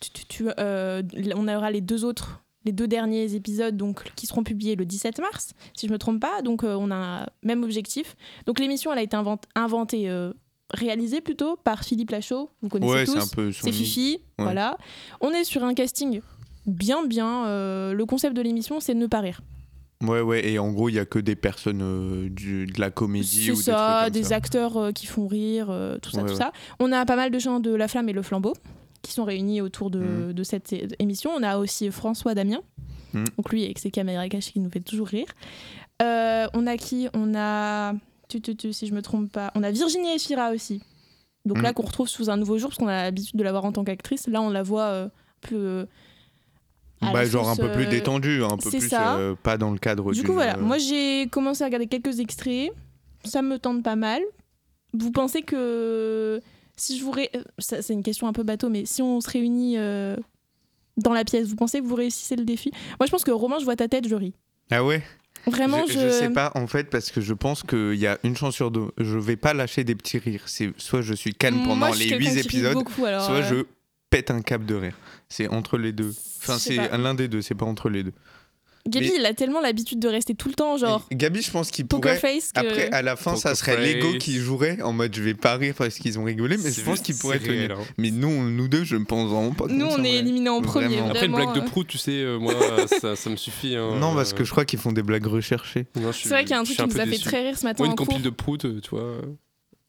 [0.00, 1.02] tu- tu- tu- euh,
[1.36, 5.20] on aura les deux autres, les deux derniers épisodes donc, qui seront publiés le 17
[5.20, 6.42] mars, si je me trompe pas.
[6.42, 8.16] Donc euh, on a un même objectif.
[8.46, 10.10] Donc l'émission, elle a été invent- inventée,
[10.74, 12.50] réalisée plutôt par Philippe Lachaud.
[12.62, 13.52] Vous connaissez Ouais, tous.
[13.52, 13.72] c'est.
[13.72, 14.44] Fifi, Ouais.
[14.44, 14.76] voilà.
[15.20, 16.20] On est sur un casting
[16.66, 17.46] bien bien.
[17.46, 19.40] euh, le concept de l'émission, c'est de ne pas rire.
[20.02, 22.90] Ouais, ouais, et en gros, il y a que des personnes euh, du- de la
[22.90, 24.34] comédie C'est ou ça, des trucs comme des ça.
[24.36, 26.38] acteurs euh, qui font rire, euh, tout ça, Ouais, tout ouais.
[26.38, 26.52] ça.
[26.78, 28.54] On a pas mal de gens de La Flamme et Le Flambeau
[29.02, 30.32] qui sont réunis autour de, Mhm.
[30.34, 31.30] de cette émission.
[31.36, 32.60] On a aussi François Damien,
[33.14, 33.24] Mhm.
[33.36, 35.26] donc lui avec ses caméras cachées qui nous fait toujours rire.
[36.00, 37.08] On a qui?
[37.14, 37.94] On a,
[38.28, 40.80] tu, tu, tu, si je me trompe pas, on a Virginie Efira aussi.
[41.44, 41.62] Donc Mhm.
[41.64, 43.72] là qu'on retrouve sous un nouveau jour parce qu'on a l'habitude de la voir en
[43.72, 44.26] tant qu'actrice.
[44.28, 45.56] Là on la voit plus.
[47.00, 50.12] Bah, genre un peu plus euh, détendu, un peu plus euh, pas dans le cadre
[50.12, 50.56] du d'une, coup, voilà.
[50.58, 52.70] euh, Moi, j'ai commencé à regarder quelques extraits.
[53.24, 54.22] Ça me tente pas mal.
[54.94, 56.40] Vous pensez que
[56.76, 57.30] si je vous ré...
[57.58, 59.76] ça, c'est une question un peu bateau, mais si on se réunit
[60.96, 62.70] dans la pièce, vous pensez que vous réussissez le défi?
[62.98, 64.34] Moi, je pense que Romain, je vois ta tête, je ris.
[64.70, 65.02] Ah ouais?
[65.46, 66.00] Vraiment, je, je.
[66.00, 68.70] je sais pas en fait parce que je pense qu'il y a une chance sur
[68.70, 68.88] deux.
[68.98, 70.42] Je vais pas lâcher des petits rires.
[70.46, 73.24] C'est soit je suis calme pendant Moi, les quelqu'un huit qui rit épisodes, beaucoup, alors,
[73.24, 73.64] soit euh, je
[74.10, 74.96] pète un cap de rire.
[75.28, 76.12] C'est entre les deux.
[76.42, 77.42] Enfin, c'est l'un des deux.
[77.42, 78.12] C'est pas entre les deux.
[78.86, 81.50] Gaby, mais- il a tellement l'habitude de rester tout le temps, genre Et Gabi, je
[81.50, 82.16] pense qu'il pourrait.
[82.16, 82.52] face.
[82.52, 82.60] Que...
[82.60, 85.74] Après, à la fin, ça serait Lego qui jouerait en mode je vais pas rire
[85.76, 87.72] parce qu'ils ont rigolé, mais je pense qu'il pourrait tenir.
[87.78, 87.82] hein.
[87.98, 89.66] Mais nous, nous deux, je ne pense vraiment pas.
[89.68, 90.86] Nous, on est éliminés en premier.
[90.96, 91.10] Vraiment.
[91.10, 91.64] Après, une blague de euh.
[91.64, 92.54] prout, tu sais, euh, moi,
[93.00, 93.76] ça, ça me suffit.
[93.76, 93.96] hein.
[93.98, 95.84] Non, parce que Euh, je crois qu'ils font des blagues recherchées.
[95.94, 97.84] C'est vrai qu'il y a un truc qui nous a fait très rire ce matin
[97.84, 99.16] Moi, une compile de prout, euh, tu vois.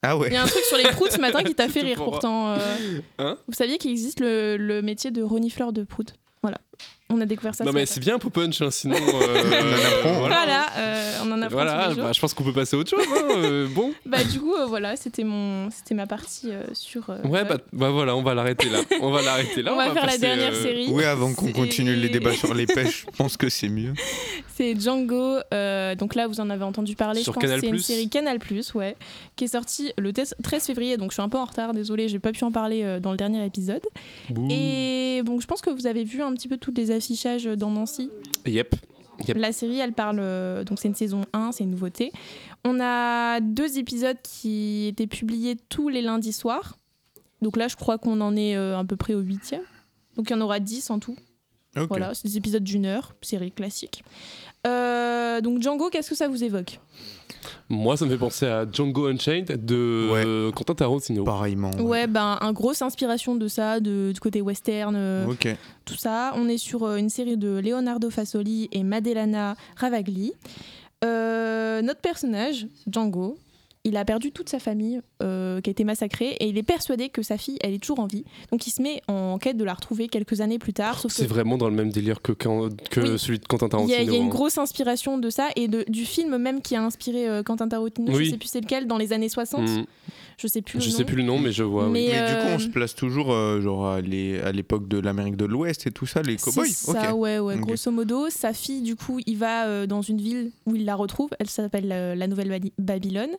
[0.01, 0.27] Ah ouais.
[0.29, 2.05] Il y a un truc sur les proutes ce matin qui t'a fait rire pour
[2.05, 2.11] moi.
[2.13, 2.53] pourtant.
[2.53, 2.99] euh.
[3.17, 3.37] Hein?
[3.47, 6.57] Vous saviez qu'il existe le, le métier de renifleur de prout Voilà.
[7.11, 7.63] On a découvert ça.
[7.63, 8.95] non, mais c'est bien, Pop Punch, hein, sinon.
[9.21, 9.73] euh, On en
[10.13, 10.19] apprend.
[10.19, 10.35] Voilà.
[10.37, 12.03] Voilà, euh, on en apprend Voilà, tous les jours.
[12.03, 13.03] bah, je pense qu'on peut passer à autre chose.
[13.11, 13.93] hein, euh, bon.
[14.05, 17.09] Bah, du coup, euh, voilà, c'était mon, c'était ma partie euh, sur.
[17.09, 18.81] euh, Ouais, bah, bah voilà, on va l'arrêter là.
[19.01, 19.73] On va l'arrêter là.
[19.73, 20.87] on, va faire la dernière euh, série.
[20.91, 23.93] Oui, avant qu'on continue les débats sur les pêches, je pense que c'est mieux.
[24.55, 25.37] C'est Django.
[25.53, 27.23] euh, donc là, vous en avez entendu parler.
[27.23, 27.79] Sur je pense que c'est une Canal+.
[27.81, 28.39] série Canal
[28.75, 28.97] ouais,
[29.37, 30.97] qui est sortie le 13 février.
[30.97, 33.11] Donc je suis un peu en retard, désolé, j'ai pas pu en parler euh, dans
[33.11, 33.79] le dernier épisode.
[34.29, 34.49] Bouh.
[34.51, 37.71] Et donc je pense que vous avez vu un petit peu tous les affichages dans
[37.71, 38.11] Nancy.
[38.45, 38.75] Yep.
[39.27, 39.37] Yep.
[39.37, 40.19] La série, elle parle.
[40.19, 42.11] euh, donc, c'est une saison 1, c'est une nouveauté.
[42.63, 46.77] On a deux épisodes qui étaient publiés tous les lundis soirs.
[47.41, 49.63] Donc là, je crois qu'on en est euh, à peu près au huitième.
[50.15, 51.15] Donc, il y en aura 10 en tout.
[51.87, 54.03] Voilà, c'est des épisodes d'une heure, série classique.
[54.67, 56.79] Euh, donc, Django, qu'est-ce que ça vous évoque?
[57.69, 60.23] Moi, ça me fait penser à Django Unchained de Ouais.
[60.25, 61.23] euh, Quentin Tarantino.
[61.23, 61.71] Pareillement.
[61.79, 65.47] Ouais, ben, un grosse inspiration de ça, de, du côté western, euh, Ok.
[65.85, 66.33] tout ça.
[66.35, 70.33] On est sur euh, une série de Leonardo Fasoli et Madelana Ravagli.
[71.03, 73.37] Euh, notre personnage, Django,
[73.83, 77.09] il a perdu toute sa famille euh, qui a été massacrée et il est persuadé
[77.09, 78.23] que sa fille, elle est toujours en vie.
[78.51, 80.99] Donc il se met en quête de la retrouver quelques années plus tard.
[80.99, 83.19] Sauf C'est que vraiment dans le même délire que, quand- que Oui.
[83.19, 83.97] celui de Quentin il y, Tarantino.
[83.99, 84.29] a, il y a une hein.
[84.29, 88.13] grosse inspiration de ça et de, du film même qui a inspiré euh, Quentin Tarantino,
[88.15, 88.25] Oui.
[88.25, 89.61] je sais plus c'est lequel, dans les années 60.
[89.67, 89.85] Mm.
[90.37, 91.05] Je sais plus Je le sais nom.
[91.05, 91.87] plus le nom, mais je vois.
[91.87, 91.91] oui.
[91.91, 94.97] Mais, du coup, euh, on se place toujours euh, genre à les- à l'époque de
[94.97, 96.69] l'Amérique de l'Ouest et tout ça, les cowboys.
[96.69, 97.57] C'est ça, ouais, ouais.
[97.57, 100.95] Grosso modo, sa fille, du coup, il va euh, dans une ville où il la
[100.95, 101.29] retrouve.
[101.39, 103.31] Elle s'appelle euh, la Nouvelle Babylone.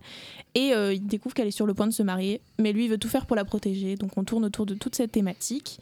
[0.55, 2.41] Et euh, il découvre qu'elle est sur le point de se marier.
[2.59, 3.97] Mais lui, il veut tout faire pour la protéger.
[3.97, 5.79] Donc on tourne autour de toute cette thématique.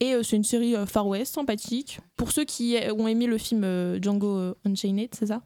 [0.00, 2.00] Et euh, c'est une série euh, Far West, sympathique.
[2.16, 5.42] Pour ceux qui ont aimé le film euh, Django euh, Unchained, c'est ça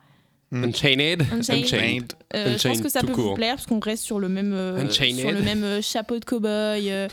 [0.53, 1.22] Unchained.
[1.32, 1.64] Unchained.
[1.64, 2.12] Unchained.
[2.37, 4.78] Euh, Je pense que ça peut vous plaire parce qu'on reste sur le même, euh,
[4.85, 5.18] Unchained.
[5.18, 6.91] sur le même euh, chapeau de cow-boy.
[6.93, 7.09] euh.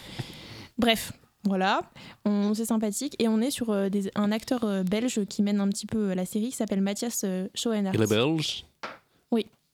[0.78, 1.12] Bref,
[1.44, 1.82] voilà,
[2.26, 5.60] on c'est sympathique et on est sur euh, des- un acteur euh, belge qui mène
[5.60, 7.94] un petit peu la série qui s'appelle Mathias euh, Schoenaerts.
[7.96, 8.66] Il est belge.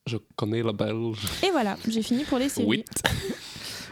[0.08, 1.20] Je connais la belge.
[1.46, 2.68] Et voilà, j'ai fini pour les séries.
[2.68, 2.86] Oui.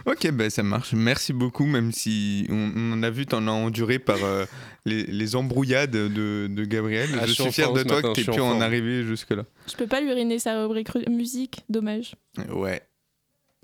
[0.07, 0.93] Ok, ben ça marche.
[0.93, 4.45] Merci beaucoup, même si on, a vu, t'en as enduré par euh,
[4.85, 7.09] les, les embrouillades de, de Gabriel.
[7.19, 9.45] Ah, je je suis fier de toi matin, que t'aies pu en arriver jusque-là.
[9.67, 12.13] Je peux pas lui ruiner sa rubrique ru- musique, dommage.
[12.51, 12.83] Ouais.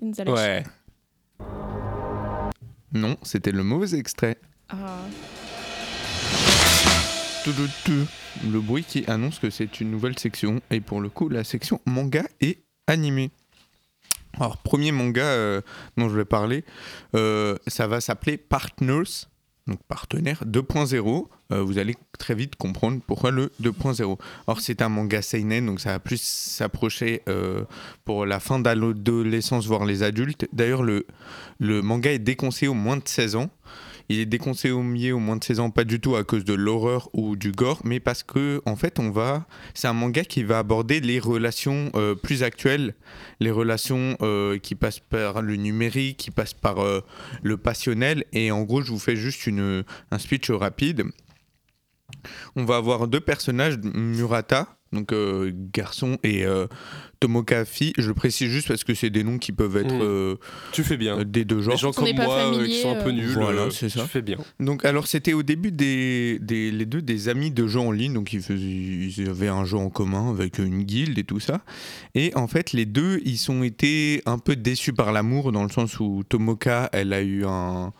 [0.00, 0.42] Il nous a lâché.
[0.42, 0.64] Ouais.
[2.92, 4.36] Non, c'était le mauvais extrait.
[4.68, 4.98] Ah.
[7.44, 8.06] Tout, tout, tout.
[8.50, 10.60] Le bruit qui annonce que c'est une nouvelle section.
[10.70, 13.30] Et pour le coup, la section manga et animé.
[14.38, 15.60] Alors, premier manga euh,
[15.96, 16.64] dont je vais parler,
[17.14, 19.26] euh, ça va s'appeler Partners,
[19.66, 21.26] donc partenaire 2.0.
[21.52, 24.18] Euh, vous allez très vite comprendre pourquoi le 2.0.
[24.46, 27.22] Or, c'est un manga seinen, donc ça va plus s'approcher
[28.04, 30.48] pour la fin d'adolescence, voire les adultes.
[30.52, 31.06] D'ailleurs, le,
[31.58, 33.50] le manga est déconseillé au moins de 16 ans.
[34.08, 36.44] Il est déconseillé au milieu au moins de 16 ans, pas du tout à cause
[36.44, 40.24] de l'horreur ou du gore, mais parce que en fait, on va, c'est un manga
[40.24, 42.94] qui va aborder les relations euh, plus actuelles,
[43.40, 47.00] les relations euh, qui passent par le numérique, qui passent par euh,
[47.42, 48.24] le passionnel.
[48.32, 51.04] Et en gros, je vous fais juste une, un speech rapide.
[52.56, 56.66] On va avoir deux personnages, Murata, donc euh, garçon, et euh,
[57.20, 57.92] Tomoka fille.
[57.98, 60.00] Je le précise juste parce que c'est des noms qui peuvent être Mm.
[60.02, 60.34] euh,
[60.72, 61.18] Tu fais bien.
[61.20, 61.76] euh, des deux Les genres.
[61.76, 64.02] gens On n'est comme moi euh, qui sont un peu nuls, Voilà, euh, c'est ça.
[64.02, 64.38] tu fais bien.
[64.60, 68.12] Donc, alors, c'était au début des, des- les deux des amis de jeux en ligne.
[68.14, 71.60] Donc, ils, faisaient, ils avaient un jeu en commun avec une guilde et tout ça.
[72.14, 75.70] Et en fait, les deux, ils ont été un peu déçus par l'amour dans le
[75.70, 77.92] sens où Tomoka, elle a eu un.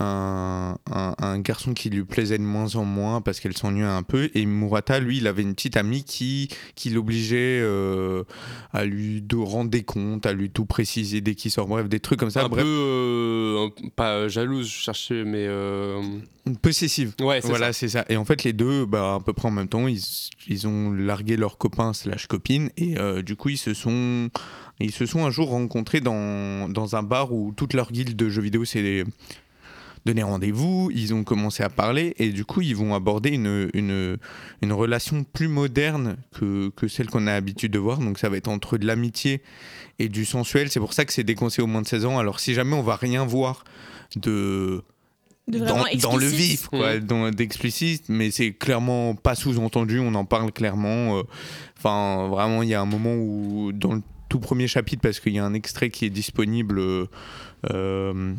[0.00, 4.02] Un, un- un garçon qui lui plaisait de moins en moins parce qu'elle s'ennuyait un
[4.02, 8.24] peu et Murata lui il avait une petite amie qui, qui l'obligeait euh,
[8.72, 12.00] à lui de rendre des comptes à lui tout préciser dès qu'il sort bref des
[12.00, 16.00] trucs comme ça un bref peu euh, pas jalouse, je cherchais, mais euh,
[16.62, 17.80] possessive ouais, c'est Voilà, ça.
[17.80, 18.04] c'est ça.
[18.08, 20.00] Et en fait, les deux, bah, à peu près en même temps, ils,
[20.48, 22.70] ils ont largué leurs copains slash copines.
[22.78, 24.30] Et du coup, ils se sont,
[24.80, 28.28] ils se sont un jour rencontrés dans, dans un bar où toute leur guilde de
[28.30, 29.04] jeux vidéo s'est
[30.06, 30.90] donné rendez-vous.
[30.94, 32.14] Ils ont commencé à parler.
[32.18, 34.16] Et du coup, ils vont aborder une, une,
[34.62, 37.98] une relation plus moderne que, que celle qu'on a l'habitude de voir.
[37.98, 39.42] Donc, ça va être entre de l'amitié
[39.98, 40.70] et du sensuel.
[40.70, 42.18] C'est pour ça que c'est déconseillé au moins de 16 ans.
[42.18, 43.64] Alors, si jamais on va rien voir
[44.16, 44.82] de
[45.48, 47.00] De dans, le vif, quoi, Mm.
[47.00, 51.18] dans- d'explicite, mais c'est clairement pas sous-entendu, on en parle clairement.
[51.18, 51.22] euh,
[51.78, 55.32] Enfin, vraiment, il y a un moment où, dans le tout premier chapitre, parce qu'il
[55.32, 57.06] y a un extrait qui est disponible euh,
[57.72, 58.32] euh,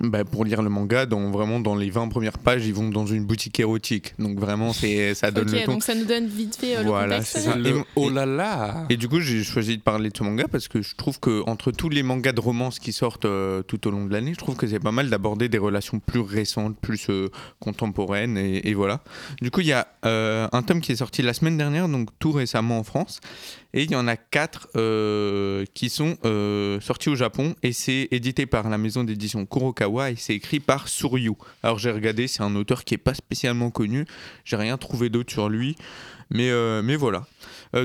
[0.00, 3.06] bah, pour lire le manga, dans, vraiment dans les 20 premières pages, ils vont dans
[3.06, 4.14] une boutique érotique.
[4.18, 5.72] Donc vraiment, c'est, ça donne Ok, le ton.
[5.72, 7.32] donc ça nous donne vite fait euh, Voilà, le contexte.
[7.38, 7.58] c'est ça.
[7.58, 10.68] Et- oh là là Et du coup, j'ai choisi de parler de ce manga parce
[10.68, 13.90] que je trouve que entre tous les mangas de romance qui sortent euh, tout au
[13.90, 17.08] long de l'année, je trouve que c'est pas mal d'aborder des relations plus récentes, plus
[17.10, 17.28] euh,
[17.60, 19.00] contemporaines, et, et voilà.
[19.42, 22.08] Du coup, il y a euh, un tome qui est sorti la semaine dernière, donc
[22.18, 23.20] tout récemment en France,
[23.74, 28.08] et il y en a quatre euh, qui sont euh, sortis au Japon, et c'est
[28.10, 31.32] édité par la maison d'édition Kurokawa, et c'est écrit par Suryu.
[31.62, 34.06] Alors j'ai regardé, c'est un auteur qui est pas spécialement connu,
[34.44, 35.76] j'ai rien trouvé d'autre sur lui.
[36.30, 37.26] Mais, euh, mais voilà.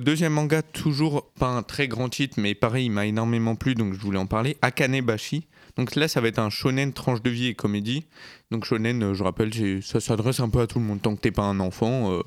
[0.01, 3.93] Deuxième manga, toujours pas un très grand titre, mais pareil, il m'a énormément plu, donc
[3.93, 4.57] je voulais en parler.
[4.61, 5.45] Akane Bashi.
[5.78, 8.05] Donc là, ça va être un shonen tranche de vie et comédie.
[8.51, 9.51] Donc shonen, euh, je rappelle,
[9.82, 11.01] ça s'adresse un peu à tout le monde.
[11.01, 12.21] Tant que t'es pas un enfant, euh,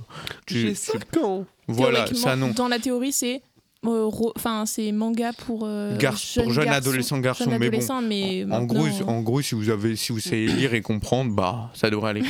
[0.47, 2.51] tu, J'ai tu- 5 ans voilà, ça non.
[2.51, 3.42] Dans la théorie, c'est
[3.84, 7.78] euh, enfin c'est manga pour euh, Gar- pour jeunes garçons- adolescents garçons, jeunes mais bon.
[8.03, 11.70] mais En gros, en gros, si vous avez, si vous savez lire et comprendre, bah,
[11.74, 12.22] ça devrait aller.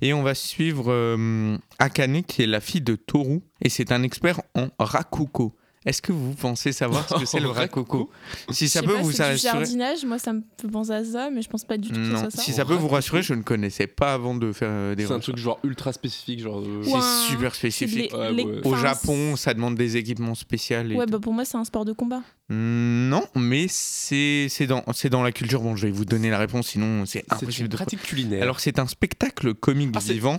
[0.00, 4.02] Et on va suivre euh, Akane, qui est la fille de Toru, et c'est un
[4.02, 5.54] expert en rakuko.
[5.84, 8.08] Est-ce que vous pensez savoir ce que c'est le rakuko
[8.50, 9.52] Si ça peut pas, vous c'est du rassurer.
[9.52, 11.98] jardinage, moi ça me fait penser à ça, mais je pense pas du tout que
[12.12, 12.42] Non, soit ça.
[12.42, 15.12] si ça peut vous rassurer, je ne connaissais pas avant de faire euh, des C'est
[15.12, 16.60] un truc genre ultra spécifique, genre.
[16.60, 18.12] euh, C'est un- super C'est spécifique.
[18.14, 18.60] Ouais, ouais.
[18.66, 20.76] Au Japon, ça demande des équipements spéciaux.
[20.82, 22.22] Ouais, bah pour moi c'est un sport de combat.
[22.48, 25.60] Mm, Non, mais c'est c'est dans, c'est dans la culture.
[25.62, 28.42] Bon, je vais vous donner la réponse, sinon c'est C'est impossible une de pratique culinaire.
[28.42, 30.38] Alors, c'est un spectacle comique Ah, c'est- vivant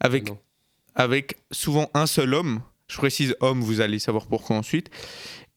[0.00, 0.38] avec, Non.
[0.94, 2.60] avec souvent un seul homme.
[2.88, 4.90] Je précise homme, vous allez savoir pourquoi ensuite.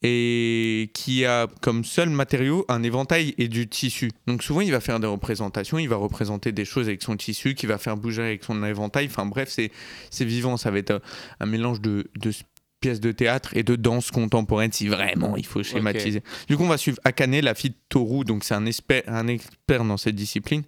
[0.02, 4.12] Et qui a comme seul matériau un éventail et du tissu.
[4.28, 7.54] Donc souvent il va faire des représentations, il va représenter des choses avec son tissu,
[7.54, 9.08] qu'il va faire bouger avec son éventail.
[9.08, 11.02] Enfin bref, c'est vivant, ça va être un,
[11.42, 12.32] un mélange de, de
[12.80, 16.24] pièces de théâtre et de danse contemporaine si vraiment il faut schématiser.
[16.48, 18.66] Du coup on va suivre Akane, la fille de Toru, donc c'est un,
[19.08, 20.64] un expert dans cette discipline,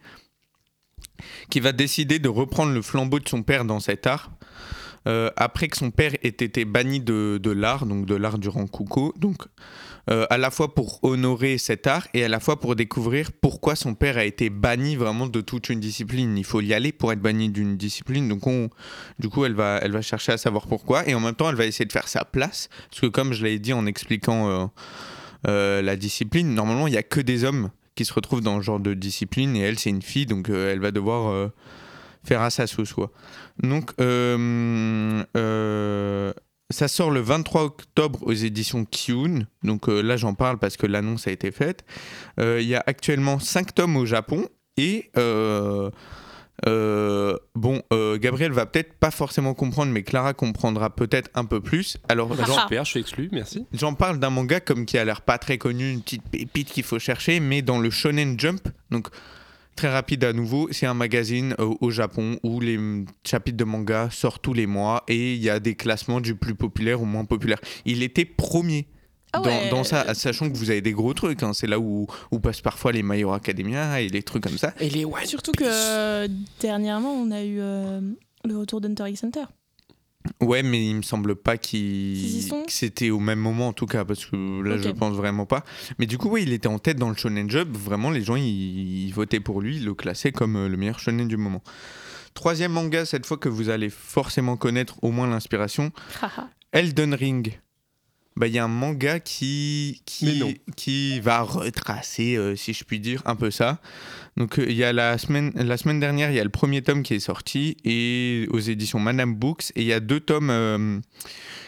[1.49, 4.29] qui va décider de reprendre le flambeau de son père dans cet art.
[5.07, 8.49] Euh, après que son père ait été banni de, de l'art, donc de l'art du
[8.49, 9.43] Rankuko, donc
[10.09, 13.75] euh, à la fois pour honorer cet art et à la fois pour découvrir pourquoi
[13.75, 16.37] son père a été banni vraiment de toute une discipline.
[16.37, 18.69] Il faut y aller pour être banni d'une discipline, donc on,
[19.19, 21.07] du coup elle va, elle va chercher à savoir pourquoi.
[21.07, 23.43] Et en même temps elle va essayer de faire sa place, parce que comme je
[23.43, 24.71] l'avais dit en expliquant
[25.47, 28.65] euh, la discipline, normalement il n'y a que des hommes qui se retrouve dans ce
[28.65, 29.55] genre de discipline.
[29.55, 30.25] Et elle c'est une fille.
[30.25, 31.47] Donc elle va devoir euh,
[32.23, 33.11] faire à sa sauce quoi.
[33.61, 36.33] Donc euh, euh,
[36.69, 39.47] ça sort le 23 octobre aux éditions Kyun.
[39.63, 41.83] Donc euh, là j'en parle parce que l'annonce a été faite.
[42.37, 44.47] Il y a actuellement 5 tomes au Japon
[44.77, 45.11] et
[46.67, 51.59] euh, bon, euh, Gabriel va peut-être pas forcément comprendre, mais Clara comprendra peut-être un peu
[51.59, 51.97] plus.
[52.07, 53.65] Alors, Bah, je suis exclu, merci.
[53.73, 56.83] J'en parle d'un manga comme qui a l'air pas très connu, une petite pépite qu'il
[56.83, 59.07] faut chercher, mais dans le Shonen Jump, donc
[59.75, 62.79] très rapide à nouveau, c'est un magazine euh, au Japon où les
[63.25, 66.55] chapitres de manga sortent tous les mois et il y a des classements du plus
[66.55, 67.59] populaire au moins populaire.
[67.85, 68.87] Il était premier.
[69.33, 69.69] Ah ouais.
[69.69, 71.53] dans ça, sachant que vous avez des gros trucs, hein.
[71.53, 74.73] c'est là où, où passent parfois les My Hero Academia et les trucs comme ça.
[74.81, 76.27] Et les One Surtout que euh,
[76.59, 78.01] dernièrement, on a eu euh,
[78.43, 79.45] le retour d'Hunter x Hunter.
[80.39, 83.69] Ouais, mais il me semble pas Qu'ils y qu'il sont que c'était au même moment
[83.69, 84.81] en tout cas, parce que là Ok.
[84.83, 85.63] je pense vraiment pas.
[85.99, 87.75] Mais du coup, oui, il était en tête dans le Shonen Jump.
[87.75, 90.99] Vraiment, les gens ils, ils votaient pour lui, ils le classaient comme euh, le meilleur
[90.99, 91.63] shonen du moment.
[92.33, 95.91] Troisième manga, cette fois que vous allez forcément connaître au moins l'inspiration.
[96.71, 97.59] Elden Ring.
[98.37, 103.01] Bah, il y a un manga qui, qui, qui va retracer, euh, si je puis
[103.01, 103.81] dire, un peu ça.
[104.37, 106.81] Donc, euh, il y a la semaine, la semaine dernière, il y a le premier
[106.81, 109.71] tome qui est sorti et aux éditions Madame Books.
[109.75, 110.99] Et il y a deux tomes euh,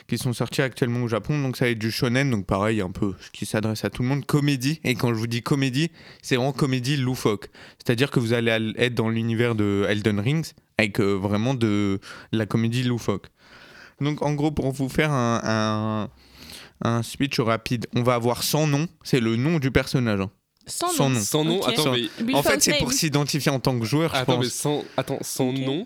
[0.07, 1.41] qui sont sortis actuellement au Japon.
[1.41, 4.01] Donc, ça va être du shonen, donc pareil, un peu ce qui s'adresse à tout
[4.01, 4.79] le monde, comédie.
[4.85, 5.91] Et quand je vous dis comédie,
[6.21, 7.49] c'est vraiment comédie loufoque.
[7.83, 11.99] C'est-à-dire que vous allez al- être dans l'univers de Elden Rings avec euh, vraiment de
[12.31, 13.27] la comédie loufoque.
[13.99, 16.09] Donc, en gros, pour vous faire un,
[16.83, 18.87] un, un speech rapide, on va avoir 100 noms.
[19.03, 20.21] C'est le nom du personnage.
[20.65, 21.19] Sans, Sans nom.
[21.19, 21.69] Sans nom, Ok.
[21.69, 22.33] attends, mais.
[22.35, 24.53] En fait, c'est pour s'identifier en tant que joueur, je Attends, mais pense.
[24.53, 25.57] sans, attends, sans Ok.
[25.59, 25.85] nom.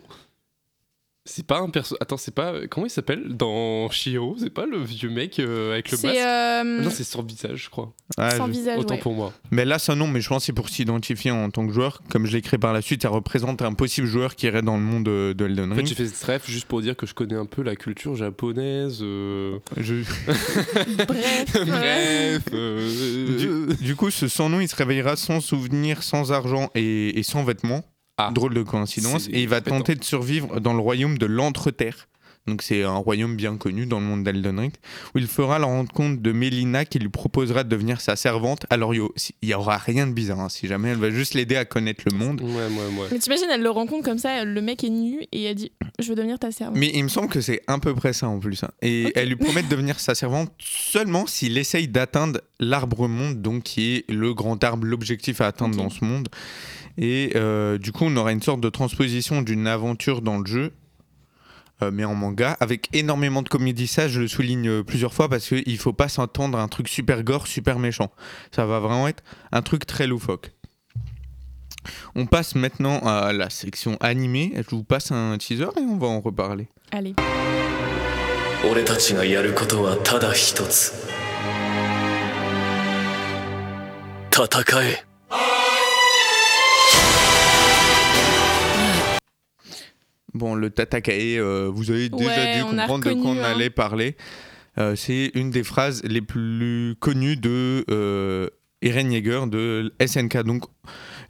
[1.30, 1.96] C'est pas un perso.
[2.00, 2.54] Attends, c'est pas.
[2.70, 3.36] Comment il s'appelle?
[3.36, 6.16] Dans Shiro, c'est pas le vieux mec euh, avec le masque?
[6.16, 7.94] C'est euh, Non, c'est sans visage, je crois.
[8.18, 8.78] Ah, sans je- visage.
[8.80, 9.00] Autant ouais.
[9.02, 9.34] pour moi.
[9.52, 11.74] Mais là, c'est un nom, mais je pense que c'est pour s'identifier en tant que
[11.74, 12.02] joueur.
[12.10, 14.84] Comme je l'écris par la suite, ça représente un possible joueur qui irait dans le
[14.84, 15.88] monde de, de Elden En fait, Ring.
[15.90, 19.00] j'ai fait ce ref juste pour dire que je connais un peu la culture japonaise.
[19.02, 19.96] euh, Je-
[21.08, 21.56] Bref.
[21.58, 22.44] euh, Bref.
[22.54, 27.24] euh, Du coup, ce sans nom, il se réveillera sans souvenir, sans argent et, et
[27.24, 27.84] sans vêtements.
[28.18, 28.32] Ah.
[28.34, 29.28] Drôle de coïncidence.
[29.32, 32.08] Et il va tenter de survivre dans le royaume de l'Entre-Terre.
[32.48, 34.72] Donc c'est un royaume bien connu dans le monde d'Elden Ring,
[35.14, 38.66] où il fera la rencontre de Mélina qui lui proposera de devenir sa servante.
[38.70, 39.08] Alors il y a-
[39.42, 42.04] il y aura rien de bizarre, hein, si jamais elle va juste l'aider à connaître
[42.10, 42.40] le monde.
[42.42, 43.08] Ouais, ouais, ouais.
[43.12, 46.08] Mais t'imagines, elle le rencontre comme ça, le mec est nu et elle dit Je
[46.08, 46.78] veux devenir ta servante.
[46.78, 48.64] Mais il me semble que c'est à peu près ça en plus.
[48.64, 48.70] hein.
[48.82, 53.64] Et elle lui promet de devenir sa servante seulement s'il essaye d'atteindre l'arbre monde, donc
[53.64, 56.30] qui est le grand arbre, l'objectif à atteindre dans ce monde.
[56.99, 60.73] Et euh, du coup, on aura une sorte de transposition d'une aventure dans le jeu.
[61.83, 63.87] euh, mais en manga, avec énormément de comédie.
[63.87, 66.89] Ça, je le souligne euh, plusieurs fois parce qu'il ne faut pas s'entendre un truc
[66.89, 68.11] super gore, super méchant.
[68.55, 70.53] Ça va vraiment être un truc très loufoque.
[72.15, 74.53] On passe maintenant à la section animée.
[74.57, 76.69] Je vous passe un teaser et on va en reparler.
[76.93, 77.15] Allez.
[78.65, 80.93] 俺たちがやることはただ一つ
[84.31, 85.06] 戦え
[90.38, 93.44] Bon, le Tatakae, euh, vous avez déjà Ouais, dû comprendre de quoi on hein.
[93.44, 94.16] allait parler.
[94.78, 98.48] Euh, c'est une des phrases les plus connues de euh,
[98.82, 100.44] Eren Yeager de SNK.
[100.44, 100.66] Donc,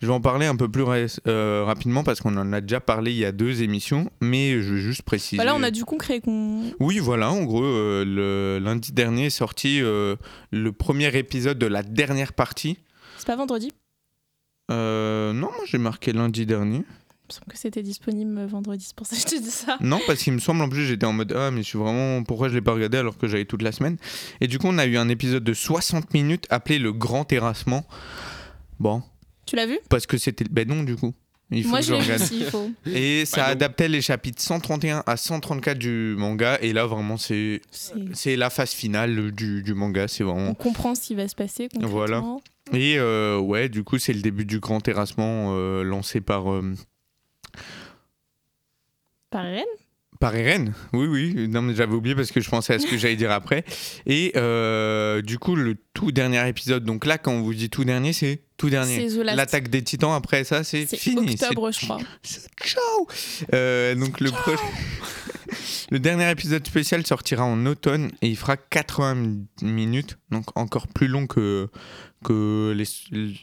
[0.02, 0.84] je vais en parler un peu plus
[1.28, 4.74] euh, rapidement parce qu'on en a déjà parlé il y a deux émissions, mais je
[4.76, 5.38] vais juste préciser.
[5.38, 6.62] Bah là, on a du concret qu'on.
[6.80, 10.16] Oui, voilà, en gros, euh, le lundi dernier est sorti euh,
[10.52, 12.78] le premier épisode de la dernière partie.
[13.18, 13.72] C'est pas vendredi?
[14.70, 16.84] Non, moi j'ai marqué lundi dernier.
[17.30, 19.78] Il me semble que c'était disponible vendredi, c'est pour ça que je te dis ça.
[19.82, 22.24] Non, parce qu'il me semble en plus j'étais en mode ah mais je suis vraiment
[22.24, 23.98] pourquoi je l'ai pas regardé alors que j'avais toute la semaine?
[24.40, 27.86] Et du coup on a eu un épisode de 60 minutes appelé le grand terrassement.
[28.80, 29.04] Bon,
[29.46, 29.78] Tu l'as vu?
[29.90, 31.14] Parce que c'était ben non du coup.
[31.50, 32.24] Il faut Moi, que je je l'ai vu regarde.
[32.24, 32.70] s'il faut.
[32.86, 37.62] Et ça Bah adaptait les chapitres 131 à 134 du manga et là vraiment c'est
[38.26, 41.68] la phase finale du, du manga, c'est On vraiment comprend ce qui va se passer.
[41.80, 42.22] Voilà.
[42.74, 46.74] Et euh, ouais, du coup, c'est le début du grand terrassement euh, lancé par, euh,
[49.30, 49.66] Par Eren
[50.20, 50.74] par Eren.
[50.94, 51.48] Oui, oui.
[51.48, 53.64] Non, mais j'avais oublié parce que je pensais à ce que j'allais dire après.
[54.08, 56.84] Et euh, du coup, le tout dernier épisode.
[56.86, 59.08] Donc là, quand on vous dit tout dernier, c'est tout dernier.
[59.24, 61.34] L'attaque des titans, après ça, c'est C'est fini.
[61.34, 62.00] octobre, C'est- je crois.
[62.24, 63.08] c'est Ciao
[63.54, 64.54] Euh, Donc le, pro-
[65.92, 71.08] le dernier épisode spécial sortira en automne et il fera 80 minutes, donc encore plus
[71.10, 71.70] long que,
[72.28, 72.76] que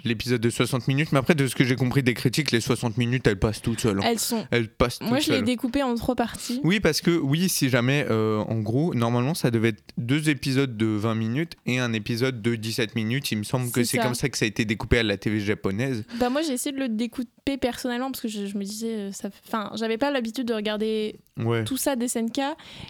[0.04, 1.12] l'épisode de 60 minutes.
[1.12, 3.80] Mais après, de ce que j'ai compris des critiques, les 60 minutes, elles passent toutes
[3.80, 3.98] seules.
[3.98, 4.04] hein.
[4.04, 4.46] Elles sont.
[4.50, 6.60] Elles passent toutes Moi, je l'ai découpé en trois parties.
[6.64, 10.76] Oui, parce que oui, si jamais, euh, en gros, normalement, ça devait être deux épisodes
[10.76, 13.30] de 20 minutes et un épisode de 17 minutes.
[13.32, 15.40] Il me semble que C'est comme ça que ça a été découpé à la TV
[15.40, 16.04] japonaise.
[16.20, 19.12] Bah moi j'ai essayé de le découper personnellement parce que je, je me disais euh,
[19.12, 21.64] ça enfin j'avais pas l'habitude de regarder Ouais.
[21.64, 22.40] tout ça des SNK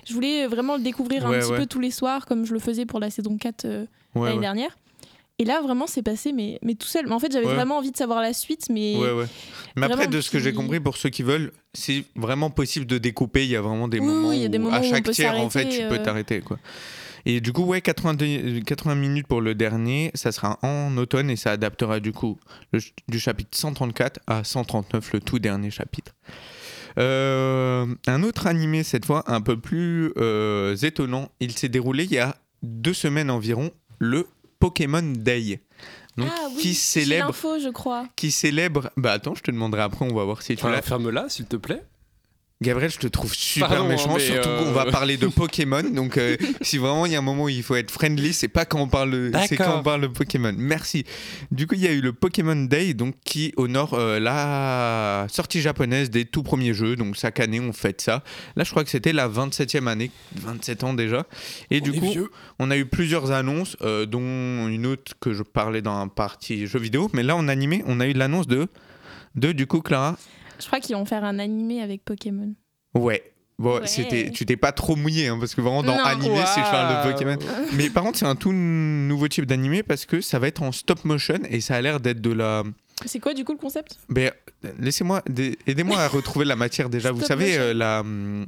[0.06, 1.58] je voulais vraiment le découvrir Ouais, un petit ouais.
[1.58, 4.76] peu tous les soirs comme je le faisais pour la saison 4 euh, l'année dernière
[5.38, 7.54] et là vraiment c'est passé mais, mais tout seul mais en fait j'avais Ouais.
[7.54, 9.26] vraiment envie de savoir la suite mais Ouais, ouais.
[9.76, 12.96] Mais après, de ce que j'ai compris, pour ceux qui veulent, c'est vraiment possible de
[12.98, 13.42] découper.
[13.44, 15.10] Il y a vraiment des Oui, moments oui, y a des moments à où chaque
[15.10, 16.04] tiers, en fait, tu peux euh.
[16.04, 16.58] t'arrêter, quoi.
[17.26, 21.34] Et du coup, ouais, 82 80 minutes pour le dernier, ça sera en automne et
[21.36, 22.38] ça adaptera du coup
[22.72, 22.78] le
[23.08, 26.12] du chapitre 134 à 139, le tout dernier chapitre.
[26.98, 32.12] Euh, un autre animé, cette fois, un peu plus euh, étonnant, il s'est déroulé il
[32.12, 34.26] y a deux semaines environ, le
[34.58, 35.60] Pokémon Day.
[36.16, 38.90] Donc, ah oui qui j'ai célèbre je crois qui célèbre.
[38.96, 40.82] Bah attends, je te demanderai après, on va voir si tu l'as.
[40.82, 41.84] Ferme-la, s'il te plaît.
[42.62, 45.82] Gabriel, je te trouve super Pardon, méchant, surtout euh, qu'on va parler de Pokémon.
[45.82, 48.48] Donc, euh, si vraiment il y a un moment où il faut être friendly, c'est
[48.48, 50.54] pas quand on parle, de- c'est quand on parle de Pokémon.
[50.56, 51.04] Merci.
[51.50, 55.60] Du coup, il y a eu le Pokémon Day, donc qui honore euh, la sortie
[55.60, 56.94] japonaise des tout premiers jeux.
[56.96, 58.22] Donc chaque année, on fête ça.
[58.56, 61.26] Là, je crois que c'était la 27e année, 27 ans déjà.
[61.70, 62.30] Et du On coup, vieux.
[62.60, 66.66] on a eu plusieurs annonces, euh, dont une autre que je parlais dans un partie
[66.68, 67.10] jeux vidéo.
[67.12, 68.68] Mais là, en animé, on a eu l'annonce de,
[69.34, 70.16] de du coup, Clara.
[70.60, 72.52] Je crois qu'ils vont faire un animé avec Pokémon
[72.94, 73.22] Ouais.
[73.58, 73.86] Bon, Ouais.
[73.86, 76.02] c'était, tu t'es pas trop mouillé, hein, parce que vraiment dans Non.
[76.04, 77.12] animé, je parle de.
[77.12, 77.38] Pokémon.
[77.74, 80.72] Mais par contre, c'est un tout nouveau type d'animé parce que ça va être en
[80.72, 82.64] stop motion et ça a l'air d'être de la.
[83.06, 83.96] c'est quoi du coup le concept?
[84.08, 84.32] Ben,
[84.80, 85.22] laissez-moi,
[85.68, 87.12] aidez-moi à retrouver la matière déjà.
[87.12, 88.46] Vous savez, euh, la, hum,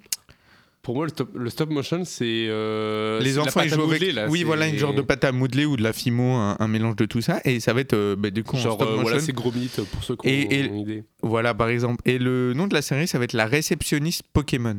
[0.87, 2.47] Pour moi, le stop, le stop motion, c'est.
[2.49, 4.01] euh, les enfants ils jouent avec.
[4.01, 6.57] modeler, là, oui, voilà, une genre de pâte à modeler ou de la fimo, un,
[6.61, 7.41] un mélange de tout ça.
[7.45, 9.03] Et ça va être euh, ben, du coup en Genre, stop euh, motion.
[9.03, 11.03] voilà, c'est gros mythe pour ceux qui ont Et- une idée.
[11.25, 12.01] Voilà, par exemple.
[12.09, 14.79] Et le nom de la série, ça va être La réceptionniste Pokémon.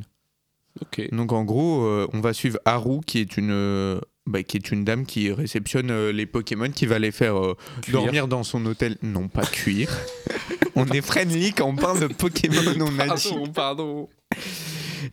[0.81, 1.09] Ok.
[1.11, 4.85] Donc en gros, euh, on va suivre Haru, qui est une, bah, qui est une
[4.85, 7.55] dame qui réceptionne euh, les Pokémon, qui va les faire euh,
[7.91, 8.95] dormir dans son hôtel.
[9.01, 9.89] Non, pas cuire.
[10.75, 13.27] on est friendly quand on parle de Pokémon, on a dit.
[13.29, 14.09] Pardon, pardon.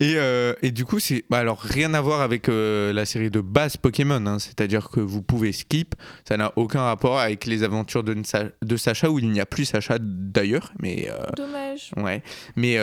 [0.01, 3.31] Et, euh, et du coup, c'est bah, alors rien à voir avec euh, la série
[3.31, 4.27] de base Pokémon.
[4.27, 4.39] hein.
[4.39, 5.95] C'est-à-dire que vous pouvez skip.
[6.29, 9.47] Ça n'a aucun rapport avec les aventures de, Nsa- de Sacha, où il n'y a
[9.47, 10.73] plus Sacha d'ailleurs.
[10.81, 12.23] Mais euh, dommage Ouais,
[12.57, 12.77] mais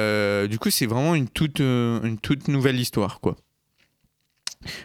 [0.48, 3.36] du coup, c'est vraiment une toute, une toute nouvelle histoire, quoi.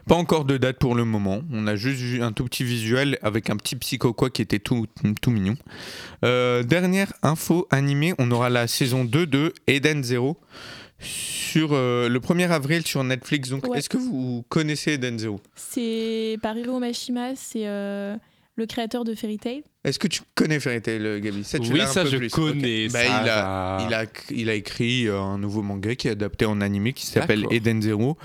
[0.09, 1.43] Pas encore de date pour le moment.
[1.53, 4.59] On a juste vu un tout petit visuel avec un petit psycho quoi qui était
[4.59, 4.87] tout,
[5.21, 5.55] tout mignon.
[6.23, 10.41] Dernière info animée, on aura la saison 2 de Eden Zero
[10.99, 13.49] sur euh, le 1er avril sur Netflix.
[13.51, 13.79] Donc, Ouais.
[13.79, 18.17] est-ce que vous connaissez Eden Zero c'est par Hiro Mashima c'est euh,
[18.57, 21.45] le créateur de Fairy Tail Est-ce que tu connais Fairy Tail, Gabi?
[21.45, 22.29] Ça, tu Oui, un ça, peu je plus.
[22.29, 22.89] connais.
[22.89, 23.87] Bah, il, a, va.
[23.87, 27.07] il, a, il a écrit euh, un nouveau manga qui est adapté en animé qui
[27.07, 27.47] s'appelle.
[27.53, 28.19] Eden Zero.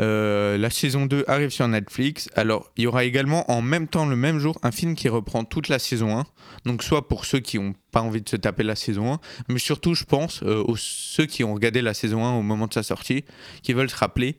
[0.00, 2.30] Euh, la saison 2 arrive sur Netflix.
[2.34, 5.44] Alors, il y aura également en même temps, le même jour, un film qui reprend
[5.44, 6.24] toute la saison 1.
[6.64, 9.58] Donc, soit pour ceux qui n'ont pas envie de se taper la saison 1, mais
[9.58, 12.72] surtout, je pense, euh, aux ceux qui ont regardé la saison 1 au moment de
[12.72, 13.24] sa sortie,
[13.62, 14.36] qui veulent se rappeler.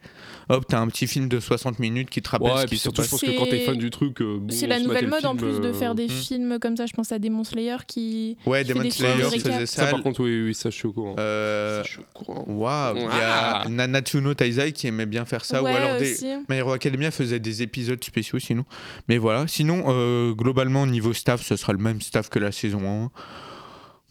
[0.50, 2.70] Hop, t'as un petit film de 60 minutes qui te rappelle Ouais, ce et qui
[2.70, 4.22] puis se surtout, je pense que quand t'es fan du truc.
[4.22, 6.10] euh, bon, c'est la nouvelle mode en plus de faire des hmm.
[6.10, 9.66] films comme ça je pense à Demon Slayer qui Ouais, qui fait Demon Slayer faisait
[9.68, 9.84] ça.
[9.86, 11.16] Ça, par contre, oui, oui, ça, je suis au courant.
[11.20, 12.46] Euh, Ça, je suis au courant.
[12.48, 13.66] Waouh, il y a Ah.
[13.70, 16.16] Nanatsu no Taizai qui aimait bien faire ça, ouais, ou alors des.
[16.50, 18.66] My Hero Academia faisait des épisodes spéciaux sinon.
[19.10, 22.82] Mais voilà, sinon, euh, globalement, niveau staff, ce sera le même staff que la saison
[23.06, 23.12] 1.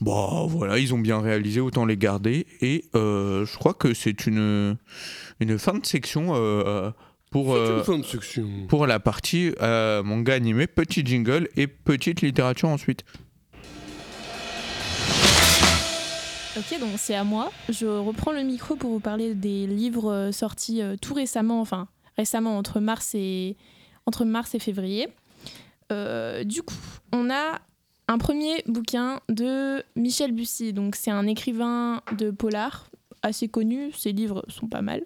[0.01, 2.47] Bon, voilà, ils ont bien réalisé, autant les garder.
[2.61, 4.77] Et euh, je crois que c'est une,
[5.41, 6.91] une fin de section euh,
[7.33, 7.83] pour, euh,
[8.69, 13.05] pour la partie euh, manga animé, petit jingle et petite littérature ensuite.
[16.55, 17.51] Ok, donc c'est à moi.
[17.71, 21.89] Je reprends le micro pour vous parler des livres euh, sortis euh, tout récemment, enfin
[22.19, 23.57] récemment entre mars et,
[24.05, 25.09] entre mars et février.
[25.91, 26.75] Euh, du coup,
[27.13, 27.63] on a
[28.09, 30.75] un premier bouquin de Michel Bussy.
[30.75, 32.91] Donc c'est un écrivain de polar
[33.23, 33.91] assez connu.
[33.93, 35.03] Ses livres sont pas mal.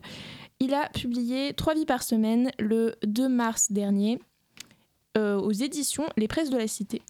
[0.61, 4.19] Il a publié Trois vies par semaine le 2 mars dernier
[5.17, 7.03] euh, aux éditions Les Presses de la Cité.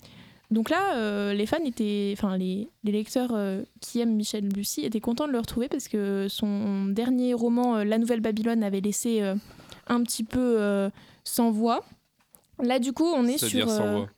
[0.50, 4.84] Donc là, euh, les fans étaient, enfin les, les lecteurs euh, qui aiment Michel Bussy
[4.84, 9.22] étaient contents de le retrouver parce que son dernier roman, La Nouvelle Babylone, avait laissé
[9.86, 10.90] un petit peu
[11.24, 11.84] sans voix.
[12.62, 13.68] Là, du coup, on est sur.
[13.68, 14.08] sans voix.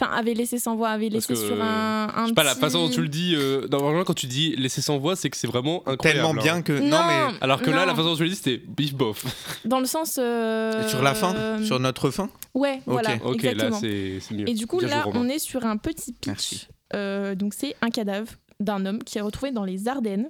[0.00, 2.08] Enfin, avait laissé sans voix, avait laissé que, sur un.
[2.14, 4.26] un Je sais pas, la petit- façon dont tu le dis, euh, normalement quand tu
[4.26, 6.02] dis laisser sans voix, c'est que c'est vraiment incroyable.
[6.02, 6.62] Tellement bien hein.
[6.62, 6.72] que.
[6.72, 7.38] Non, Non, mais.
[7.40, 9.24] Alors que là, la façon dont tu le dis, c'était bif bof.
[9.64, 10.18] Dans le sens.
[10.20, 13.70] euh, Sur la fin euh, Sur notre fin Ouais, voilà, ok, exactement.
[13.70, 14.48] là c'est c'est mieux.
[14.48, 16.68] Et du coup, Bien là, on est sur un petit pitch.
[16.94, 18.28] Euh, donc, c'est un cadavre
[18.60, 20.28] d'un homme qui est retrouvé dans les Ardennes.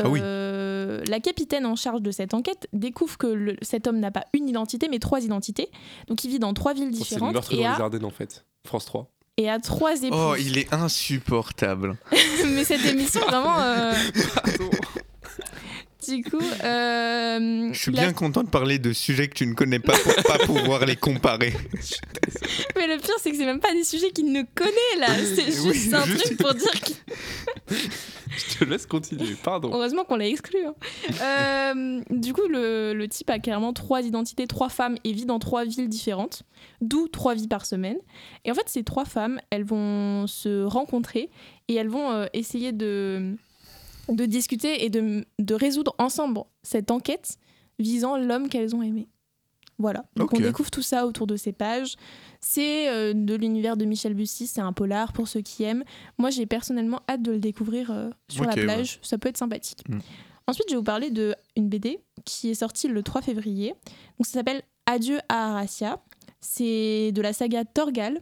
[0.00, 0.20] Ah oui.
[0.22, 4.24] Euh, La capitaine en charge de cette enquête découvre que le- cet homme n'a pas
[4.32, 5.68] une identité, mais trois identités.
[6.08, 7.80] Donc, il vit dans trois villes Oh, C'est le différentes meurtre et, dans les a,
[7.80, 8.44] Ardennes en fait.
[8.66, 9.08] France 3.
[9.38, 10.10] et a trois épouses.
[10.12, 11.96] Oh, il est insupportable.
[12.46, 13.58] mais cette émission, vraiment.
[13.60, 13.92] euh,
[14.34, 14.70] Pardon.
[16.08, 16.38] Du coup.
[16.64, 20.14] euh, Je suis bien content de parler de sujets que tu ne connais pas pour
[20.24, 21.52] pas pouvoir les comparer.
[22.76, 25.08] Mais le pire, c'est que c'est même pas des sujets qu'il ne connaît là.
[25.34, 27.74] C'est juste Oui, un juste- truc pour dire que.
[28.34, 29.70] Je te laisse continuer, pardon.
[29.74, 30.56] Heureusement qu'on l'a exclu.
[30.64, 30.74] hein.
[31.20, 35.38] Euh, du coup, le, le type a clairement trois identités, trois femmes et vit dans
[35.38, 36.42] trois villes différentes,
[36.80, 37.98] d'où trois vies par semaine.
[38.46, 41.28] Et en fait, ces trois femmes, elles vont se rencontrer
[41.68, 43.36] et elles vont euh, essayer de,
[44.08, 47.36] de discuter et de, de résoudre ensemble cette enquête
[47.78, 49.08] visant l'homme qu'elles ont aimé.
[49.78, 50.04] Voilà.
[50.16, 51.96] Donc on découvre tout ça autour de ces pages.
[52.40, 55.84] C'est euh, de l'univers de Michel Bussy, c'est un polar pour ceux qui aiment.
[56.18, 58.62] Moi, j'ai personnellement hâte de le découvrir euh, sur la ouais.
[58.62, 58.98] plage.
[59.02, 59.82] Ça peut être sympathique.
[59.88, 59.98] Mm.
[60.46, 63.70] Ensuite, je vais vous parler d'une BD qui est sortie le 3 février.
[64.18, 66.02] Donc, ça s'appelle Adieu à Aracia.
[66.40, 68.20] C'est de la saga Torgal.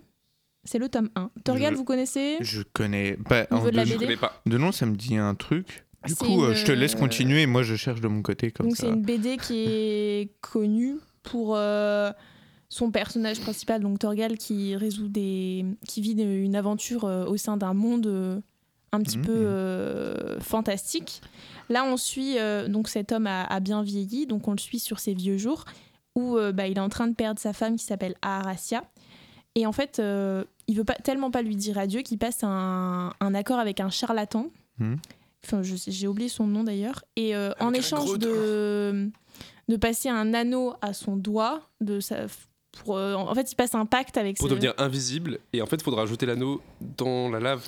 [0.64, 1.30] C'est le tome 1.
[1.44, 3.16] Torgal, Je- vous connaissez Je connais
[3.50, 4.04] niveau en de la deux- Je BD.
[4.06, 4.40] connais pas.
[4.46, 5.84] De nom, ça me dit un truc.
[6.06, 8.22] Du coup, euh, une, je te laisse euh, continuer et moi je cherche de mon
[8.22, 12.10] côté comme Donc c'est une BD qui est connue pour euh,
[12.70, 17.56] son personnage principal, donc Torgal, qui résout des, qui vit une aventure euh, au sein
[17.58, 18.40] d'un monde euh,
[18.92, 19.24] un petit Mhm.
[19.26, 21.20] peu euh, fantastique.
[21.68, 24.78] Là, on suit euh, donc cet homme a, a bien vieilli, donc on le suit
[24.80, 25.64] sur ses vieux jours
[26.16, 28.84] où euh, bah, il est en train de perdre sa femme qui s'appelle Aharasia.
[29.56, 33.12] Et en fait, euh, il veut pas, tellement pas lui dire adieu qu'il passe un,
[33.20, 34.46] un accord avec un charlatan.
[35.44, 37.02] Enfin, je sais- j'ai oublié son nom d'ailleurs.
[37.16, 39.10] Et euh, en échange de,
[39.68, 42.26] de passer un anneau à son doigt, de sa,
[42.84, 45.66] pour, euh, en fait, il passe un pacte avec Pour ce- devenir invisible, et en
[45.66, 46.60] fait, il faudra jeter l'anneau
[46.96, 47.64] dans la lave.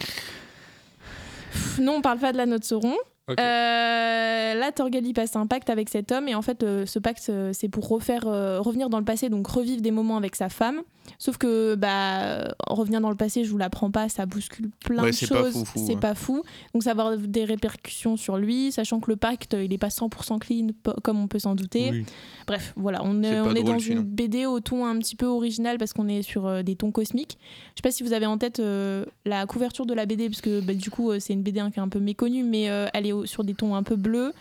[1.52, 2.94] Pff, Non, on parle pas de l'anneau de Sauron.
[3.30, 6.98] Euh, là, Torgal il passe un pacte avec cet homme et en fait, euh, ce
[6.98, 10.34] pacte euh, c'est pour refaire, euh, revenir dans le passé, donc revivre des moments avec
[10.36, 10.82] sa femme.
[11.18, 15.10] Sauf que bah, revenir dans le passé, je vous l'apprends pas, ça bouscule plein Ouais,
[15.10, 15.64] de choses.
[15.76, 16.42] c'est pas fou.
[16.74, 19.88] Donc ça va avoir des répercussions sur lui, sachant que le pacte il est pas
[19.88, 20.68] 100% clean
[21.02, 21.90] comme on peut s'en douter.
[21.92, 22.04] Oui.
[22.46, 25.78] Bref, voilà, on est, on est dans une BD au ton un petit peu original
[25.78, 27.38] parce qu'on est sur euh, des tons cosmiques.
[27.74, 30.40] Je sais pas si vous avez en tête euh, la couverture de la BD, parce
[30.40, 33.06] que bah, du coup, euh, c'est une BD qui est un peu méconnue, mais elle
[33.06, 34.32] est sur des tons un peu bleus.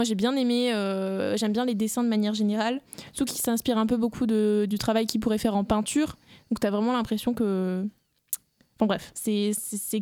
[0.00, 2.80] Moi, j'ai bien aimé, euh, j'aime bien les dessins de manière générale,
[3.12, 6.16] surtout qu'ils s'inspirent un peu beaucoup de- du travail qu'ils pourraient faire en peinture.
[6.50, 7.86] Donc, tu as vraiment l'impression que.
[8.78, 9.52] Bon, bref, c'est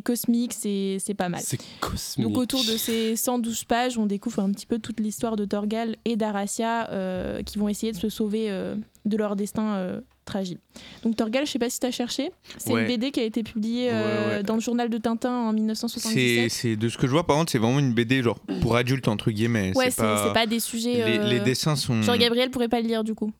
[0.01, 1.41] cosmique, c'est c'est pas mal.
[1.43, 2.25] C'est cosmique.
[2.29, 5.97] Donc autour de ces 112 pages, on découvre un petit peu toute l'histoire de Torgal
[6.05, 9.99] et d'Aracia euh, qui vont essayer de se sauver euh, de leur destin
[10.35, 10.55] euh.
[11.03, 12.81] Donc Torgal, je sais pas si tu as cherché, c'est Ouais.
[12.81, 14.43] une BD qui a été publiée euh, Ouais, ouais.
[14.43, 16.49] dans le journal de Tintin en C'est 1977.
[16.51, 19.07] c'est- de ce que je vois, par contre, c'est vraiment une BD genre pour adultes
[19.07, 19.71] entre guillemets.
[19.75, 20.27] Ouais, c'est pas...
[20.27, 20.93] c'est pas des sujets.
[20.93, 22.01] Les, euh, les dessins sont.
[22.01, 23.31] Genre Gabriel pourrait pas le lire du coup.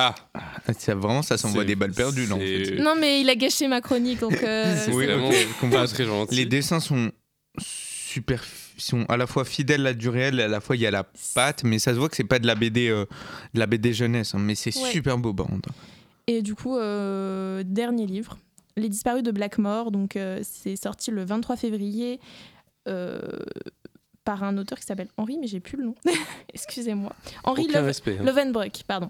[0.00, 0.14] Ah,
[0.78, 2.30] Ça, vraiment, ça s'envoie des balles perdues.
[2.30, 2.78] En fait.
[2.78, 4.40] Non mais il a gâché ma chronique donc.
[4.44, 5.30] euh, Oui, vraiment
[5.86, 6.36] très gentil.
[6.36, 7.10] Les dessins sont
[7.60, 8.44] super,
[8.76, 10.90] sont à la fois fidèles à du réel, et à la fois il y a
[10.92, 11.04] la
[11.34, 13.06] patte, mais ça se voit que c'est pas de la BD, euh,
[13.54, 14.90] de la BD jeunesse, hein, mais c'est Ouais.
[14.92, 15.68] super beau par contre.
[16.28, 18.36] Et du coup, euh, dernier livre,
[18.76, 19.90] Les disparus de Blackmore.
[19.90, 22.20] Donc, euh, c'est sorti le 23 février
[22.86, 23.18] euh,
[24.24, 25.94] par un auteur qui s'appelle Henri, mais j'ai plus le nom.
[26.54, 27.12] Excusez-moi.
[27.44, 27.86] Henri Love-
[28.18, 28.22] hein.
[28.86, 29.08] Pardon.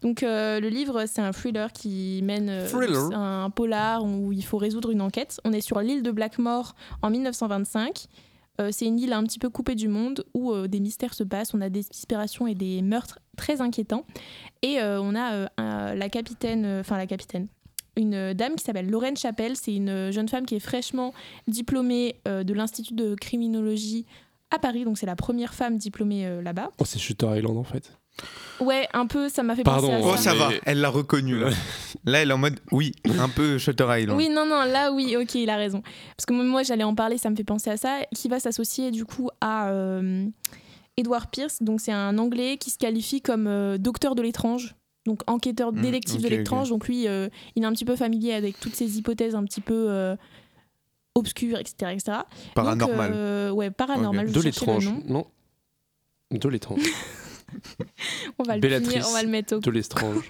[0.00, 3.10] Donc, le livre, c'est un thriller qui mène Thriller.
[3.18, 5.40] un polar où il faut résoudre une enquête.
[5.44, 8.06] On est sur l'île de Blackmore en 1925.
[8.60, 11.24] Euh, c'est une île un petit peu coupée du monde où euh, des mystères se
[11.24, 11.54] passent.
[11.54, 14.04] On a des disparitions et des meurtres très inquiétants.
[14.62, 15.48] Et euh, on a
[15.94, 17.48] la capitaine, enfin la capitaine,
[17.96, 19.56] une dame qui s'appelle Lorraine Chapelle.
[19.56, 21.12] C'est une jeune femme qui est fraîchement
[21.48, 24.06] diplômée de l'Institut de criminologie
[24.50, 24.84] à Paris.
[24.84, 26.70] Donc c'est la première femme diplômée là-bas.
[26.78, 27.98] Oh, c'est Shutter Island en fait.
[28.60, 30.22] Ouais, un peu, ça m'a fait Pardon, penser à Oh, ça.
[30.22, 31.48] ça va, elle l'a reconnu là.
[32.04, 34.16] Là, elle est en mode, oui, un peu Shutter Island.
[34.18, 35.82] Oui, non, non, là, oui, ok, il a raison.
[36.16, 38.90] Parce que moi, j'allais en parler, ça me fait penser à ça, qui va s'associer
[38.90, 40.26] du coup à euh,
[40.96, 41.62] Edward Pierce.
[41.62, 44.74] Donc, c'est un Anglais qui se qualifie comme euh, docteur de l'étrange,
[45.06, 46.68] donc enquêteur Mm, détective de l'étrange.
[46.70, 49.60] Donc, lui, euh, il est un petit peu familier avec toutes ces hypothèses un petit
[49.62, 50.16] peu euh,
[51.14, 51.92] obscures, etc.
[51.92, 52.02] etc.
[52.06, 53.12] Donc, Paranormal.
[53.14, 54.28] euh, ouais, paranormal.
[54.28, 54.90] je De l'étrange.
[55.06, 55.26] Non.
[56.30, 56.80] De l'étrange.
[58.38, 60.22] On va le finir, on va le mettre au De l'étrange.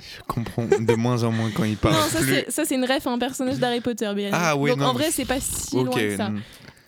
[0.00, 1.94] Je comprends de moins en moins quand il parle.
[1.94, 2.28] Non, ça plus.
[2.34, 4.30] c'est, ça c'est une ref à un personnage d'Harry Potter, bien.
[4.32, 6.30] Ah oui, Donc non, en vrai, c'est pas si Ok, loin que ça.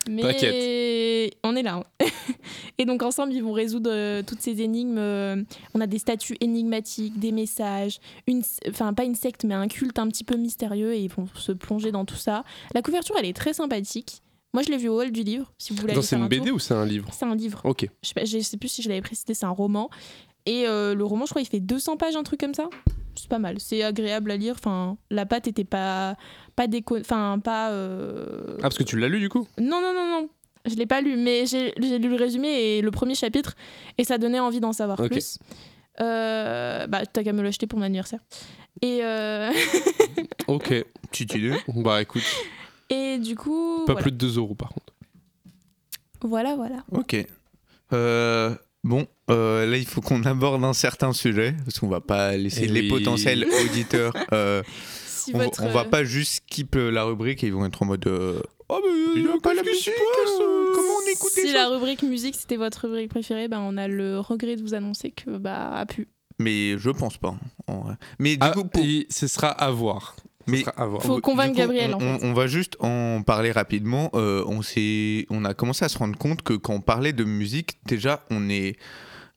[0.09, 1.33] Mais T'inquiète.
[1.43, 1.75] on est là.
[1.99, 2.05] hein.
[2.77, 4.97] et donc ensemble, ils vont résoudre euh, toutes ces énigmes.
[4.99, 5.41] euh,
[5.73, 9.97] on a des statues énigmatiques, des messages, une, enfin pas une secte, mais un culte
[9.99, 12.43] un petit peu mystérieux et ils vont se plonger dans tout ça.
[12.73, 14.21] La couverture, elle est très sympathique.
[14.55, 15.51] Moi, je l'ai vu au hall du livre.
[15.57, 16.55] Si vous voulez c'est une un BD tour.
[16.55, 17.07] ou c'est un livre?
[17.11, 17.61] C'est un livre.
[17.63, 17.87] Ok.
[18.01, 19.89] Je sais, pas, je sais plus si je l'avais précisé, c'est un roman.
[20.47, 22.69] Et euh, le roman, je crois, il fait 200 pages, un truc comme ça.
[23.15, 24.55] C'est pas mal, c'est agréable à lire.
[24.57, 26.15] Enfin, la pâte était pas,
[26.55, 27.71] pas déco, enfin pas.
[27.71, 29.47] euh, Ah, parce que tu l'as lu du coup?
[29.59, 30.29] Non, non, non, non.
[30.65, 33.55] Je l'ai pas lu, mais j'ai lu le résumé et le premier chapitre,
[33.97, 35.37] et ça donnait envie d'en savoir plus.
[36.01, 38.19] Euh, bah, t'as qu'à me l'acheter pour mon anniversaire.
[38.81, 39.51] Et, euh,
[40.47, 40.73] Ok.
[41.11, 41.53] Petite idée.
[41.75, 42.23] Bah écoute,
[42.89, 43.83] et du coup.
[43.85, 44.01] pas voilà.
[44.01, 44.93] plus de 2 euros par contre.
[46.21, 46.83] voilà, voilà.
[46.91, 47.15] Ok.
[47.93, 52.35] Euh, bon, euh, là, il faut qu'on aborde un certain sujet, parce qu'on va pas
[52.35, 52.89] laisser Eh les oui.
[52.89, 54.13] potentiels auditeurs.
[54.33, 54.63] euh,
[55.05, 57.85] Si on, votre, on va pas juste skip la rubrique et ils vont être en
[57.85, 58.05] mode.
[58.07, 59.93] euh, oh, mais il y a pas la musique,
[60.25, 64.19] comment on écoute Si la rubrique musique c'était votre rubrique préférée, ben on a le
[64.19, 66.07] regret de vous annoncer que bah a pu.
[66.39, 67.35] Mais je pense pas.
[67.67, 67.95] en vrai.
[68.19, 70.15] Mais du Ah, coup, pour- ce sera à voir.
[70.47, 70.63] Mais-.
[71.01, 72.25] Faut convaincre coup, Gabriel, on, en fait.
[72.25, 74.09] on- on va juste en parler rapidement.
[74.13, 77.23] Euh, on, s'est- on a commencé à se rendre compte que quand on parlait de
[77.23, 78.75] musique, déjà, on est.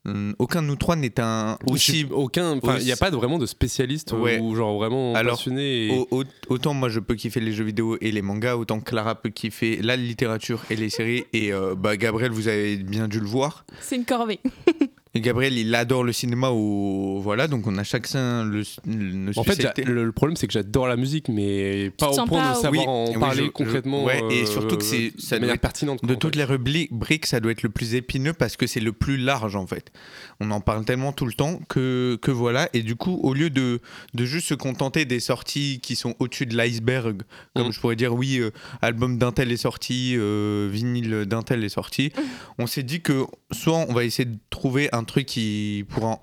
[0.05, 1.91] hum, Aucun de nous trois n'est un aussi.
[2.03, 2.57] suis aucun.
[2.57, 4.39] Enfin, il n'y a pas de- vraiment de spécialiste Ouais.
[4.39, 5.87] ou genre vraiment Alors, passionné.
[5.87, 8.79] et- Au- au- autant moi je peux kiffer les jeux vidéo et les mangas, autant
[8.79, 11.25] Clara peut kiffer la littérature et les séries.
[11.33, 13.65] Et euh, bah, Gabriel, vous avez bien dû le voir.
[13.81, 14.39] C'est une corvée.
[15.19, 16.49] Et Gabriel, il adore le cinéma.
[16.51, 20.53] Ou voilà, donc on a chacun le, le En fait, le, le problème c'est que
[20.53, 23.45] j'adore la musique, mais pas au point pas de savoir Oui, en oui, parler je-
[23.47, 24.05] je- concrètement.
[24.05, 26.03] ouais, et euh, surtout que c'est- ça de doit être- pertinente.
[26.05, 26.39] De toutes fait.
[26.39, 29.67] les rubriques, ça doit être le plus épineux parce que c'est le plus large en
[29.67, 29.91] fait.
[30.39, 32.69] On en parle tellement tout le temps que, que voilà.
[32.73, 33.81] Et du coup, au lieu de,
[34.13, 37.23] de juste se contenter des sorties qui sont au-dessus de l'iceberg,
[37.55, 37.71] comme Mm.
[37.73, 38.51] je pourrais dire, oui, euh,
[38.81, 42.13] album d'un tel est sorti, euh, vinyle d'un tel est sorti,
[42.57, 46.19] on s'est dit que soit on va essayer de trouver un truc qui pourra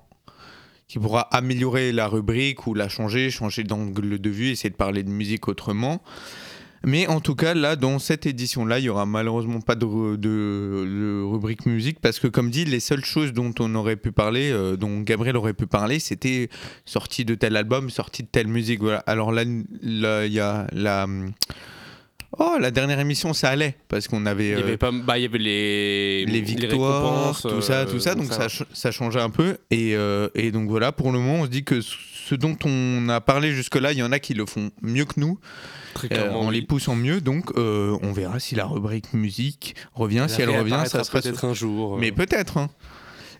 [0.87, 5.03] qui pourra améliorer la rubrique ou la changer, changer d'angle de vue, essayer de parler
[5.03, 6.01] de musique autrement.
[6.85, 11.21] Mais en tout cas, là, dans cette édition-là, il y aura malheureusement pas de, de-
[11.25, 14.77] rubrique musique parce que, comme dit, les seules choses dont on aurait pu parler, euh,
[14.77, 16.49] dont Gabriel aurait pu parler, c'était
[16.85, 18.79] sortie de tel album, sortie de telle musique.
[18.79, 18.99] Voilà.
[19.07, 21.07] Alors là, il y a la.
[22.37, 24.47] Oh, la dernière émission, ça allait parce qu'on avait.
[24.49, 27.85] Il y euh, avait pas, bah, il y avait les, les victoires, tout ça, euh,
[27.85, 28.15] tout ça.
[28.15, 29.57] Donc ça, ça changeait un peu.
[29.71, 33.07] Et, euh, et donc voilà, pour le moment, on se dit que ce dont on
[33.09, 35.39] a parlé jusque-là, il y en a qui le font mieux que nous,
[36.11, 36.55] euh, en oui.
[36.55, 37.21] les poussant mieux.
[37.21, 40.25] Donc euh, on verra si la rubrique musique revient.
[40.27, 41.95] si elle revient, ça sera peut-être un jour.
[41.95, 41.97] euh.
[41.99, 42.57] Mais peut-être.
[42.57, 42.69] hein.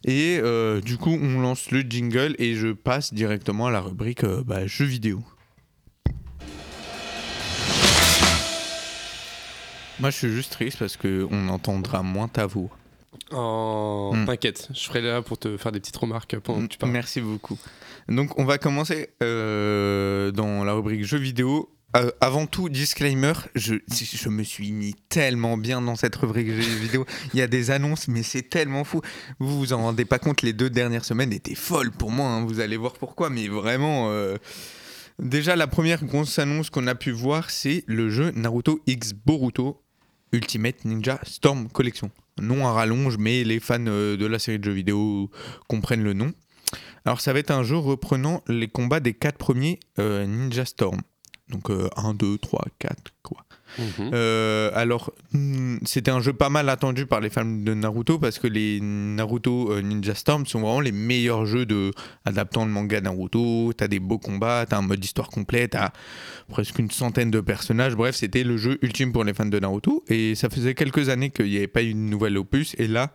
[0.05, 4.23] Et euh, du coup, on lance le jingle et je passe directement à la rubrique
[4.23, 5.21] euh, bah, jeux vidéo.
[9.99, 12.69] Moi, je suis juste triste parce qu'on entendra moins ta voix.
[13.31, 14.25] Oh, Hmm.
[14.25, 16.91] T'inquiète, je serai là pour te faire des petites remarques pendant que tu parles.
[16.91, 17.57] Merci beaucoup.
[18.07, 21.69] Donc, on va commencer euh, dans la rubrique jeux vidéo.
[21.95, 26.77] Euh, avant tout, disclaimer, je, je me suis mis tellement bien dans cette rubrique jeux
[26.79, 27.05] vidéo.
[27.33, 29.01] Il y a des annonces, mais c'est tellement fou.
[29.39, 32.27] Vous vous en rendez pas compte, les deux dernières semaines étaient folles pour moi.
[32.27, 32.45] hein.
[32.45, 34.09] Vous allez voir pourquoi, mais vraiment.
[34.11, 34.35] euh,
[35.19, 39.81] Déjà, la première grosse annonce qu'on a pu voir, c'est le jeu Naruto X Boruto
[40.31, 42.11] Ultimate Ninja Storm Collection.
[42.39, 45.31] Nom à rallonge, mais les fans euh, de la série de jeux vidéo
[45.67, 46.33] comprennent le nom.
[47.05, 51.01] Alors, ça va être un jeu reprenant les combats des quatre premiers euh, Ninja Storm.
[51.49, 53.46] Donc, 1, 2, 3, 4, quoi.
[53.77, 54.11] Mhm.
[54.13, 58.39] Euh, alors, hmm, c'était un jeu pas mal attendu par les fans de Naruto parce
[58.39, 61.91] que les Naruto euh, Ninja Storm sont vraiment les meilleurs jeux de
[62.25, 63.73] adaptant le manga Naruto.
[63.73, 65.91] T'as des beaux combats, t'as un mode histoire complet, t'as
[66.49, 67.95] presque une centaine de personnages.
[67.95, 70.03] Bref, c'était le jeu ultime pour les fans de Naruto.
[70.07, 72.75] Et ça faisait quelques années qu'il n'y avait pas eu une nouvelle opus.
[72.77, 73.11] Et là,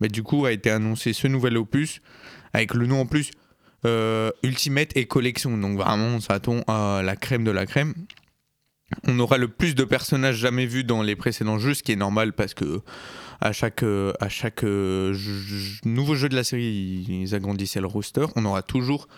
[0.00, 2.00] bah, du coup, a été annoncé ce nouvel opus
[2.52, 3.30] avec le nom en plus
[3.86, 5.56] euh, Ultimate et Collection.
[5.56, 7.94] Donc vraiment, on s'attend à la crème de la crème.
[9.06, 11.96] On aura le plus de personnages jamais vus dans les précédents jeux, ce qui est
[11.96, 12.80] normal parce que
[13.40, 15.14] à chaque, euh,
[15.84, 18.26] nouveau jeu de la série, ils agrandissaient le roster.
[18.36, 19.08] On aura toujours.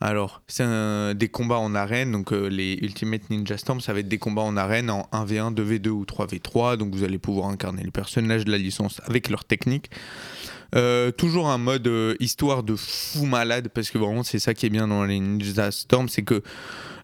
[0.00, 4.42] Des combats en arène, donc euh, les Ultimate Ninja Storm, ça va être des combats
[4.42, 8.50] en arène en 1v1, 2v2 ou 3v3, donc vous allez pouvoir incarner les personnages de
[8.50, 9.90] la licence avec leur technique.
[10.74, 14.66] Euh, toujours un mode euh, histoire de fou malade, parce que vraiment c'est ça qui
[14.66, 16.42] est bien dans les Ninja Storm, c'est que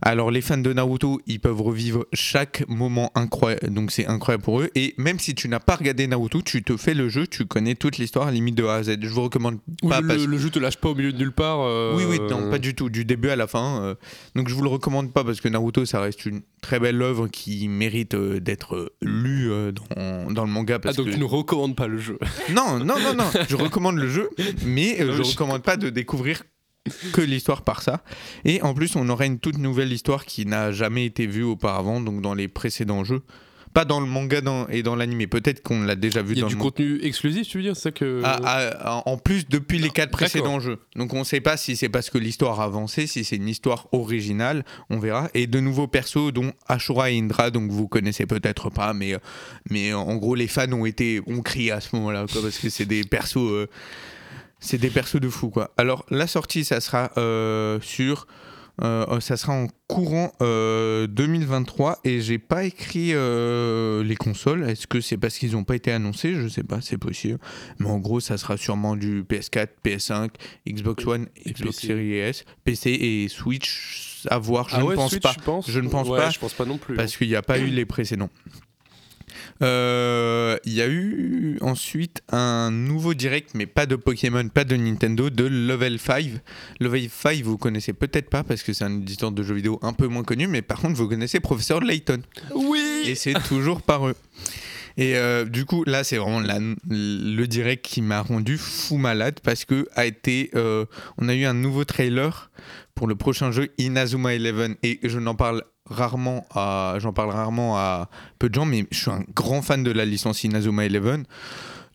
[0.05, 4.61] alors les fans de Naruto, ils peuvent revivre chaque moment incroyable, donc c'est incroyable pour
[4.61, 4.69] eux.
[4.75, 7.77] Et même si tu n'as pas regardé Naruto, tu te fais le jeu, tu connais
[7.77, 8.97] toute l'histoire limite de A à Z.
[9.01, 11.19] Je vous recommande Oui, pas le, parce- le jeu te lâche pas au milieu de
[11.19, 11.61] nulle part.
[11.61, 13.95] euh, Oui, oui, non, pas du tout, du début à la fin.
[14.35, 17.29] donc je vous le recommande pas parce que Naruto, ça reste une très belle œuvre
[17.29, 19.51] qui mérite d'être lue
[19.97, 20.81] dans, dans le manga.
[20.85, 21.13] Ah, donc que...
[21.13, 22.19] tu ne recommandes pas le jeu.
[22.53, 24.29] Non, non, non, non, je recommande le jeu,
[24.65, 26.43] mais euh, je- recommande pas de découvrir
[27.13, 28.03] que l'histoire par ça.
[28.45, 32.01] Et en plus, on aurait une toute nouvelle histoire qui n'a jamais été vue auparavant,
[32.01, 33.23] donc dans les précédents jeux.
[33.75, 36.41] Pas dans le manga dans- et dans l'anime, peut-être qu'on l'a déjà vu Il y
[36.41, 38.21] a dans du contenu exclusif, tu veux dire C'est ça que.
[38.25, 40.79] Ah, ah, en plus, depuis les quatre précédents jeux.
[40.95, 43.49] Donc on ne sait pas si c'est parce que l'histoire a avancé, si c'est une
[43.49, 45.31] histoire originale, on verra.
[45.35, 49.17] Et de nouveaux persos, dont Ashura et Indra, donc vous connaissez peut-être pas, mais,
[49.71, 52.85] mais en gros, les fans ont été ont crié à ce moment-là, parce que c'est
[52.87, 53.37] des persos.
[53.39, 53.69] euh,
[54.61, 55.73] c'est des persos de fou, quoi.
[55.77, 58.27] Alors, la sortie, ça sera euh, sur.
[58.81, 64.69] Euh, ça sera en courant euh, 2023 et j'ai pas écrit euh, les consoles.
[64.69, 66.35] Est-ce que c'est parce qu'ils n'ont pas été annoncés?
[66.35, 67.39] Je sais pas, c'est possible.
[67.79, 70.31] Mais en gros, ça sera sûrement du PS4, PS5,
[70.67, 71.87] Xbox One, Xbox PC.
[71.87, 74.23] Series S, PC et Switch.
[74.31, 75.61] À voir, je Ah ne pense Switch, pas.
[75.67, 76.95] Je ne pense Ouais, pas, Je pense pas non plus.
[76.95, 78.31] Parce qu'il n'y a pas eu les précédents.
[79.63, 84.77] Euh, Il y a eu ensuite un nouveau direct, mais pas de Pokémon, pas de
[84.77, 86.27] Nintendo, de Level 5.
[86.81, 89.93] Level 5, vous connaissez peut-être pas parce que c'est un éditeur de jeux vidéo un
[89.93, 92.23] peu moins connu, mais par contre, vous connaissez Professeur Layton.
[92.55, 94.15] Oui Et c'est toujours par eux.
[94.99, 96.59] Et euh, du coup, là, c'est vraiment la-
[96.89, 100.85] le direct qui m'a rendu fou malade parce que a été, euh,
[101.17, 102.51] on a eu un nouveau trailer
[102.95, 107.77] pour le prochain jeu Inazuma Eleven et je n'en parle rarement à, j'en parle rarement
[107.77, 108.09] à
[108.39, 111.25] peu de gens, mais je suis un grand fan de la licence Inazuma Eleven.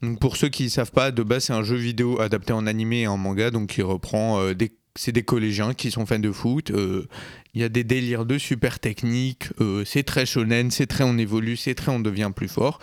[0.01, 2.67] Donc pour ceux qui ne savent pas, de base c'est un jeu vidéo adapté en
[2.67, 6.19] animé et en manga, donc qui reprend euh, des c'est des collégiens qui sont fans
[6.19, 6.71] de foot.
[6.71, 7.07] euh,
[7.53, 9.49] Il y a des délires de super techniques.
[9.61, 12.79] euh, c'est très shonen, c'est très on évolue, c'est très on devient plus fort.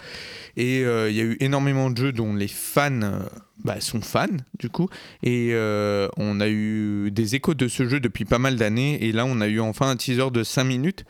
[0.57, 3.21] Et euh, il y a eu énormément de jeux dont les fans
[3.65, 4.27] bah, sont fans
[4.59, 4.89] du coup.
[5.23, 5.53] Et
[6.17, 9.05] on a eu des échos de ce jeu depuis pas mal d'années.
[9.05, 11.05] Et là on a eu enfin un teaser de 5 minutes.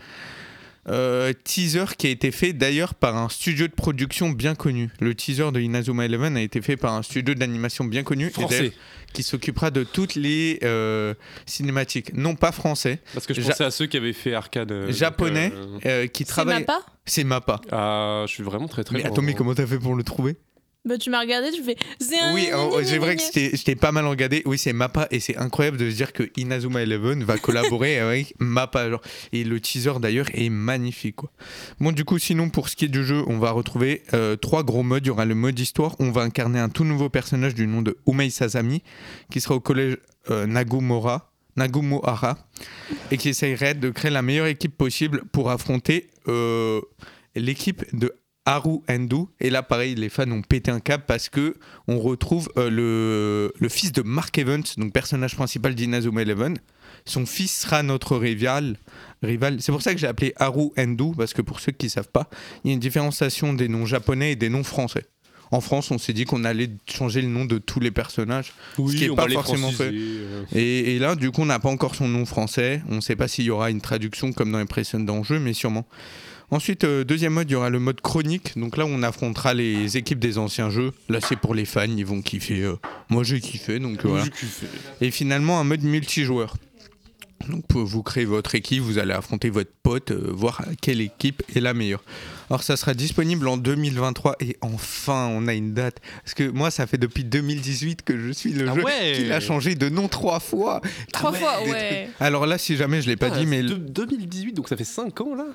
[0.88, 4.90] Euh, teaser qui a été fait d'ailleurs par un studio de production bien connu.
[5.00, 8.30] Le teaser de Inazuma Eleven a été fait par un studio d'animation bien connu et
[8.30, 8.58] Français.
[8.58, 8.72] d'ailleurs,
[9.14, 11.14] qui s'occupera de toutes les euh,
[11.46, 12.12] cinématiques.
[12.14, 14.72] Non pas français, Parce que je Ja- pensais à ceux qui avaient fait Arcade.
[14.72, 16.60] euh, japonais, euh, euh, qui C'est travaillent.
[16.60, 17.60] Mappa C'est Mappa.
[17.72, 20.36] Ah, je suis vraiment très très Mais attends, mais comment t'as fait pour le trouver?
[20.84, 21.76] Bah, tu m'as regardé, tu fais.
[22.34, 24.42] Oui, oh, c'est vrai que j'étais j'étais pas mal regardé.
[24.44, 28.34] Oui, c'est Mappa et c'est incroyable de se dire que Inazuma Eleven va collaborer avec
[28.38, 28.90] Mappa.
[28.90, 29.00] Genre.
[29.32, 31.16] Et le teaser d'ailleurs est magnifique.
[31.16, 31.30] Quoi.
[31.80, 34.62] Bon, du coup, sinon, pour ce qui est du jeu, on va retrouver euh, trois
[34.62, 35.06] gros modes.
[35.06, 35.96] Il y aura le mode histoire.
[36.00, 38.82] On va incarner un tout nouveau personnage du nom de Umei Sasami
[39.30, 39.96] qui sera au collège
[40.30, 41.30] euh, Nagumora.
[41.56, 42.36] Nagumohara
[43.10, 46.80] et qui essayerait de créer la meilleure équipe possible pour affronter euh,
[47.36, 48.12] l'équipe de
[48.46, 49.30] Haru Endo.
[49.40, 51.56] Et là, pareil, les fans ont pété un câble parce que
[51.88, 56.56] on retrouve euh, le, le fils de Mark Evans, donc personnage principal d'Inazuma Eleven.
[57.06, 58.76] Son fils sera notre rival.
[59.22, 59.58] rival.
[59.60, 62.10] C'est pour ça que j'ai appelé Haru Endo, parce que pour ceux qui ne savent
[62.10, 62.30] pas,
[62.64, 65.04] il y a une différenciation des noms japonais et des noms français.
[65.50, 68.54] En France, on s'est dit qu'on allait changer le nom de tous les personnages.
[68.78, 69.90] Oui, ce qui est on pas forcément fait.
[69.92, 70.42] euh.
[70.54, 72.82] Et, et là, du coup, on n'a pas encore son nom français.
[72.88, 75.52] On ne sait pas s'il y aura une traduction comme dans les précédents jeux, mais
[75.52, 75.86] sûrement.
[76.50, 78.56] Ensuite, euh, deuxième mode, il y aura le mode chronique.
[78.58, 80.92] Donc là, on affrontera les équipes des anciens jeux.
[81.08, 82.62] Là, c'est pour les fans, ils vont kiffer.
[82.62, 82.76] euh.
[83.08, 84.24] Moi, j'ai kiffé, donc euh, voilà.
[84.24, 84.66] J'ai kiffé.
[85.00, 86.56] Et finalement, un mode multijoueur.
[87.48, 91.42] Donc, pour- vous créez votre équipe, vous allez affronter votre pote, euh, voir quelle équipe
[91.54, 92.02] est la meilleure.
[92.48, 95.96] Alors, ça sera disponible en 2023 et enfin, on a une date.
[96.22, 99.32] Parce que moi, ça fait depuis 2018 que je suis le Ah jeu ouais qu'il
[99.32, 100.80] a changé de nom trois fois.
[101.12, 102.04] Trois Ah fois, ouais.
[102.04, 102.16] trucs.
[102.20, 104.84] Alors là, si jamais je l'ai pas Ah, dit, mais de- 2018, donc ça fait
[104.84, 105.46] 5 ans là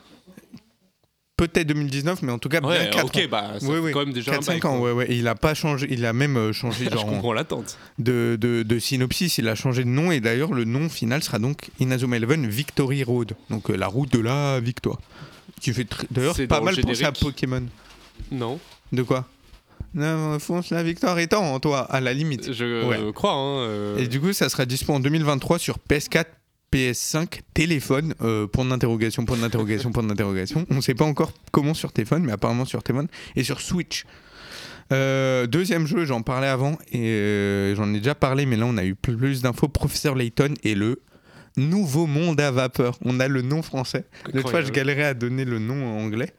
[1.48, 3.20] peut-être 2019, mais en tout cas bien Ouais, 4 ok, ans.
[3.32, 3.92] bah ça Oui, fait oui.
[3.94, 4.88] quand même déjà 4 un 5 bail, ans, quoi.
[4.88, 5.12] ouais, ouais.
[5.12, 7.78] Et il a pas changé, il a même euh, changé Je genre en- comprends l'attente.
[7.98, 11.40] de, de, de synopsis, il a changé de nom et d'ailleurs le nom final sera
[11.40, 15.00] donc Inazuma Eleven Victory Road, donc euh, la route de la victoire.
[15.62, 17.12] Qui fait d'ailleurs pas mal penser à.
[17.12, 17.64] Pokémon.
[18.32, 18.60] Non,
[18.92, 19.26] De quoi?
[19.94, 22.54] Non, fonce la victoire étant en toi, à la limite.
[22.54, 23.12] je Ouais.
[23.14, 23.34] crois.
[23.34, 26.26] Hein, euh, Et du coup, ça sera dispo en 2023 sur PS4,
[26.72, 30.66] PS5, téléphone, euh, point d'interrogation, point d'interrogation, point d'interrogation.
[30.70, 34.06] On ne sait pas encore comment sur téléphone, mais apparemment sur téléphone et sur Switch.
[34.92, 38.78] Euh, deuxième jeu, j'en parlais avant et euh, j'en ai déjà parlé, mais là on
[38.78, 39.68] a eu plus d'infos.
[39.68, 41.02] Professeur Layton et le
[41.60, 42.98] Nouveau Monde à vapeur.
[43.04, 44.06] On a le nom français.
[44.34, 46.34] L'autre fois, je galérais à donner le nom en anglais.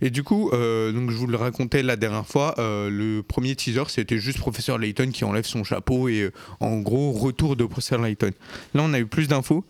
[0.00, 3.54] Et du coup, euh, donc je vous le racontais la dernière fois, euh, le premier
[3.54, 7.64] teaser, c'était juste Professeur Layton qui enlève son chapeau et euh, en gros, retour de
[7.64, 8.32] Professeur Layton.
[8.74, 9.64] Là, on a eu plus d'infos.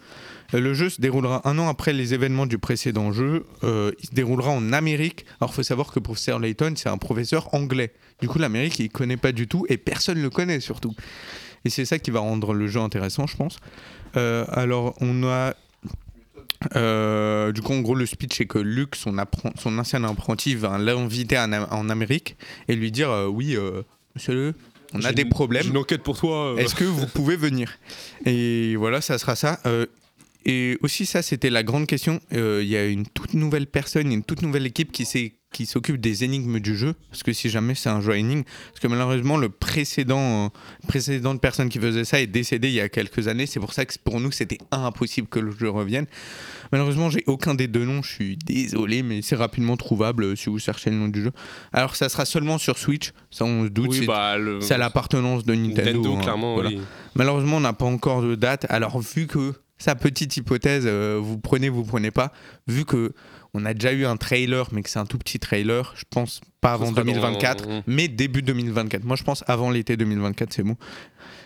[0.52, 3.44] Le jeu se déroulera un an après les événements du précédent jeu.
[3.64, 5.24] Euh, il se déroulera en Amérique.
[5.40, 7.92] Alors, il faut savoir que Professeur Layton, c'est un professeur anglais.
[8.20, 10.94] Du coup, l'Amérique, il connaît pas du tout et personne ne le connaît surtout.
[11.64, 13.58] Et c'est ça qui va rendre le jeu intéressant, je pense.
[14.16, 15.54] Euh, alors, on a.
[16.76, 19.18] euh, du coup, en gros, le speech, c'est que Luke, son,
[19.78, 22.36] ancien apprenti, va l'inviter en, Am- en Amérique
[22.68, 23.82] et lui dire euh, Oui, euh,
[24.14, 24.54] monsieur,
[24.92, 25.66] on a des problèmes.
[25.68, 26.54] Une enquête pour toi.
[26.58, 27.72] Est-ce que vous pouvez venir?
[28.24, 29.60] Et voilà, ça sera ça.
[30.46, 32.20] Et aussi, ça, c'était la grande question.
[32.30, 35.98] Il y a une toute nouvelle personne, une toute nouvelle équipe qui s'est qui s'occupe
[35.98, 38.88] des énigmes du jeu, parce que si jamais c'est un jeu à énigmes, parce que
[38.88, 40.48] malheureusement le précédent, euh,
[40.88, 43.86] précédente personne qui faisait ça est décédé il y a quelques années, c'est pour ça
[43.86, 46.06] que pour nous c'était impossible que le jeu revienne.
[46.72, 50.50] Malheureusement j'ai aucun des deux noms, je suis désolé, mais c'est rapidement trouvable euh, si
[50.50, 51.32] vous cherchez le nom du jeu.
[51.72, 54.58] Alors ça sera seulement sur Switch, ça on se doute, Oui, c'est bah, le...
[54.70, 55.84] à l'appartenance de Nintendo.
[55.84, 56.70] Nintendo, hein, clairement, voilà.
[56.70, 56.80] oui.
[57.14, 58.66] Malheureusement, on n'a pas encore de date.
[58.68, 62.32] Alors, vu que sa petite hypothèse, euh, vous prenez, vous prenez pas,
[62.66, 63.12] vu que
[63.54, 66.40] on a déjà eu un trailer, mais que c'est un tout petit trailer, je pense
[66.60, 69.04] pas avant sera dans- 2024, mais début 2024.
[69.04, 70.76] Moi, je pense avant l'été 2024, c'est bon.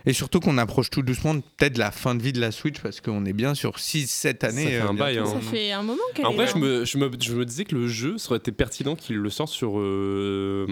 [0.06, 2.80] Et surtout qu'on approche tout doucement de- peut-être la fin de vie de la Switch,
[2.80, 4.66] parce qu'on est bien sur 6-7 années.
[4.66, 5.30] fait un euh, bail, bientôt.
[5.30, 5.40] hein.
[5.42, 6.52] Ça fait un moment qu'elle En est vrai, là.
[6.54, 9.16] je me, je, me, je me disais que le jeu, ça aurait été pertinent qu'il
[9.16, 10.66] le sorte sur, euh,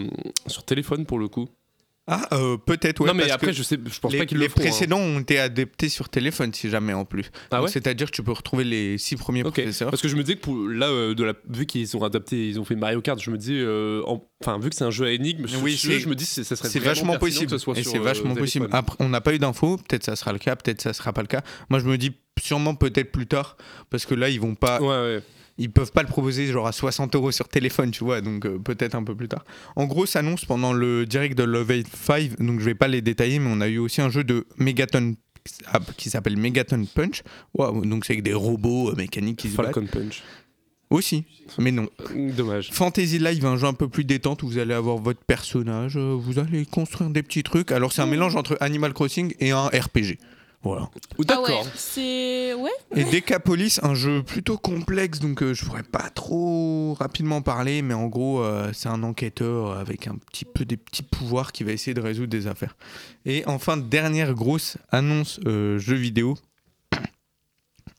[0.46, 1.48] sur téléphone pour le coup.
[2.08, 3.08] Ah, euh, peut-être, ouais.
[3.08, 4.60] non, mais après, que je, sais, je pense les, pas qu'ils les le feront.
[4.60, 4.64] hein.
[4.68, 7.32] précédents ont été adaptés sur téléphone, si jamais en plus.
[7.50, 9.54] Ah ouais C'est-à-dire que tu peux retrouver les six premiers Ok.
[9.54, 9.90] professeurs.
[9.90, 12.48] Parce que je me disais que pour, là, euh, de la, vu qu'ils ont adapté,
[12.48, 14.90] ils ont fait Mario Kart, je me disais, euh, en- enfin, vu que c'est un
[14.92, 17.46] jeu à énigmes, Oui, ce jeu, je me dis, ça serait C'est vachement possible.
[17.46, 18.68] que ce soit Et c'est vachement possible.
[18.70, 19.76] Après, on n'a pas eu d'infos.
[19.78, 21.42] Peut-être ça sera le cas, peut-être ça sera pas le cas.
[21.70, 23.56] Moi, je me dis sûrement peut-être plus tard,
[23.90, 25.22] parce que là, ils vont pas, Ouais, ouais.
[25.58, 28.20] Ils peuvent pas le proposer genre à 60 euros sur téléphone, tu vois.
[28.20, 29.44] Donc euh, peut-être un peu plus tard.
[29.74, 32.40] En gros, ça annonce pendant le direct de Love 8 5.
[32.40, 35.14] Donc je vais pas les détailler, mais on a eu aussi un jeu de Megaton
[35.66, 37.22] ah, qui s'appelle Megaton Punch.
[37.54, 39.74] Waouh, donc c'est avec des robots euh, mécaniques qui se battent.
[39.74, 40.22] Falcon Punch.
[40.88, 41.24] Aussi,
[41.58, 41.88] mais non.
[42.14, 42.70] Euh, Dommage.
[42.70, 46.38] Fantasy Live, un jeu un peu plus détente où vous allez avoir votre personnage, vous
[46.38, 47.72] allez construire des petits trucs.
[47.72, 50.18] Alors c'est un mélange entre Animal Crossing et un RPG.
[50.66, 50.90] Voilà.
[50.90, 51.66] Ah ouais, D'accord.
[51.76, 52.52] c'est.
[52.54, 52.70] Ouais.
[52.96, 57.94] Et Decapolis, un jeu plutôt complexe, donc euh, je pourrais pas trop rapidement parler, mais
[57.94, 61.70] en gros, euh, c'est un enquêteur avec un petit peu des petits pouvoirs qui va
[61.70, 62.76] essayer de résoudre des affaires.
[63.26, 66.34] Et enfin, dernière grosse annonce euh, jeu vidéo.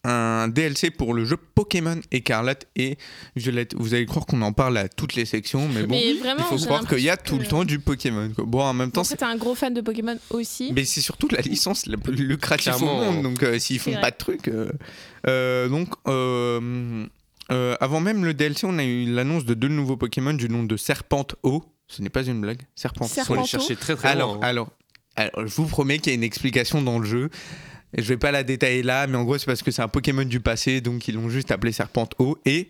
[0.09, 2.97] Un DLC pour le jeu Pokémon Écarlate et
[3.35, 3.73] Violette.
[3.77, 6.57] Vous allez croire qu'on en parle à toutes les sections, mais bon, Mais vraiment, il
[6.57, 8.31] faut croire qu'il y a tout le temps du Pokémon.
[8.33, 8.45] quoi.
[8.45, 10.71] Bon, en même temps, En c'est fait, t'es un gros fan de Pokémon aussi.
[10.73, 13.99] mais c'est surtout la licence la plus lucrative au monde, donc euh, s'ils font vrai.
[14.01, 14.47] pas de trucs.
[14.47, 14.71] euh,
[15.27, 17.05] euh, donc, euh,
[17.51, 20.63] euh, avant même le DLC, on a eu l'annonce de deux nouveaux Pokémon du nom
[20.63, 21.63] de Serpente O.
[21.87, 22.61] Ce n'est pas une blague.
[22.75, 23.41] Serpente Faut Serpento.
[23.41, 24.43] les chercher très très Alors, loin.
[24.43, 24.47] hein.
[24.47, 24.69] alors,
[25.15, 27.29] alors, je vous promets qu'il y a une explication dans le jeu.
[27.93, 29.87] Et je vais pas la détailler là, mais en gros, c'est parce que c'est un
[29.87, 32.37] Pokémon du passé, donc ils l'ont juste appelé Serpente O.
[32.45, 32.69] Et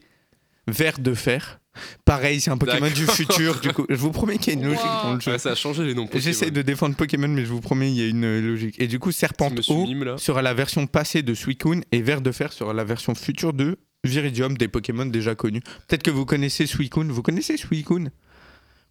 [0.67, 1.59] Vert de Fer.
[2.05, 3.59] Pareil, c'est un Pokémon du futur.
[3.59, 5.03] Du coup, je vous promets qu'il y a une logique Wow.
[5.03, 5.31] dans le jeu.
[5.33, 6.07] Ouais, ça a changé les noms.
[6.13, 8.75] J'essaie de défendre Pokémon, mais je vous promets, il y a une euh, logique.
[8.79, 12.31] Et du coup, Serpent Monsieur O sera la version passée de Suicune et Vert de
[12.31, 15.61] Fer sera la version future de Viridium, des Pokémon déjà connus.
[15.87, 17.11] Peut-être que vous connaissez Suicune.
[17.11, 18.11] Vous connaissez Suicune?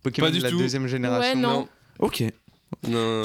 [0.02, 0.58] Pokémon Pas du de la tout.
[0.58, 1.34] deuxième génération.
[1.34, 1.50] Ouais, non.
[1.60, 1.68] Non.
[1.98, 2.22] Ok.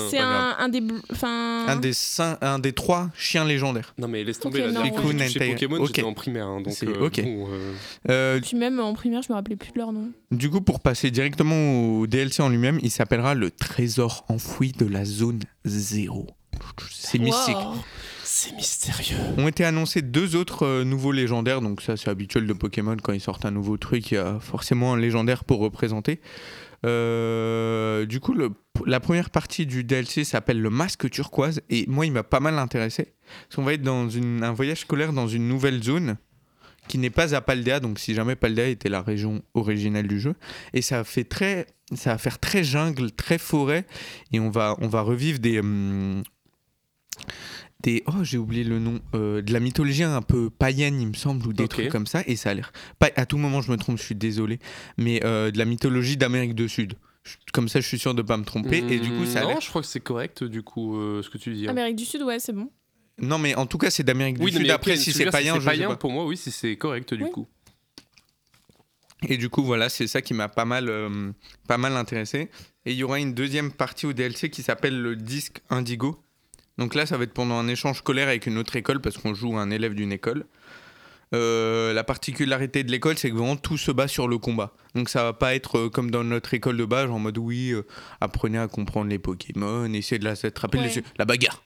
[0.09, 0.81] C'est un, un des.
[1.23, 3.93] Un des, cinq- un des trois chiens légendaires.
[3.97, 4.61] non, mais laisse tomber.
[4.65, 4.91] Ok, la ouais.
[5.53, 6.47] Pokémon, j'étais en primaire.
[6.47, 7.21] hein, donc, C'est- euh, ok.
[7.23, 7.73] bon, euh,
[8.09, 10.09] Euh, Puis même en primaire, je me rappelais plus de leur nom.
[10.31, 14.85] du coup, pour passer directement au DLC en lui-même, il s'appellera le trésor enfoui de
[14.85, 16.27] la zone 0.
[16.89, 17.55] C'est mystique.
[17.55, 17.75] Wow.
[18.23, 19.17] C'est mystérieux.
[19.37, 23.11] Ont été annoncés deux autres euh, nouveaux légendaires, donc ça c'est habituel de Pokémon quand
[23.13, 26.21] ils sortent un nouveau truc, il y a forcément un légendaire pour représenter.
[26.85, 28.35] Euh, du coup,
[28.85, 32.57] la première partie du DLC s'appelle le masque turquoise et moi il m'a pas mal
[32.57, 33.13] intéressé.
[33.43, 36.17] Parce qu'on va être dans un voyage scolaire dans une nouvelle zone
[36.87, 40.33] qui n'est pas à Paldea, donc si jamais Paldea était la région originelle du jeu,
[40.73, 43.85] et ça fait très, ça va faire très jungle, très forêt,
[44.33, 46.23] et on va, on va revivre des, hum,
[47.83, 51.13] des oh j'ai oublié le nom euh, de la mythologie un peu païenne il me
[51.13, 53.71] semble ou des trucs comme ça et ça a l'air pas à tout moment je
[53.71, 54.59] me trompe je suis désolé
[54.97, 56.93] mais euh, de la mythologie d'Amérique du Sud
[57.23, 59.43] Je- comme ça je suis sûr de pas me tromper et du coup ça a
[59.43, 61.67] Non, l'air je crois que c'est correct, du coup, euh, ce que tu dis.
[61.67, 61.71] hein.
[61.71, 62.69] Amérique du Sud, ouais, c'est bon.
[63.19, 65.25] non mais en tout cas c'est d'Amérique du Oui, non, Sud mais après si c'est
[65.29, 65.95] païen je sais païen, pas.
[65.97, 67.31] pour moi, oui, si c'est correct, du Oui.
[67.31, 67.47] coup.
[69.29, 71.31] Et du coup, voilà, c'est ça qui m'a pas mal, euh,
[71.67, 72.49] pas mal intéressé.
[72.87, 76.17] Et il y aura une deuxième partie au DLC qui s'appelle le disque Indigo.
[76.81, 79.35] Donc là, ça va être pendant un échange scolaire avec une autre école parce qu'on
[79.35, 80.47] joue un élève d'une école.
[81.35, 84.73] Euh, la particularité de l'école, c'est que vraiment tout se bat sur le combat.
[84.95, 87.69] Donc ça va pas être euh, comme dans notre école de base, en mode oui,
[87.69, 87.85] euh,
[88.19, 90.91] apprenez à comprendre les Pokémon, essayez de la s'attraper Ouais.
[90.95, 91.63] les la bagarre.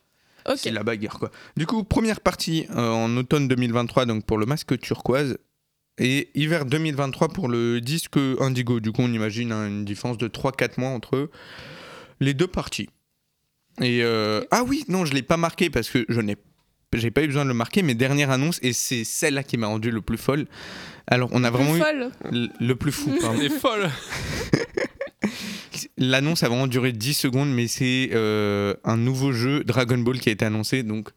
[0.57, 1.31] C'est la bagarre quoi.
[1.55, 5.37] Du coup, première partie en automne 2023 donc pour le masque turquoise
[5.97, 8.81] et hiver 2023 pour le disque indigo.
[8.81, 11.29] Du coup, on imagine hein, une différence de 3-4 mois entre
[12.19, 12.89] les deux parties.
[13.81, 16.37] Et euh, ah oui, non, je l'ai pas marqué parce que je n'ai
[16.93, 19.67] j'ai pas eu besoin de le marquer, mais dernière annonce, et c'est celle-là qui m'a
[19.67, 20.45] rendu le plus folle.
[21.07, 22.11] Alors, on a vraiment Plus eu folle.
[22.31, 23.37] le, le plus fou, pardon.
[23.41, 23.89] C'est folle.
[25.97, 30.29] L'annonce a vraiment duré 10 secondes, mais c'est euh, un nouveau jeu Dragon Ball qui
[30.29, 30.83] a été annoncé.
[30.83, 31.09] Donc,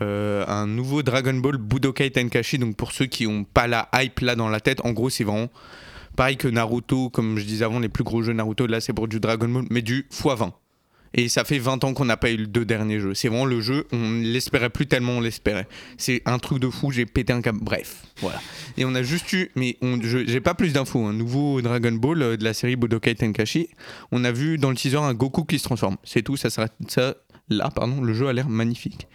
[0.00, 2.58] euh, un nouveau Dragon Ball Budokai Tenkaichi.
[2.58, 5.24] Donc, pour ceux qui n'ont pas la hype là dans la tête, en gros, c'est
[5.24, 5.48] vraiment
[6.16, 7.10] pareil que Naruto.
[7.10, 9.64] Comme je disais avant, les plus gros jeux Naruto, là, c'est pour du Dragon Ball,
[9.70, 10.52] mais du x20.
[11.14, 13.14] Et ça fait 20 ans qu'on n'a pas eu le deux derniers jeux.
[13.14, 15.66] C'est vraiment le jeu, on l'espérait plus tellement on l'espérait.
[15.96, 17.60] C'est un truc de fou, j'ai pété un câble.
[17.62, 18.40] Bref, voilà.
[18.76, 22.36] Et on a juste eu, mais j'ai pas plus d'infos, un nouveau Dragon Ball euh,
[22.36, 23.68] de la série Budokai Tenkaichi.
[24.12, 25.96] On a vu dans le teaser un Goku qui se transforme.
[26.04, 27.14] C'est tout, ça s'arrête ça.
[27.50, 29.06] Là, pardon, le jeu a l'air magnifique.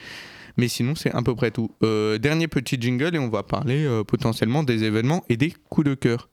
[0.58, 1.72] Mais sinon, c'est à peu près tout.
[1.84, 5.88] Euh, dernier petit jingle et on va parler euh, potentiellement des événements et des coups
[5.88, 6.30] de cœur.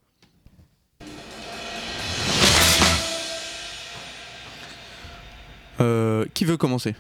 [5.81, 6.95] Euh, qui veut commencer?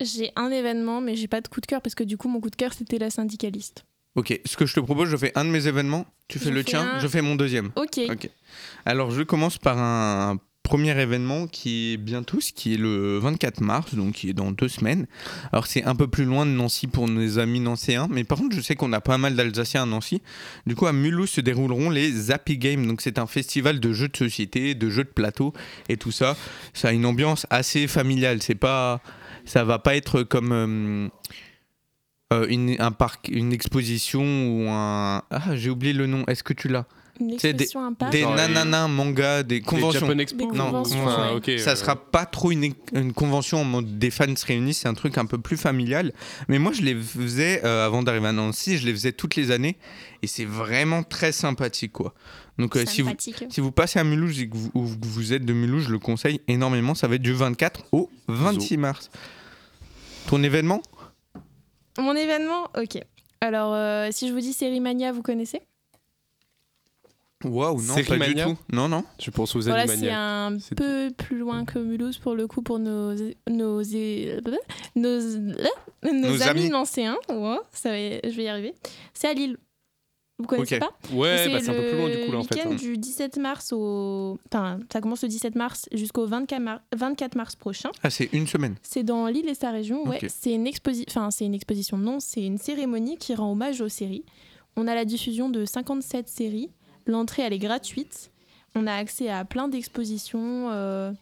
[0.00, 2.40] J'ai un événement, mais j'ai pas de coup de cœur parce que du coup, mon
[2.40, 3.84] coup de cœur, c'était la syndicaliste.
[4.14, 6.50] Ok, ce que je te propose, je fais un de mes événements, tu fais Je
[6.50, 6.98] le fais tien, un.
[6.98, 7.70] je fais mon deuxième.
[7.76, 8.00] Ok.
[8.10, 8.30] Ok.
[8.86, 13.60] Alors, je commence par un premier événement qui est bientôt, ce qui est le 24
[13.60, 15.06] mars, donc qui est dans deux semaines.
[15.52, 18.56] Alors, c'est un peu plus loin de Nancy pour nos amis nancéens, mais par contre,
[18.56, 20.22] je sais qu'on a pas mal d'Alsaciens à Nancy.
[20.66, 22.84] Du coup, à Mulhouse se dérouleront les Happy Games.
[22.84, 25.52] Donc, c'est un festival de jeux de société, de jeux de plateau
[25.88, 26.36] et tout ça.
[26.74, 28.42] Ça a une ambiance assez familiale.
[28.42, 29.00] C'est pas,
[29.44, 30.52] ça va pas être comme.
[30.52, 31.08] euh,
[32.32, 35.22] euh, un parc, une exposition ou un.
[35.30, 36.24] Ah, j'ai oublié le nom.
[36.26, 36.86] Est-ce que tu l'as?
[37.20, 37.66] Une C'est des-.
[38.10, 40.10] Des Genre, nanana, mangas, des conventions.
[40.18, 40.38] Expo.
[40.38, 41.54] Des Non, conventions, Enfin, ouais.
[41.54, 44.78] ok, Ça euh, sera pas trop une, une convention en mode des fans se réunissent,
[44.80, 46.12] c'est un truc un peu plus familial.
[46.48, 49.50] Mais moi, je les faisais, euh, avant d'arriver à Nancy, je les faisais toutes les
[49.50, 49.76] années.
[50.22, 52.14] Et c'est vraiment très sympathique, quoi.
[52.58, 53.44] Donc, euh, si, vous, Sympathique.
[53.50, 55.92] si vous passez à Mulhouse et que vous, ou que vous êtes de Mulhouse, je
[55.92, 56.94] le conseille énormément.
[56.94, 59.10] Ça va être du 24 au 26 mars.
[60.26, 60.80] Ton événement?
[61.98, 62.98] Mon événement, ok.
[63.40, 65.60] Alors, euh, si je vous dis Série Mania, vous connaissez?
[67.44, 68.56] Waouh, non, pas du tout.
[68.72, 69.04] Non, non.
[69.20, 72.62] Je pense aux Voilà, c'est un C'est peu plus loin que Mulhouse pour le coup
[72.62, 73.82] pour nos nos nos,
[74.96, 75.20] nos,
[76.02, 76.68] Nos amis amis.
[76.70, 77.16] nancéens.
[77.28, 77.96] Ouais, ça va-
[78.30, 78.74] je vais y arriver.
[79.12, 79.58] C'est à Lille.
[80.38, 80.80] Vous connaissez Ok.
[80.80, 82.54] pas Ouais, bah, c'est c'est un peu plus loin du coup là en le fait.
[82.56, 82.74] week-end hein.
[82.74, 84.38] du 17 mars au.
[84.52, 87.90] Enfin, ça commence le 17 mars jusqu'au 24 mars, 24 mars prochain.
[88.02, 88.74] Ah, c'est une semaine.
[88.82, 90.06] C'est dans l'île et sa région.
[90.06, 90.26] Ouais, Ok.
[90.30, 91.06] c'est une exposition.
[91.10, 91.96] Enfin, c'est une exposition.
[91.98, 94.24] Non, c'est une cérémonie qui rend hommage aux séries.
[94.76, 96.68] On a la diffusion de 57 séries.
[97.06, 98.30] L'entrée, elle est gratuite.
[98.74, 101.12] On a accès à plein d'expositions euh,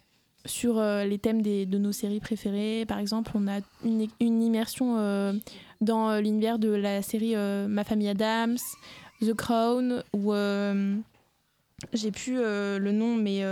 [0.47, 2.85] sur euh, les thèmes des- de nos séries préférées.
[2.87, 5.33] Par exemple, on a une, une immersion euh,
[5.81, 8.57] dans l'univers de la série Ma famille Adams,
[9.21, 10.33] The Crown, ou
[11.93, 13.43] j'ai plus le nom, mais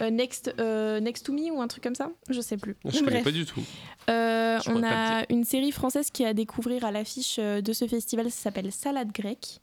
[0.00, 2.10] Next, Next to Me ou un truc comme ça.
[2.30, 2.76] Je sais plus.
[2.84, 3.24] Je connais Bref.
[3.24, 3.60] pas du tout.
[4.08, 8.44] On a une série française qui est à découvrir à l'affiche de ce festival, ça
[8.44, 9.60] s'appelle Salade grecque.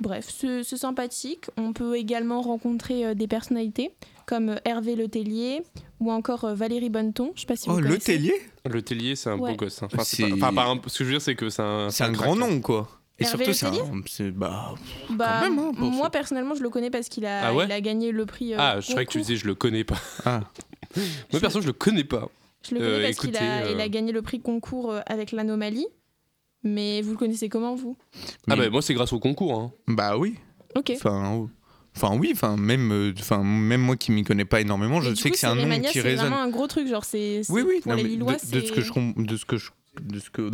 [0.00, 1.46] Bref, c'est sympathique.
[1.56, 3.90] On peut également rencontrer euh, des personnalités
[4.26, 5.62] comme euh, Hervé Letellier
[6.00, 7.32] ou encore euh, Valérie Bonneton.
[7.34, 8.12] Je sais pas si vous Oh, le connaissez.
[8.16, 8.34] Tellier?
[8.68, 9.52] Le Tellier, c'est un Ouais.
[9.52, 9.82] beau gosse.
[9.82, 9.88] hein.
[9.92, 11.62] Enfin, c'est C'est- pas- enfin, pas un- ce que je veux dire, c'est que c'est
[11.62, 11.88] un.
[11.90, 12.88] C'est un crack, grand nom, quoi.
[13.18, 14.30] Et Hervé surtout, c'est Letellier un.
[14.32, 14.74] Bah,
[15.10, 16.10] Bah, Quand même, hein, pour moi ça.
[16.10, 17.64] personnellement, je le connais parce qu'il a, Ah ouais?
[17.64, 18.52] il a gagné le prix.
[18.52, 19.96] euh, Ah, je croyais que tu disais je le connais pas.
[20.26, 20.40] Ah.
[21.32, 22.28] Moi perso, je le connais pas.
[22.68, 25.86] Je le connais Euh, parce qu'il a, euh, gagné le prix concours avec l'anomalie.
[26.66, 27.96] Mais vous le connaissez comment, vous?
[28.48, 29.54] Ah Mais- bah moi c'est grâce au concours.
[29.58, 29.72] hein.
[29.88, 30.34] bah oui.
[30.74, 30.92] Ok.
[30.96, 31.46] Enfin,
[31.96, 35.28] enfin oui, enfin même, euh, enfin même moi qui m'y connais pas énormément, je sais
[35.28, 36.26] coup, que c'est un nom qui c'est résonne.
[36.28, 36.88] vraiment un gros truc.
[36.88, 37.42] Genre, c'est.
[37.44, 37.80] c'est- Oui, oui.
[37.82, 39.70] Pour non, les Lillois, de, de ce que je, c'est de ce que je,
[40.02, 40.50] de ce que.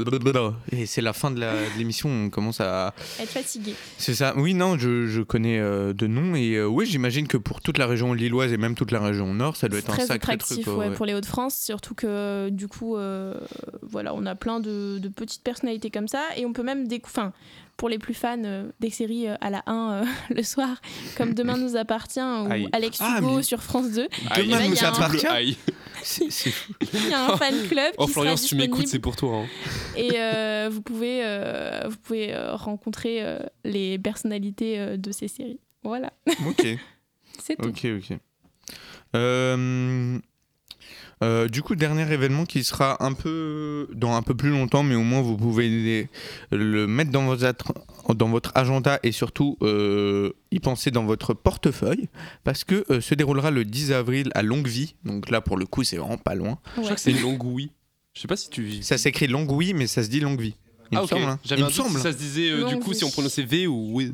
[0.71, 1.45] Et c'est la fin de
[1.79, 2.09] l'émission.
[2.09, 2.95] On commence à.
[3.21, 3.75] être fatigué.
[3.99, 4.35] C'est ça.
[4.37, 7.79] Oui, non, je, je connais euh, de nom et euh, oui, j'imagine que pour toute
[7.79, 10.65] la région lilloise et même toute la région nord, ça doit être un sacré attractif
[10.65, 10.67] truc.
[10.79, 10.95] ouais, ouais.
[10.95, 13.35] pour les Hauts-de-France, surtout que du coup, euh,
[13.83, 17.03] voilà, on a plein de, de petites personnalités comme ça et on peut même découvrir.
[17.83, 20.05] Pour les plus fans euh, des séries euh, à la 1 euh,
[20.37, 20.81] le soir,
[21.17, 22.69] comme Demain nous appartient ou Aïe.
[22.71, 25.27] Alex Ah, Hugo mais- sur France 2, Aïe, Demain il nous y a un- appartient.
[26.19, 29.17] Il y a un fan club Oh qui Florian, sera si tu m'écoutes, c'est pour
[29.17, 29.39] toi.
[29.39, 29.47] hein.
[29.97, 35.27] et euh, vous pouvez, euh, vous pouvez euh, rencontrer euh, les personnalités euh, de ces
[35.27, 35.59] séries.
[35.83, 36.13] Voilà,
[36.47, 36.65] Ok,
[37.43, 37.69] c'est tout.
[37.69, 38.19] ok, ok.
[41.23, 44.97] Euh, du coup, dernier événement qui sera un peu dans un peu plus longtemps, mais
[44.97, 46.09] au moins vous pouvez les-
[46.51, 47.73] le mettre dans, vos atr-
[48.15, 52.09] dans votre agenda et surtout euh, y penser dans votre portefeuille,
[52.45, 54.97] parce que euh, se déroulera le 10 avril à Longuevie.
[55.05, 56.59] Donc là, pour le coup, c'est vraiment pas loin.
[56.77, 57.71] Je crois que c'est Longouille.
[58.15, 58.83] Je sais pas si tu.
[58.83, 60.57] Ça s'écrit Longuevie, mais ça se dit Longuevie.
[60.91, 61.11] Il ah me ok.
[61.11, 61.25] semble.
[61.25, 61.39] hein.
[61.45, 61.97] J'avais Il un me doute semble.
[61.97, 64.13] si ça se disait euh, du coup si on prononçait V ou oui.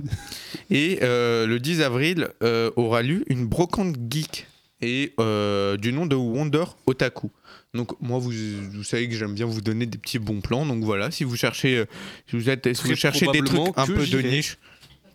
[0.70, 4.46] Et euh, le 10 avril euh, aura lieu une brocante geek
[4.80, 7.30] et euh, du nom de Wonder Otaku.
[7.74, 8.32] Donc moi vous,
[8.72, 10.64] vous savez que j'aime bien vous donner des petits bons plans.
[10.66, 11.86] Donc voilà, si vous cherchez, euh,
[12.28, 14.58] si vous êtes, si vous cherchez des trucs un peu de niche.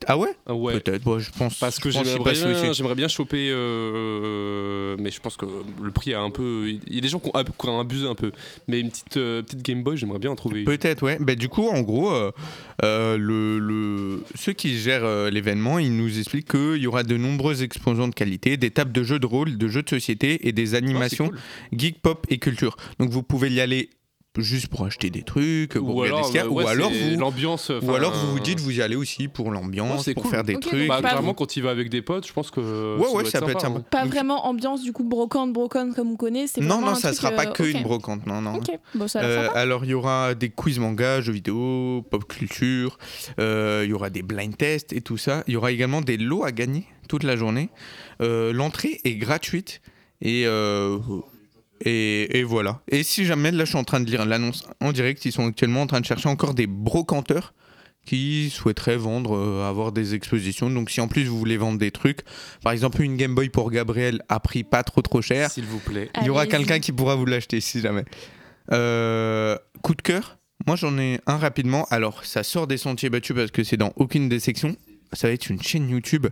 [0.07, 0.79] Ah ouais, Ah ouais.
[0.79, 1.03] Peut-être.
[1.03, 1.57] Bon, je pense.
[1.59, 2.73] Parce que j'aimerais bien, aussi.
[2.73, 5.45] j'aimerais bien choper, euh, mais je pense que
[5.81, 6.69] le prix a un peu.
[6.87, 8.31] Il y a des gens qui ont, abusé un peu,
[8.67, 10.63] mais une petite, euh, petite Game Boy, j'aimerais bien en trouver.
[10.63, 11.17] Peut-être, ouais.
[11.19, 12.31] Bah, du coup, en gros, euh,
[13.17, 18.07] le, le- ceux qui gèrent l'événement, ils nous expliquent qu'il y aura de nombreuses exposants
[18.07, 20.77] de qualité, des tables de jeux de rôle, de jeux de société et des Ah,
[20.77, 21.39] animations cool.
[21.77, 22.75] geek, pop et culture.
[22.99, 23.89] Donc vous pouvez y aller
[24.41, 26.59] juste pour acheter des trucs, pour Ou regarder alors, ce qu'il y a, euh, ou
[26.59, 27.19] alors vous.
[27.19, 27.69] l'ambiance.
[27.69, 30.31] Ou alors vous vous dites vous y allez aussi pour Oh, l'ambiance, c'est pour cool.
[30.31, 30.87] faire des trucs.
[30.87, 32.97] Bah, Pas clairement, quand tu vas avec des potes, je pense que.
[32.97, 33.85] Ouais, ça ouais, ça peut être sympa, hein.
[33.91, 36.47] Pas vraiment ambiance du coup brocante, brocante comme on connaît.
[36.47, 38.59] c'est Non, vraiment non, ça sera pas euh, que une brocante, non, non.
[38.95, 42.97] Bon, ça Euh, alors il y aura des quiz manga, jeux vidéo, pop culture,
[43.39, 45.43] euh, il y aura des blind tests et tout ça.
[45.47, 47.69] Il y aura également des lots à gagner toute la journée.
[48.21, 49.81] Euh, L'entrée est gratuite
[50.21, 50.97] et, euh,
[51.85, 52.81] et, et voilà.
[52.87, 55.47] Et si jamais, là je suis en train de lire l'annonce en direct, ils sont
[55.47, 57.53] actuellement en train de chercher encore des brocanteurs
[58.05, 60.69] qui souhaiteraient vendre, euh, avoir des expositions.
[60.69, 62.19] Donc si en plus vous voulez vendre des trucs,
[62.63, 65.79] par exemple une Game Boy pour Gabriel à prix pas trop trop cher, S'il vous
[65.79, 66.09] plaît.
[66.21, 68.05] il y aura quelqu'un qui pourra vous l'acheter si jamais.
[68.71, 70.37] Euh, coup de cœur,
[70.67, 71.85] moi j'en ai un rapidement.
[71.91, 74.75] Alors ça sort des sentiers battus parce que c'est dans aucune des sections.
[75.13, 76.27] Ça va être une chaîne YouTube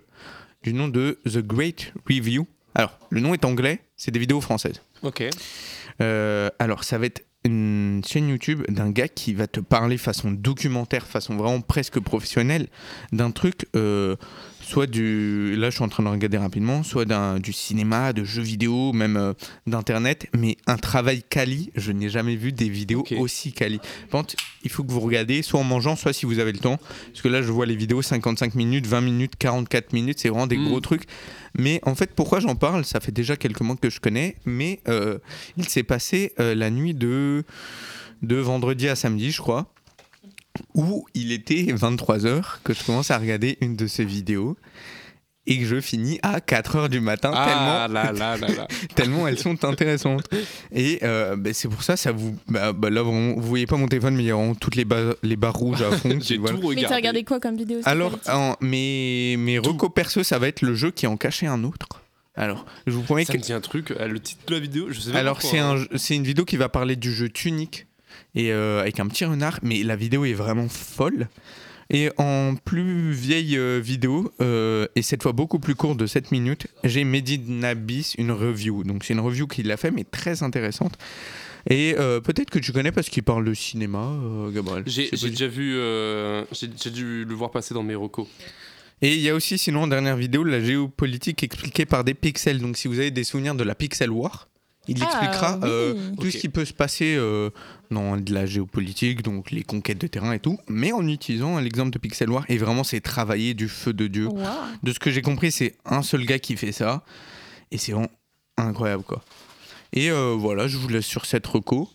[0.63, 2.47] du nom de The Great Review.
[2.75, 4.81] Alors le nom est anglais, c'est des vidéos françaises.
[5.03, 5.23] Ok.
[6.01, 10.31] Euh, alors ça va être une chaîne YouTube d'un gars qui va te parler façon
[10.31, 12.67] documentaire, façon vraiment presque professionnelle,
[13.11, 14.15] d'un truc, euh,
[14.71, 15.55] soit du...
[15.57, 17.05] Là je suis en train de regarder rapidement, soit
[17.39, 19.33] du cinéma, de jeux vidéo, même euh,
[19.67, 23.79] d'internet, mais un travail quali, je n'ai jamais vu des vidéos aussi quali.
[24.09, 26.59] Par contre, il faut que vous regardez, soit en mangeant, soit si vous avez le
[26.59, 26.77] temps,
[27.11, 30.47] parce que là je vois les vidéos 55 minutes, 20 minutes, 44 minutes, c'est vraiment
[30.47, 30.65] des Mm.
[30.69, 31.03] gros trucs.
[31.57, 32.85] Mais en fait, pourquoi j'en parle?
[32.85, 35.17] Ça fait déjà quelques mois que je connais, mais euh,
[35.57, 37.43] il s'est passé euh, la nuit de,
[38.21, 39.73] de vendredi à samedi, je crois,
[40.73, 44.57] où il était 23h que je commence à regarder une de ses vidéos
[45.47, 47.45] et que je finis à 4h du matin, Ah
[47.87, 48.67] tellement, là là là là.
[48.95, 50.29] tellement elles sont intéressantes.
[50.71, 52.37] Et euh, bah, c'est pour ça, ça vous.
[52.47, 54.75] Bah, bah, là, vraiment, vous voyez pas mon téléphone, mais il y a vraiment toutes
[54.75, 56.15] les, barres- les barres rouges à fond.
[56.21, 56.57] J'ai voilà.
[56.59, 56.81] tout regardé.
[56.83, 60.61] Mais t'as regardé quoi comme vidéo Alors, en- mes, mes recos perso, ça va être
[60.61, 61.87] le jeu qui en cachait un autre.
[62.35, 63.39] Alors, je vous promets Ça que.
[63.39, 63.91] me dit un truc.
[63.91, 65.17] euh, Le titre de la vidéo, je sais pas.
[65.19, 65.83] Alors, c'est hein.
[65.91, 67.87] un, c'est une vidéo qui va parler du jeu Tunic
[68.35, 71.27] et euh, avec un petit renard, mais la vidéo est vraiment folle.
[71.93, 76.31] Et en plus vieille euh, vidéo, euh, et cette fois beaucoup plus courte de 7
[76.31, 78.85] minutes, j'ai Medinabis, une review.
[78.85, 80.97] Donc c'est une review qu'il a fait, mais très intéressante.
[81.69, 84.09] Et euh, peut-être que tu connais parce qu'il parle de cinéma,
[84.53, 84.83] Gabriel.
[84.87, 85.75] J'ai déjà vu.
[86.53, 88.27] J'ai j'ai dû le voir passer dans mes recos.
[89.01, 92.61] Et il y a aussi, sinon, en dernière vidéo, la géopolitique expliquée par des pixels.
[92.61, 94.47] Donc si vous avez des souvenirs de la Pixel War,
[94.87, 95.69] il Ah, expliquera oui.
[95.69, 97.49] euh, tout ce qui peut se passer euh,
[97.91, 101.91] dans de la géopolitique, donc les conquêtes de terrain et tout, mais en utilisant l'exemple
[101.91, 102.43] de Pixel War.
[102.49, 104.27] Et vraiment, c'est travailler du feu de Dieu.
[104.83, 107.03] De ce que j'ai compris, c'est un seul gars qui fait ça.
[107.71, 108.09] Et c'est vraiment
[108.57, 109.23] incroyable, quoi.
[109.93, 111.89] Et euh, voilà, je vous laisse sur cette reco.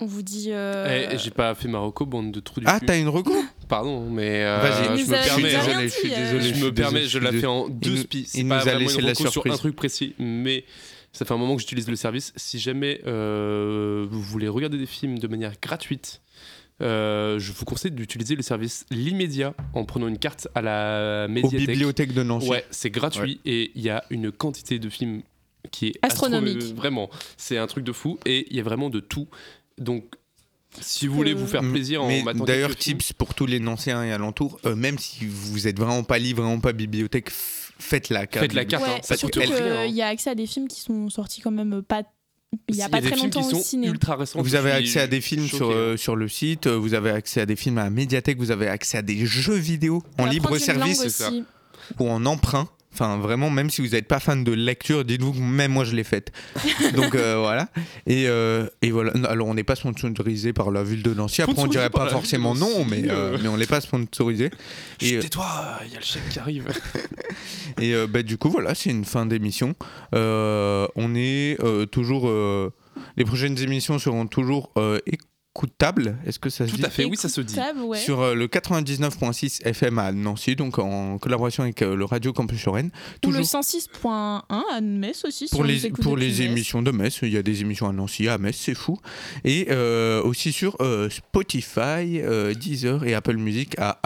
[0.00, 0.48] On vous dit.
[0.50, 3.34] euh, Eh, J'ai pas fait ma reco, bande de trous du Ah, t'as une reco
[3.68, 4.44] Pardon, mais.
[4.44, 4.98] euh, Vas-y.
[4.98, 5.56] je me a- Je suis permets.
[5.56, 6.54] désolé, je suis euh, désolé.
[6.54, 8.28] Je me permets, je la fais en deux spies.
[8.34, 9.56] Il pas nous a laissé la reco sur un surprise.
[9.58, 10.64] truc précis, mais
[11.12, 12.32] ça fait un moment que j'utilise le service.
[12.36, 16.20] Si jamais euh, vous voulez regarder des films de manière gratuite,
[16.82, 21.30] euh, je vous conseille d'utiliser le service l'immédiat en prenant une carte à la Aux
[21.32, 21.68] médiathèque.
[21.68, 22.48] bibliothèques de Nancy.
[22.50, 25.22] Ouais, c'est gratuit et il y a une quantité de films
[25.72, 26.58] qui est Astronomique.
[26.58, 29.26] astro- vraiment, c'est un truc de fou et il y a vraiment de tout.
[29.78, 30.04] Donc,
[30.80, 34.04] si vous voulez vous faire M- plaisir en matant d'ailleurs, tips pour tous les Nancéens
[34.04, 38.26] et alentours, euh, même si vous êtes vraiment pas livre, vraiment pas bibliothèque, faites la
[38.26, 38.44] carte.
[38.44, 39.86] Faites la carte, Ouais, hein, surtout qu'il hein.
[39.86, 42.02] y a accès à des films qui sont sortis quand même pas.
[42.68, 43.88] Il y a pas très longtemps qui au sont ciné.
[43.88, 44.40] ultra récents.
[44.40, 45.74] Vous avez accès à des films sur, hein.
[45.74, 48.50] euh, sur le site, euh, vous avez accès à des films à la médiathèque, vous
[48.50, 51.22] avez accès à des jeux vidéo en libre service
[51.98, 52.68] ou en emprunt.
[52.98, 55.94] Enfin, vraiment, même si vous n'êtes pas fan de lecture, dites-vous que même moi je
[55.94, 56.32] l'ai faite.
[56.94, 57.68] Donc euh, voilà.
[58.06, 59.12] Et, euh, et voilà.
[59.28, 61.42] Alors, on n'est pas sponsorisé par la ville de Nancy.
[61.42, 64.50] Après, on dirait pas forcément non, mais, euh, mais on n'est pas sponsorisé.
[65.02, 65.46] Et, Tais-toi,
[65.84, 66.68] il y a le chèque qui arrive.
[67.82, 69.74] Et bah, du coup, voilà, c'est une fin d'émission.
[70.12, 71.58] On est
[71.90, 72.30] toujours.
[73.18, 74.72] les prochaines émissions seront toujours
[75.56, 76.16] euh, écoutables.
[76.26, 77.56] Est-ce que ça se Tout dit à fait, oui, ça se dit.
[77.84, 77.98] Ouais.
[77.98, 82.64] Sur euh, le 99.6 FM à Nancy, donc en collaboration avec euh, le Radio Campus
[82.64, 82.90] Lorraine.
[83.24, 85.48] Ou le Toujours 106.1 à Metz aussi.
[85.48, 86.40] si pour on nous les, écoute pour les Metz.
[86.40, 88.98] émissions de Metz, il y a des émissions à Nancy, à Metz, c'est fou.
[89.44, 93.98] Et euh, aussi sur euh, Spotify, euh, Deezer et Apple Music à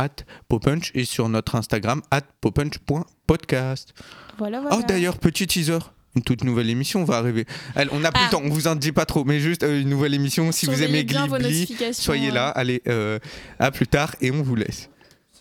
[0.48, 2.02] @popunch et sur notre Instagram
[2.40, 3.92] @popunch.podcast.
[4.38, 4.76] Voilà, voilà.
[4.78, 5.78] Oh d'ailleurs, petit teaser.
[6.16, 7.44] Une toute nouvelle émission va arriver.
[7.76, 8.26] Elle, on n'a plus Ah.
[8.26, 10.50] le temps, on vous en dit pas trop, mais juste euh, une nouvelle émission.
[10.50, 12.48] Si vous aimez notifications, soyez là.
[12.48, 13.18] Allez, euh,
[13.60, 14.88] à plus tard et on vous laisse.